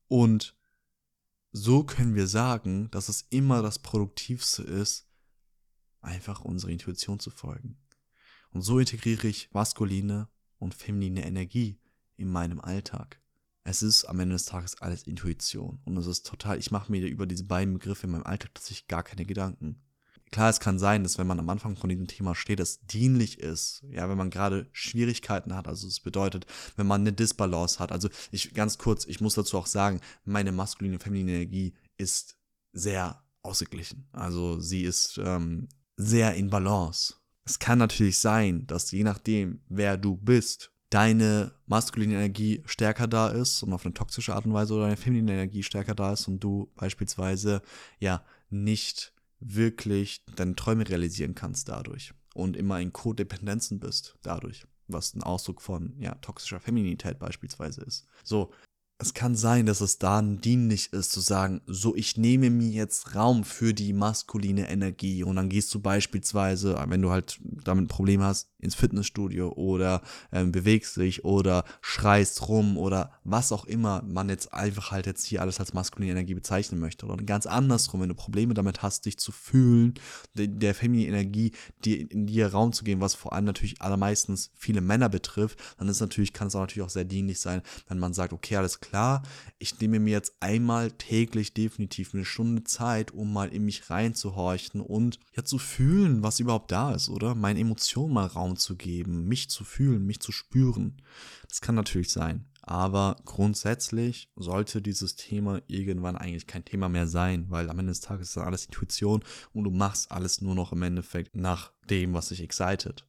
Und 0.08 0.56
so 1.52 1.84
können 1.84 2.16
wir 2.16 2.26
sagen, 2.26 2.90
dass 2.90 3.08
es 3.08 3.26
immer 3.30 3.62
das 3.62 3.78
Produktivste 3.78 4.64
ist, 4.64 5.06
einfach 6.00 6.40
unserer 6.40 6.72
Intuition 6.72 7.20
zu 7.20 7.30
folgen. 7.30 7.78
Und 8.50 8.62
so 8.62 8.78
integriere 8.78 9.28
ich 9.28 9.50
maskuline 9.52 10.28
und 10.58 10.74
feminine 10.74 11.24
Energie 11.24 11.78
in 12.16 12.28
meinem 12.28 12.60
Alltag. 12.60 13.20
Es 13.62 13.82
ist 13.82 14.04
am 14.04 14.20
Ende 14.20 14.34
des 14.34 14.46
Tages 14.46 14.80
alles 14.80 15.04
Intuition. 15.04 15.80
Und 15.84 15.96
es 15.96 16.06
ist 16.06 16.26
total, 16.26 16.58
ich 16.58 16.70
mache 16.70 16.90
mir 16.90 17.06
über 17.06 17.26
diese 17.26 17.44
beiden 17.44 17.74
Begriffe 17.74 18.06
in 18.06 18.12
meinem 18.12 18.26
Alltag 18.26 18.54
tatsächlich 18.54 18.88
gar 18.88 19.02
keine 19.02 19.26
Gedanken 19.26 19.80
klar, 20.30 20.50
es 20.50 20.60
kann 20.60 20.78
sein, 20.78 21.02
dass 21.02 21.18
wenn 21.18 21.26
man 21.26 21.38
am 21.38 21.48
Anfang 21.48 21.76
von 21.76 21.88
diesem 21.88 22.06
Thema 22.06 22.34
steht, 22.34 22.60
es 22.60 22.80
dienlich 22.86 23.40
ist, 23.40 23.84
ja, 23.90 24.08
wenn 24.08 24.18
man 24.18 24.30
gerade 24.30 24.68
Schwierigkeiten 24.72 25.54
hat, 25.54 25.68
also 25.68 25.86
es 25.86 26.00
bedeutet, 26.00 26.46
wenn 26.76 26.86
man 26.86 27.02
eine 27.02 27.12
Disbalance 27.12 27.78
hat, 27.78 27.92
also 27.92 28.08
ich 28.30 28.54
ganz 28.54 28.78
kurz, 28.78 29.06
ich 29.06 29.20
muss 29.20 29.34
dazu 29.34 29.58
auch 29.58 29.66
sagen, 29.66 30.00
meine 30.24 30.52
maskuline, 30.52 30.98
feminine 30.98 31.32
Energie 31.32 31.74
ist 31.96 32.36
sehr 32.72 33.22
ausgeglichen, 33.42 34.08
also 34.12 34.60
sie 34.60 34.82
ist 34.82 35.18
ähm, 35.22 35.68
sehr 35.96 36.34
in 36.34 36.50
Balance. 36.50 37.14
Es 37.44 37.58
kann 37.58 37.78
natürlich 37.78 38.18
sein, 38.18 38.66
dass 38.66 38.90
je 38.90 39.04
nachdem, 39.04 39.60
wer 39.68 39.96
du 39.96 40.16
bist, 40.16 40.72
deine 40.90 41.52
maskuline 41.66 42.14
Energie 42.14 42.62
stärker 42.66 43.06
da 43.06 43.28
ist 43.28 43.62
und 43.62 43.72
auf 43.72 43.84
eine 43.84 43.94
toxische 43.94 44.34
Art 44.34 44.46
und 44.46 44.54
Weise 44.54 44.74
oder 44.74 44.84
deine 44.84 44.96
feminine 44.96 45.32
Energie 45.32 45.62
stärker 45.62 45.94
da 45.94 46.12
ist 46.12 46.28
und 46.28 46.40
du 46.40 46.70
beispielsweise 46.74 47.62
ja 47.98 48.24
nicht 48.50 49.12
wirklich 49.40 50.24
deine 50.34 50.56
Träume 50.56 50.88
realisieren 50.88 51.34
kannst 51.34 51.68
dadurch 51.68 52.12
und 52.34 52.56
immer 52.56 52.80
in 52.80 52.92
Codependenzen 52.92 53.80
bist 53.80 54.16
dadurch, 54.22 54.66
was 54.88 55.14
ein 55.14 55.22
Ausdruck 55.22 55.62
von 55.62 55.94
ja, 55.98 56.14
toxischer 56.16 56.60
Femininität 56.60 57.18
beispielsweise 57.18 57.82
ist. 57.82 58.06
So, 58.24 58.52
es 58.98 59.12
kann 59.12 59.34
sein, 59.34 59.66
dass 59.66 59.82
es 59.82 59.98
dann 59.98 60.40
dienlich 60.40 60.92
ist 60.92 61.12
zu 61.12 61.20
sagen, 61.20 61.60
so 61.66 61.94
ich 61.94 62.16
nehme 62.16 62.48
mir 62.48 62.70
jetzt 62.70 63.14
Raum 63.14 63.44
für 63.44 63.74
die 63.74 63.92
maskuline 63.92 64.70
Energie 64.70 65.22
und 65.22 65.36
dann 65.36 65.50
gehst 65.50 65.74
du 65.74 65.80
beispielsweise, 65.80 66.82
wenn 66.88 67.02
du 67.02 67.10
halt 67.10 67.38
damit 67.42 67.84
ein 67.84 67.88
Problem 67.88 68.22
hast, 68.22 68.48
ins 68.58 68.74
Fitnessstudio 68.74 69.52
oder 69.52 70.02
ähm, 70.32 70.50
bewegst 70.50 70.96
dich 70.96 71.24
oder 71.24 71.64
schreist 71.82 72.48
rum 72.48 72.78
oder 72.78 73.12
was 73.22 73.52
auch 73.52 73.66
immer 73.66 74.02
man 74.02 74.28
jetzt 74.28 74.52
einfach 74.54 74.90
halt 74.90 75.06
jetzt 75.06 75.24
hier 75.24 75.42
alles 75.42 75.60
als 75.60 75.74
maskuline 75.74 76.12
Energie 76.12 76.34
bezeichnen 76.34 76.80
möchte. 76.80 77.06
Oder 77.06 77.22
ganz 77.24 77.46
andersrum, 77.46 78.00
wenn 78.00 78.08
du 78.08 78.14
Probleme 78.14 78.54
damit 78.54 78.82
hast, 78.82 79.04
dich 79.04 79.18
zu 79.18 79.30
fühlen, 79.30 79.94
der, 80.34 80.46
der 80.46 80.74
feminine 80.74 81.08
Energie, 81.08 81.52
die 81.84 82.00
in 82.00 82.26
dir 82.26 82.48
Raum 82.48 82.72
zu 82.72 82.82
geben, 82.82 83.00
was 83.00 83.14
vor 83.14 83.34
allem 83.34 83.44
natürlich 83.44 83.82
allermeistens 83.82 84.50
viele 84.54 84.80
Männer 84.80 85.08
betrifft, 85.08 85.58
dann 85.78 85.88
ist 85.88 86.00
natürlich, 86.00 86.32
kann 86.32 86.48
es 86.48 86.56
auch 86.56 86.60
natürlich 86.60 86.86
auch 86.86 86.90
sehr 86.90 87.04
dienlich 87.04 87.40
sein, 87.40 87.62
wenn 87.88 87.98
man 87.98 88.14
sagt, 88.14 88.32
okay, 88.32 88.56
alles 88.56 88.80
klar, 88.80 88.85
ich 89.58 89.80
nehme 89.80 90.00
mir 90.00 90.10
jetzt 90.10 90.36
einmal 90.40 90.90
täglich 90.92 91.54
definitiv 91.54 92.14
eine 92.14 92.24
Stunde 92.24 92.64
Zeit, 92.64 93.10
um 93.12 93.32
mal 93.32 93.48
in 93.48 93.64
mich 93.64 93.90
reinzuhorchen 93.90 94.80
und 94.80 95.18
ja 95.36 95.44
zu 95.44 95.58
fühlen, 95.58 96.22
was 96.22 96.40
überhaupt 96.40 96.72
da 96.72 96.92
ist, 96.92 97.08
oder? 97.08 97.34
Meine 97.34 97.60
Emotionen 97.60 98.14
mal 98.14 98.26
Raum 98.26 98.56
zu 98.56 98.76
geben, 98.76 99.26
mich 99.26 99.50
zu 99.50 99.64
fühlen, 99.64 100.06
mich 100.06 100.20
zu 100.20 100.32
spüren. 100.32 101.02
Das 101.48 101.60
kann 101.60 101.74
natürlich 101.74 102.10
sein. 102.10 102.46
Aber 102.62 103.16
grundsätzlich 103.24 104.28
sollte 104.34 104.82
dieses 104.82 105.14
Thema 105.14 105.62
irgendwann 105.68 106.16
eigentlich 106.16 106.48
kein 106.48 106.64
Thema 106.64 106.88
mehr 106.88 107.06
sein, 107.06 107.46
weil 107.48 107.70
am 107.70 107.78
Ende 107.78 107.92
des 107.92 108.00
Tages 108.00 108.28
ist 108.28 108.36
das 108.36 108.44
alles 108.44 108.66
Intuition 108.66 109.22
und 109.52 109.64
du 109.64 109.70
machst 109.70 110.10
alles 110.10 110.40
nur 110.40 110.56
noch 110.56 110.72
im 110.72 110.82
Endeffekt 110.82 111.36
nach 111.36 111.72
dem, 111.88 112.12
was 112.12 112.28
dich 112.28 112.42
excited. 112.42 113.06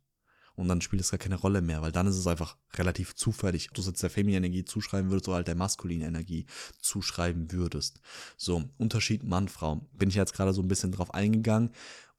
Und 0.57 0.67
dann 0.67 0.81
spielt 0.81 1.01
es 1.01 1.11
gar 1.11 1.19
keine 1.19 1.35
Rolle 1.35 1.61
mehr, 1.61 1.83
weil 1.83 1.91
dann 1.91 2.07
ist 2.07 2.17
es 2.17 2.25
einfach 2.25 2.57
relativ 2.73 3.15
zufällig, 3.15 3.69
ob 3.69 3.75
du 3.75 3.81
es 3.81 3.87
jetzt 3.87 4.01
der 4.01 4.09
femininen 4.09 4.43
Energie 4.43 4.65
zuschreiben 4.65 5.11
würdest 5.11 5.27
oder 5.27 5.37
halt 5.37 5.47
der 5.47 5.55
maskulinen 5.55 6.07
Energie 6.07 6.47
zuschreiben 6.79 7.51
würdest. 7.51 8.01
So, 8.37 8.63
Unterschied 8.77 9.23
Mann-Frau. 9.23 9.87
Bin 9.93 10.09
ich 10.09 10.15
jetzt 10.15 10.33
gerade 10.33 10.53
so 10.53 10.63
ein 10.63 10.67
bisschen 10.67 10.91
drauf 10.91 11.13
eingegangen. 11.13 11.69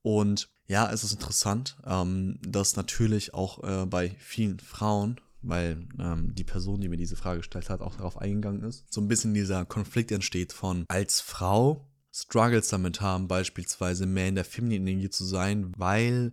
Und 0.02 0.48
ja, 0.68 0.90
es 0.92 1.02
ist 1.02 1.12
interessant, 1.12 1.76
ähm, 1.84 2.38
dass 2.46 2.76
natürlich 2.76 3.34
auch 3.34 3.64
äh, 3.64 3.86
bei 3.86 4.10
vielen 4.20 4.60
Frauen, 4.60 5.20
weil 5.42 5.88
ähm, 5.98 6.32
die 6.34 6.44
Person, 6.44 6.80
die 6.80 6.88
mir 6.88 6.96
diese 6.96 7.16
Frage 7.16 7.38
gestellt 7.38 7.70
hat, 7.70 7.80
auch 7.80 7.96
darauf 7.96 8.18
eingegangen 8.18 8.62
ist, 8.62 8.84
so 8.88 9.00
ein 9.00 9.08
bisschen 9.08 9.34
dieser 9.34 9.64
Konflikt 9.64 10.12
entsteht 10.12 10.52
von 10.52 10.84
als 10.86 11.20
Frau 11.20 11.88
Struggles 12.22 12.68
damit 12.68 13.00
haben, 13.00 13.28
beispielsweise 13.28 14.06
mehr 14.06 14.28
in 14.28 14.34
der 14.34 14.44
femininen 14.44 14.86
Energie 14.86 15.10
zu 15.10 15.24
sein, 15.24 15.72
weil 15.76 16.32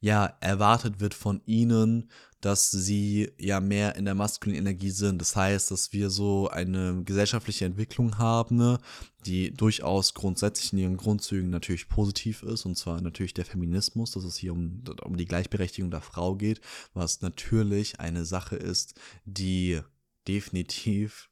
ja 0.00 0.36
erwartet 0.40 1.00
wird 1.00 1.14
von 1.14 1.40
ihnen, 1.46 2.10
dass 2.40 2.70
sie 2.70 3.32
ja 3.38 3.60
mehr 3.60 3.96
in 3.96 4.04
der 4.04 4.14
maskulinen 4.14 4.66
Energie 4.66 4.90
sind. 4.90 5.20
Das 5.20 5.34
heißt, 5.34 5.70
dass 5.70 5.92
wir 5.92 6.10
so 6.10 6.48
eine 6.48 7.02
gesellschaftliche 7.04 7.64
Entwicklung 7.64 8.18
haben, 8.18 8.56
ne, 8.56 8.78
die 9.24 9.52
durchaus 9.52 10.14
grundsätzlich 10.14 10.72
in 10.72 10.78
ihren 10.78 10.96
Grundzügen 10.96 11.50
natürlich 11.50 11.88
positiv 11.88 12.42
ist, 12.42 12.64
und 12.64 12.76
zwar 12.76 13.00
natürlich 13.00 13.34
der 13.34 13.46
Feminismus, 13.46 14.12
dass 14.12 14.24
es 14.24 14.36
hier 14.36 14.52
um, 14.52 14.84
um 15.02 15.16
die 15.16 15.26
Gleichberechtigung 15.26 15.90
der 15.90 16.02
Frau 16.02 16.36
geht, 16.36 16.60
was 16.94 17.20
natürlich 17.20 18.00
eine 18.00 18.24
Sache 18.24 18.56
ist, 18.56 18.94
die 19.24 19.80
definitiv 20.28 21.28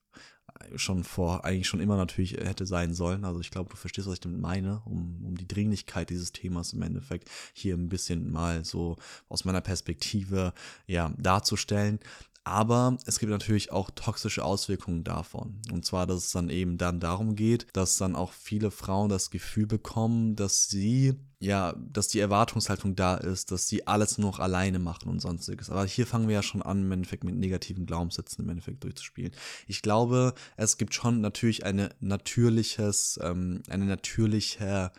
schon 0.76 1.04
vor, 1.04 1.44
eigentlich 1.44 1.68
schon 1.68 1.80
immer 1.80 1.96
natürlich 1.96 2.32
hätte 2.32 2.66
sein 2.66 2.94
sollen. 2.94 3.24
Also 3.24 3.40
ich 3.40 3.50
glaube, 3.50 3.70
du 3.70 3.76
verstehst, 3.76 4.06
was 4.06 4.14
ich 4.14 4.20
damit 4.20 4.40
meine, 4.40 4.82
um, 4.84 5.24
um 5.24 5.36
die 5.36 5.48
Dringlichkeit 5.48 6.10
dieses 6.10 6.32
Themas 6.32 6.72
im 6.72 6.82
Endeffekt 6.82 7.30
hier 7.52 7.74
ein 7.76 7.88
bisschen 7.88 8.30
mal 8.30 8.64
so 8.64 8.96
aus 9.28 9.44
meiner 9.44 9.60
Perspektive 9.60 10.52
ja 10.86 11.12
darzustellen. 11.18 11.98
Aber 12.44 12.98
es 13.06 13.18
gibt 13.18 13.30
natürlich 13.30 13.72
auch 13.72 13.90
toxische 13.90 14.44
Auswirkungen 14.44 15.02
davon. 15.02 15.62
Und 15.72 15.86
zwar, 15.86 16.06
dass 16.06 16.26
es 16.26 16.32
dann 16.32 16.50
eben 16.50 16.76
dann 16.76 17.00
darum 17.00 17.36
geht, 17.36 17.66
dass 17.72 17.96
dann 17.96 18.14
auch 18.14 18.32
viele 18.32 18.70
Frauen 18.70 19.08
das 19.08 19.30
Gefühl 19.30 19.66
bekommen, 19.66 20.36
dass 20.36 20.68
sie, 20.68 21.14
ja, 21.40 21.74
dass 21.78 22.08
die 22.08 22.18
Erwartungshaltung 22.18 22.96
da 22.96 23.16
ist, 23.16 23.50
dass 23.50 23.66
sie 23.66 23.86
alles 23.86 24.18
nur 24.18 24.30
noch 24.30 24.40
alleine 24.40 24.78
machen 24.78 25.08
und 25.08 25.20
sonstiges. 25.20 25.70
Aber 25.70 25.86
hier 25.86 26.06
fangen 26.06 26.28
wir 26.28 26.34
ja 26.34 26.42
schon 26.42 26.60
an, 26.60 26.82
im 26.82 26.92
Endeffekt 26.92 27.24
mit 27.24 27.34
negativen 27.34 27.86
Glaubenssätzen 27.86 28.44
im 28.44 28.50
Endeffekt 28.50 28.84
durchzuspielen. 28.84 29.32
Ich 29.66 29.80
glaube, 29.80 30.34
es 30.58 30.76
gibt 30.76 30.92
schon 30.92 31.22
natürlich 31.22 31.64
eine 31.64 31.90
natürliches, 32.00 33.18
ähm, 33.22 33.62
eine 33.70 33.86
natürliche 33.86 34.92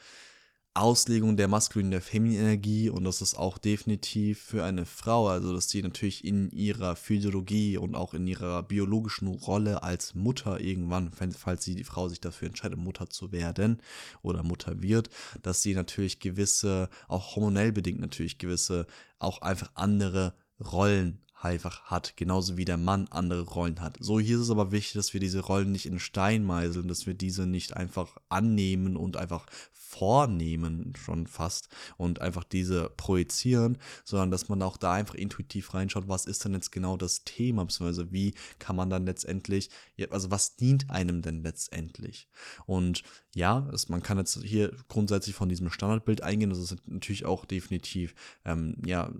Auslegung 0.75 1.37
der 1.37 1.47
maskulinen, 1.47 1.91
der 1.91 2.01
femininen 2.01 2.43
Energie 2.43 2.89
und 2.89 3.05
das 3.05 3.21
ist 3.21 3.35
auch 3.35 3.57
definitiv 3.57 4.41
für 4.41 4.65
eine 4.65 4.85
Frau, 4.85 5.29
also 5.29 5.53
dass 5.53 5.69
sie 5.69 5.81
natürlich 5.81 6.25
in 6.25 6.51
ihrer 6.51 6.97
Physiologie 6.97 7.77
und 7.77 7.95
auch 7.95 8.13
in 8.13 8.27
ihrer 8.27 8.61
biologischen 8.61 9.29
Rolle 9.29 9.83
als 9.83 10.15
Mutter 10.15 10.59
irgendwann, 10.59 11.11
falls 11.11 11.63
sie 11.63 11.75
die 11.75 11.85
Frau 11.85 12.09
sich 12.09 12.19
dafür 12.19 12.49
entscheidet, 12.49 12.77
Mutter 12.77 13.09
zu 13.09 13.31
werden 13.31 13.81
oder 14.21 14.43
Mutter 14.43 14.81
wird, 14.81 15.09
dass 15.41 15.61
sie 15.61 15.73
natürlich 15.73 16.19
gewisse, 16.19 16.89
auch 17.07 17.37
hormonell 17.37 17.71
bedingt 17.71 18.01
natürlich 18.01 18.37
gewisse, 18.37 18.85
auch 19.17 19.41
einfach 19.41 19.71
andere 19.75 20.33
Rollen 20.59 21.24
einfach 21.41 21.83
hat, 21.83 22.17
genauso 22.17 22.57
wie 22.57 22.65
der 22.65 22.77
Mann 22.77 23.07
andere 23.09 23.41
Rollen 23.41 23.81
hat. 23.81 23.97
So, 23.99 24.19
hier 24.19 24.37
ist 24.37 24.43
es 24.43 24.49
aber 24.49 24.71
wichtig, 24.71 24.93
dass 24.93 25.13
wir 25.13 25.19
diese 25.19 25.41
Rollen 25.41 25.71
nicht 25.71 25.85
in 25.85 25.99
Stein 25.99 26.43
meißeln, 26.43 26.87
dass 26.87 27.05
wir 27.05 27.13
diese 27.13 27.45
nicht 27.45 27.75
einfach 27.75 28.17
annehmen 28.29 28.97
und 28.97 29.17
einfach 29.17 29.45
vornehmen, 29.71 30.93
schon 30.97 31.27
fast, 31.27 31.69
und 31.97 32.19
einfach 32.19 32.43
diese 32.43 32.89
projizieren, 32.97 33.77
sondern 34.03 34.31
dass 34.31 34.49
man 34.49 34.61
auch 34.61 34.77
da 34.77 34.93
einfach 34.93 35.15
intuitiv 35.15 35.73
reinschaut, 35.73 36.07
was 36.07 36.25
ist 36.25 36.43
denn 36.43 36.53
jetzt 36.53 36.71
genau 36.71 36.97
das 36.97 37.23
Thema, 37.23 37.63
beziehungsweise 37.63 38.11
wie 38.11 38.33
kann 38.59 38.75
man 38.75 38.89
dann 38.89 39.05
letztendlich, 39.05 39.69
also 40.09 40.31
was 40.31 40.57
dient 40.57 40.89
einem 40.89 41.21
denn 41.21 41.43
letztendlich? 41.43 42.27
Und 42.65 43.03
ja, 43.33 43.69
es, 43.73 43.87
man 43.87 44.03
kann 44.03 44.17
jetzt 44.17 44.41
hier 44.43 44.75
grundsätzlich 44.89 45.35
von 45.35 45.49
diesem 45.49 45.69
Standardbild 45.69 46.21
eingehen, 46.21 46.49
das 46.49 46.59
ist 46.59 46.75
natürlich 46.87 47.25
auch 47.25 47.45
definitiv, 47.45 48.15
ähm, 48.43 48.77
ja, 48.85 49.11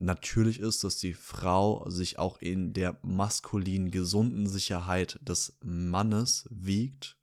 natürlich 0.00 0.60
ist, 0.60 0.82
dass 0.82 0.96
die 0.96 1.14
Frau 1.14 1.88
sich 1.88 2.18
auch 2.18 2.38
in 2.40 2.72
der 2.72 2.98
maskulinen, 3.02 3.90
gesunden 3.90 4.48
Sicherheit 4.48 5.18
des 5.22 5.56
Mannes 5.62 6.48
wiegt 6.50 7.16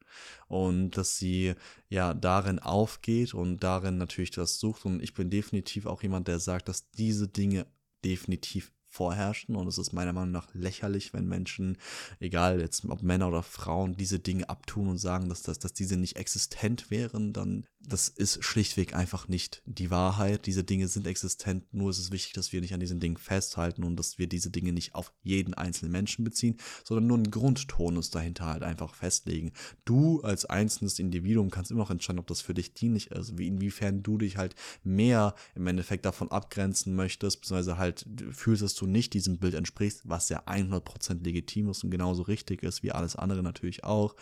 und 0.47 0.91
dass 0.91 1.17
sie 1.17 1.55
ja 1.89 2.13
darin 2.13 2.59
aufgeht 2.59 3.33
und 3.33 3.59
darin 3.59 3.97
natürlich 3.97 4.31
das 4.31 4.59
sucht. 4.59 4.85
Und 4.85 5.01
ich 5.01 5.13
bin 5.13 5.29
definitiv 5.29 5.85
auch 5.85 6.01
jemand, 6.03 6.27
der 6.27 6.39
sagt, 6.39 6.69
dass 6.69 6.89
diese 6.91 7.27
Dinge 7.27 7.67
definitiv 8.05 8.71
vorherrschen 8.89 9.55
und 9.55 9.67
es 9.67 9.77
ist 9.77 9.93
meiner 9.93 10.13
Meinung 10.13 10.31
nach 10.31 10.47
lächerlich, 10.53 11.13
wenn 11.13 11.27
Menschen, 11.27 11.77
egal 12.19 12.59
jetzt 12.59 12.85
ob 12.85 13.03
Männer 13.03 13.27
oder 13.27 13.43
Frauen, 13.43 13.95
diese 13.95 14.17
Dinge 14.17 14.49
abtun 14.49 14.87
und 14.87 14.97
sagen, 14.97 15.29
dass, 15.29 15.43
dass, 15.43 15.59
dass 15.59 15.73
diese 15.73 15.97
nicht 15.97 16.15
existent 16.15 16.89
wären, 16.89 17.33
dann 17.33 17.67
das 17.87 18.09
ist 18.09 18.43
schlichtweg 18.43 18.93
einfach 18.93 19.29
nicht 19.29 19.61
die 19.65 19.89
Wahrheit. 19.89 20.45
Diese 20.45 20.65
Dinge 20.65 20.89
sind 20.89 21.07
existent, 21.07 21.73
nur 21.73 21.89
ist 21.89 21.99
es 21.99 22.11
wichtig, 22.11 22.33
dass 22.33 22.51
wir 22.51 22.59
nicht 22.59 22.73
an 22.73 22.81
diesen 22.81 22.99
Dingen 22.99 23.15
festhalten 23.15 23.85
und 23.85 23.95
dass 23.95 24.17
wir 24.17 24.27
diese 24.27 24.49
Dinge 24.49 24.73
nicht 24.73 24.93
auf 24.93 25.13
jeden 25.23 25.53
einzelnen 25.53 25.93
Menschen 25.93 26.25
beziehen, 26.25 26.57
sondern 26.83 27.07
nur 27.07 27.17
einen 27.17 27.31
Grundtonus 27.31 28.09
dahinter 28.09 28.45
halt 28.45 28.63
einfach 28.63 28.93
festlegen. 28.93 29.53
Du 29.85 30.19
als 30.21 30.43
einzelnes 30.45 30.99
Individuum 30.99 31.49
kannst 31.49 31.71
immer 31.71 31.79
noch 31.79 31.91
entscheiden, 31.91 32.19
ob 32.19 32.27
das 32.27 32.41
für 32.41 32.53
dich 32.53 32.73
dienlich 32.73 33.11
ist, 33.11 33.37
wie 33.37 33.47
inwiefern 33.47 34.03
du 34.03 34.17
dich 34.17 34.35
halt 34.35 34.55
mehr 34.83 35.33
im 35.55 35.65
Endeffekt 35.65 36.05
davon 36.05 36.29
abgrenzen 36.29 36.93
möchtest, 36.93 37.39
beziehungsweise 37.39 37.77
halt 37.77 38.05
fühlst, 38.31 38.63
dass 38.63 38.75
du 38.75 38.85
nicht 38.85 39.13
diesem 39.13 39.39
Bild 39.39 39.53
entsprichst, 39.53 40.01
was 40.03 40.27
ja 40.27 40.43
100% 40.45 41.23
legitim 41.23 41.69
ist 41.69 41.85
und 41.85 41.91
genauso 41.91 42.23
richtig 42.23 42.63
ist, 42.63 42.83
wie 42.83 42.91
alles 42.91 43.15
andere 43.15 43.43
natürlich 43.43 43.85
auch, 43.85 44.15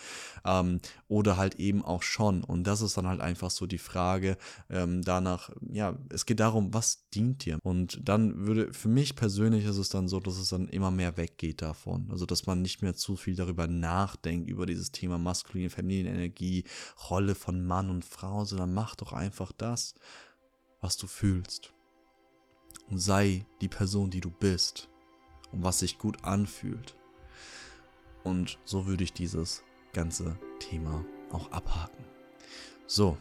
ähm, 0.45 0.79
oder 1.07 1.37
halt 1.37 1.55
eben 1.55 1.83
auch 1.83 2.03
schon. 2.03 2.43
Und 2.43 2.65
das 2.65 2.81
ist 2.81 2.95
dann 2.95 3.07
halt 3.07 3.21
einfach 3.21 3.54
so 3.55 3.65
die 3.65 3.77
Frage 3.77 4.37
ähm, 4.69 5.01
danach, 5.01 5.49
ja, 5.69 5.97
es 6.09 6.25
geht 6.25 6.39
darum, 6.39 6.73
was 6.73 7.09
dient 7.09 7.45
dir? 7.45 7.59
Und 7.63 8.07
dann 8.07 8.45
würde, 8.45 8.73
für 8.73 8.89
mich 8.89 9.15
persönlich 9.15 9.65
ist 9.65 9.77
es 9.77 9.89
dann 9.89 10.07
so, 10.07 10.19
dass 10.19 10.37
es 10.37 10.49
dann 10.49 10.67
immer 10.67 10.91
mehr 10.91 11.17
weggeht 11.17 11.61
davon. 11.61 12.07
Also, 12.11 12.25
dass 12.25 12.45
man 12.45 12.61
nicht 12.61 12.81
mehr 12.81 12.95
zu 12.95 13.15
viel 13.15 13.35
darüber 13.35 13.67
nachdenkt, 13.67 14.49
über 14.49 14.65
dieses 14.65 14.91
Thema 14.91 15.17
maskuline, 15.17 15.69
feminine 15.69 16.09
Energie, 16.09 16.65
Rolle 17.09 17.35
von 17.35 17.65
Mann 17.65 17.89
und 17.89 18.05
Frau, 18.05 18.45
sondern 18.45 18.73
mach 18.73 18.95
doch 18.95 19.13
einfach 19.13 19.51
das, 19.51 19.95
was 20.81 20.97
du 20.97 21.07
fühlst 21.07 21.73
und 22.89 22.99
sei 22.99 23.45
die 23.61 23.67
Person, 23.67 24.09
die 24.09 24.21
du 24.21 24.29
bist 24.29 24.89
und 25.51 25.63
was 25.63 25.79
sich 25.79 25.97
gut 25.97 26.23
anfühlt. 26.23 26.95
Und 28.23 28.59
so 28.65 28.85
würde 28.85 29.03
ich 29.03 29.13
dieses 29.13 29.63
ganze 29.93 30.37
Thema 30.59 31.05
auch 31.31 31.51
abhaken. 31.51 32.05
So, 32.87 33.17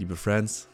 liebe 0.00 0.16
Friends, 0.16 0.66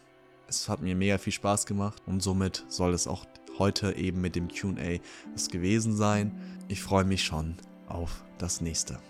es 0.47 0.68
hat 0.68 0.81
mir 0.81 0.95
mega 0.95 1.18
viel 1.18 1.33
Spaß 1.33 1.66
gemacht 1.66 2.01
und 2.07 2.22
somit 2.22 2.64
soll 2.68 2.95
es 2.95 3.09
auch 3.09 3.27
heute 3.59 3.97
eben 3.97 4.20
mit 4.20 4.37
dem 4.37 4.47
QA 4.47 5.01
es 5.35 5.51
gewesen 5.51 5.97
sein. 5.97 6.31
Ich 6.68 6.81
freue 6.81 7.05
mich 7.05 7.24
schon 7.24 7.57
auf 7.89 8.22
das 8.39 8.61
nächste. 8.61 9.01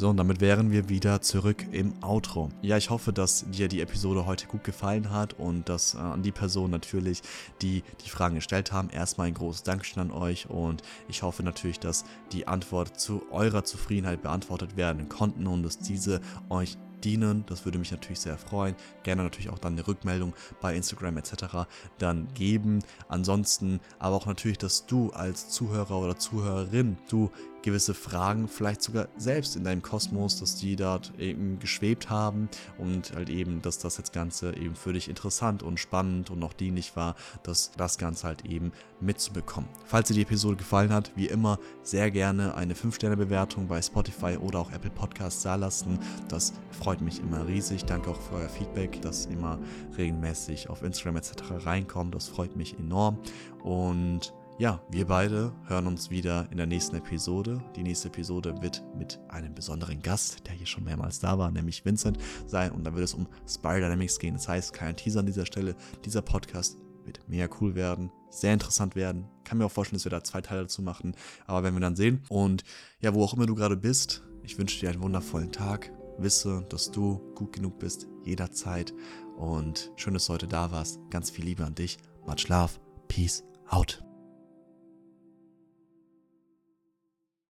So, 0.00 0.08
und 0.08 0.16
damit 0.16 0.40
wären 0.40 0.70
wir 0.70 0.88
wieder 0.88 1.20
zurück 1.20 1.66
im 1.72 1.92
Outro. 2.02 2.48
Ja, 2.62 2.78
ich 2.78 2.88
hoffe, 2.88 3.12
dass 3.12 3.44
dir 3.50 3.68
die 3.68 3.82
Episode 3.82 4.24
heute 4.24 4.46
gut 4.46 4.64
gefallen 4.64 5.10
hat 5.10 5.34
und 5.34 5.68
dass 5.68 5.92
äh, 5.92 5.98
an 5.98 6.22
die 6.22 6.32
Person 6.32 6.70
natürlich, 6.70 7.20
die 7.60 7.82
die 8.02 8.08
Fragen 8.08 8.36
gestellt 8.36 8.72
haben, 8.72 8.88
erstmal 8.88 9.26
ein 9.26 9.34
großes 9.34 9.62
Dankeschön 9.62 10.00
an 10.00 10.10
euch 10.10 10.48
und 10.48 10.82
ich 11.06 11.22
hoffe 11.22 11.42
natürlich, 11.42 11.80
dass 11.80 12.06
die 12.32 12.48
Antwort 12.48 12.98
zu 12.98 13.30
eurer 13.30 13.64
Zufriedenheit 13.64 14.22
beantwortet 14.22 14.78
werden 14.78 15.10
konnten 15.10 15.46
und 15.46 15.62
dass 15.64 15.78
diese 15.78 16.22
euch 16.48 16.78
dienen. 17.04 17.44
Das 17.46 17.64
würde 17.64 17.78
mich 17.78 17.90
natürlich 17.90 18.20
sehr 18.20 18.38
freuen. 18.38 18.76
Gerne 19.02 19.22
natürlich 19.22 19.50
auch 19.50 19.58
dann 19.58 19.74
eine 19.74 19.86
Rückmeldung 19.86 20.34
bei 20.60 20.74
Instagram 20.74 21.16
etc. 21.18 21.66
dann 21.98 22.28
geben. 22.34 22.80
Ansonsten 23.08 23.80
aber 23.98 24.16
auch 24.16 24.26
natürlich, 24.26 24.58
dass 24.58 24.86
du 24.86 25.10
als 25.10 25.50
Zuhörer 25.50 25.98
oder 25.98 26.16
Zuhörerin, 26.16 26.96
du 27.08 27.30
gewisse 27.62 27.94
Fragen 27.94 28.48
vielleicht 28.48 28.82
sogar 28.82 29.08
selbst 29.16 29.56
in 29.56 29.64
deinem 29.64 29.82
Kosmos, 29.82 30.38
dass 30.38 30.56
die 30.56 30.76
dort 30.76 31.12
eben 31.18 31.58
geschwebt 31.58 32.10
haben 32.10 32.48
und 32.78 33.12
halt 33.14 33.28
eben, 33.28 33.62
dass 33.62 33.78
das 33.78 33.96
jetzt 33.98 34.12
Ganze 34.12 34.56
eben 34.56 34.74
für 34.74 34.92
dich 34.92 35.08
interessant 35.08 35.62
und 35.62 35.78
spannend 35.78 36.30
und 36.30 36.42
auch 36.42 36.52
dienlich 36.52 36.96
war, 36.96 37.16
dass 37.42 37.72
das 37.76 37.98
Ganze 37.98 38.26
halt 38.26 38.44
eben 38.44 38.72
mitzubekommen. 39.00 39.68
Falls 39.84 40.08
dir 40.08 40.14
die 40.14 40.22
Episode 40.22 40.56
gefallen 40.56 40.92
hat, 40.92 41.12
wie 41.16 41.26
immer 41.26 41.58
sehr 41.82 42.10
gerne 42.10 42.54
eine 42.54 42.74
5-Sterne-Bewertung 42.74 43.68
bei 43.68 43.80
Spotify 43.80 44.36
oder 44.36 44.58
auch 44.58 44.72
Apple 44.72 44.90
Podcasts 44.90 45.42
da 45.42 45.54
lassen. 45.54 45.98
Das 46.28 46.52
freut 46.70 47.00
mich 47.00 47.20
immer 47.20 47.46
riesig. 47.46 47.84
Danke 47.84 48.10
auch 48.10 48.20
für 48.20 48.36
euer 48.36 48.48
Feedback, 48.48 49.00
das 49.02 49.26
immer 49.26 49.58
regelmäßig 49.96 50.68
auf 50.68 50.82
Instagram 50.82 51.16
etc. 51.16 51.32
reinkommt. 51.64 52.14
Das 52.14 52.28
freut 52.28 52.56
mich 52.56 52.78
enorm. 52.78 53.18
Und 53.62 54.32
ja, 54.60 54.78
wir 54.90 55.06
beide 55.06 55.54
hören 55.68 55.86
uns 55.86 56.10
wieder 56.10 56.46
in 56.50 56.58
der 56.58 56.66
nächsten 56.66 56.94
Episode. 56.94 57.62
Die 57.76 57.82
nächste 57.82 58.08
Episode 58.08 58.60
wird 58.60 58.84
mit 58.94 59.18
einem 59.30 59.54
besonderen 59.54 60.02
Gast, 60.02 60.46
der 60.46 60.52
hier 60.52 60.66
schon 60.66 60.84
mehrmals 60.84 61.18
da 61.18 61.38
war, 61.38 61.50
nämlich 61.50 61.82
Vincent, 61.86 62.18
sein. 62.46 62.70
Und 62.70 62.84
da 62.84 62.94
wird 62.94 63.04
es 63.04 63.14
um 63.14 63.26
Spiral 63.48 63.80
Dynamics 63.80 64.18
gehen. 64.18 64.34
Das 64.34 64.48
heißt, 64.48 64.74
kein 64.74 64.96
Teaser 64.96 65.20
an 65.20 65.26
dieser 65.26 65.46
Stelle. 65.46 65.76
Dieser 66.04 66.20
Podcast 66.20 66.76
wird 67.06 67.26
mega 67.26 67.48
cool 67.62 67.74
werden, 67.74 68.12
sehr 68.28 68.52
interessant 68.52 68.96
werden. 68.96 69.26
Kann 69.44 69.56
mir 69.56 69.64
auch 69.64 69.72
vorstellen, 69.72 69.96
dass 69.96 70.04
wir 70.04 70.10
da 70.10 70.22
zwei 70.22 70.42
Teile 70.42 70.60
dazu 70.60 70.82
machen. 70.82 71.16
Aber 71.46 71.62
werden 71.62 71.76
wir 71.76 71.80
dann 71.80 71.96
sehen. 71.96 72.22
Und 72.28 72.62
ja, 73.00 73.14
wo 73.14 73.24
auch 73.24 73.32
immer 73.32 73.46
du 73.46 73.54
gerade 73.54 73.78
bist, 73.78 74.22
ich 74.42 74.58
wünsche 74.58 74.78
dir 74.78 74.90
einen 74.90 75.02
wundervollen 75.02 75.52
Tag. 75.52 75.90
Wisse, 76.18 76.66
dass 76.68 76.90
du 76.90 77.32
gut 77.34 77.54
genug 77.54 77.78
bist, 77.78 78.08
jederzeit. 78.24 78.92
Und 79.38 79.90
schön, 79.96 80.12
dass 80.12 80.26
du 80.26 80.34
heute 80.34 80.48
da 80.48 80.70
warst. 80.70 81.00
Ganz 81.08 81.30
viel 81.30 81.46
Liebe 81.46 81.64
an 81.64 81.74
dich. 81.74 81.96
Much 82.26 82.48
love. 82.48 82.72
Peace 83.08 83.42
out. 83.66 84.04